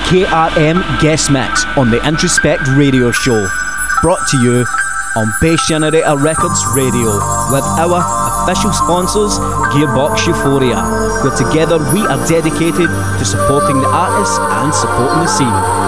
KRM 0.08 1.02
Guest 1.02 1.30
Mix 1.32 1.66
on 1.76 1.92
the 1.92 2.00
Introspect 2.08 2.66
Radio 2.78 3.12
Show, 3.12 3.46
brought 4.02 4.26
to 4.32 4.38
you 4.38 4.66
on 5.18 5.34
Bass 5.42 5.68
Generator 5.68 6.16
Records 6.16 6.64
Radio 6.74 7.12
with 7.52 7.68
our 7.76 8.00
official 8.48 8.72
sponsors, 8.72 9.38
Gearbox 9.76 10.26
Euphoria, 10.26 10.80
where 11.28 11.36
together 11.36 11.78
we 11.92 12.00
are 12.08 12.26
dedicated 12.26 12.88
to 13.20 13.26
supporting 13.26 13.82
the 13.82 13.88
artists 13.92 14.40
and 14.40 14.74
supporting 14.74 15.20
the 15.20 15.28
scene. 15.28 15.87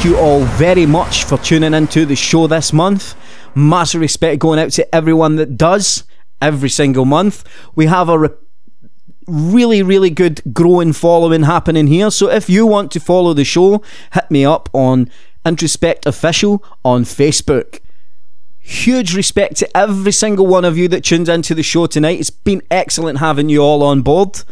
Thank 0.00 0.14
you 0.14 0.18
all 0.18 0.44
very 0.44 0.86
much 0.86 1.24
for 1.24 1.36
tuning 1.36 1.74
into 1.74 2.06
the 2.06 2.16
show 2.16 2.46
this 2.46 2.72
month. 2.72 3.14
Massive 3.54 4.00
respect 4.00 4.38
going 4.38 4.58
out 4.58 4.70
to 4.70 4.94
everyone 4.94 5.36
that 5.36 5.58
does 5.58 6.04
every 6.40 6.70
single 6.70 7.04
month. 7.04 7.44
We 7.74 7.84
have 7.84 8.08
a 8.08 8.18
re- 8.18 8.28
really, 9.26 9.82
really 9.82 10.08
good 10.08 10.40
growing 10.54 10.94
following 10.94 11.42
happening 11.42 11.86
here. 11.86 12.10
So 12.10 12.30
if 12.30 12.48
you 12.48 12.64
want 12.64 12.90
to 12.92 12.98
follow 12.98 13.34
the 13.34 13.44
show, 13.44 13.82
hit 14.14 14.30
me 14.30 14.42
up 14.42 14.70
on 14.72 15.10
Introspect 15.44 16.06
Official 16.06 16.64
on 16.82 17.04
Facebook. 17.04 17.80
Huge 18.58 19.14
respect 19.14 19.56
to 19.56 19.76
every 19.76 20.12
single 20.12 20.46
one 20.46 20.64
of 20.64 20.78
you 20.78 20.88
that 20.88 21.04
tunes 21.04 21.28
into 21.28 21.54
the 21.54 21.62
show 21.62 21.86
tonight. 21.86 22.20
It's 22.20 22.30
been 22.30 22.62
excellent 22.70 23.18
having 23.18 23.50
you 23.50 23.60
all 23.60 23.82
on 23.82 24.00
board. 24.00 24.44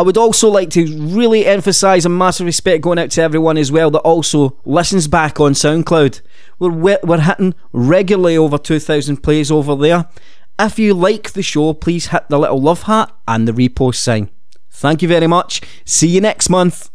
I 0.00 0.02
would 0.02 0.16
also 0.16 0.48
like 0.48 0.70
to 0.70 0.86
really 0.96 1.44
emphasise 1.44 2.06
a 2.06 2.08
massive 2.08 2.46
respect 2.46 2.80
going 2.80 2.98
out 2.98 3.10
to 3.10 3.20
everyone 3.20 3.58
as 3.58 3.70
well 3.70 3.90
that 3.90 3.98
also 3.98 4.56
listens 4.64 5.06
back 5.08 5.38
on 5.38 5.52
SoundCloud. 5.52 6.22
We're, 6.58 6.98
we're 7.02 7.20
hitting 7.20 7.54
regularly 7.74 8.34
over 8.34 8.56
2,000 8.56 9.18
plays 9.18 9.50
over 9.50 9.76
there. 9.76 10.08
If 10.58 10.78
you 10.78 10.94
like 10.94 11.32
the 11.32 11.42
show, 11.42 11.74
please 11.74 12.06
hit 12.06 12.26
the 12.30 12.38
little 12.38 12.62
love 12.62 12.84
heart 12.84 13.12
and 13.28 13.46
the 13.46 13.52
repost 13.52 13.96
sign. 13.96 14.30
Thank 14.70 15.02
you 15.02 15.08
very 15.08 15.26
much. 15.26 15.60
See 15.84 16.08
you 16.08 16.22
next 16.22 16.48
month. 16.48 16.89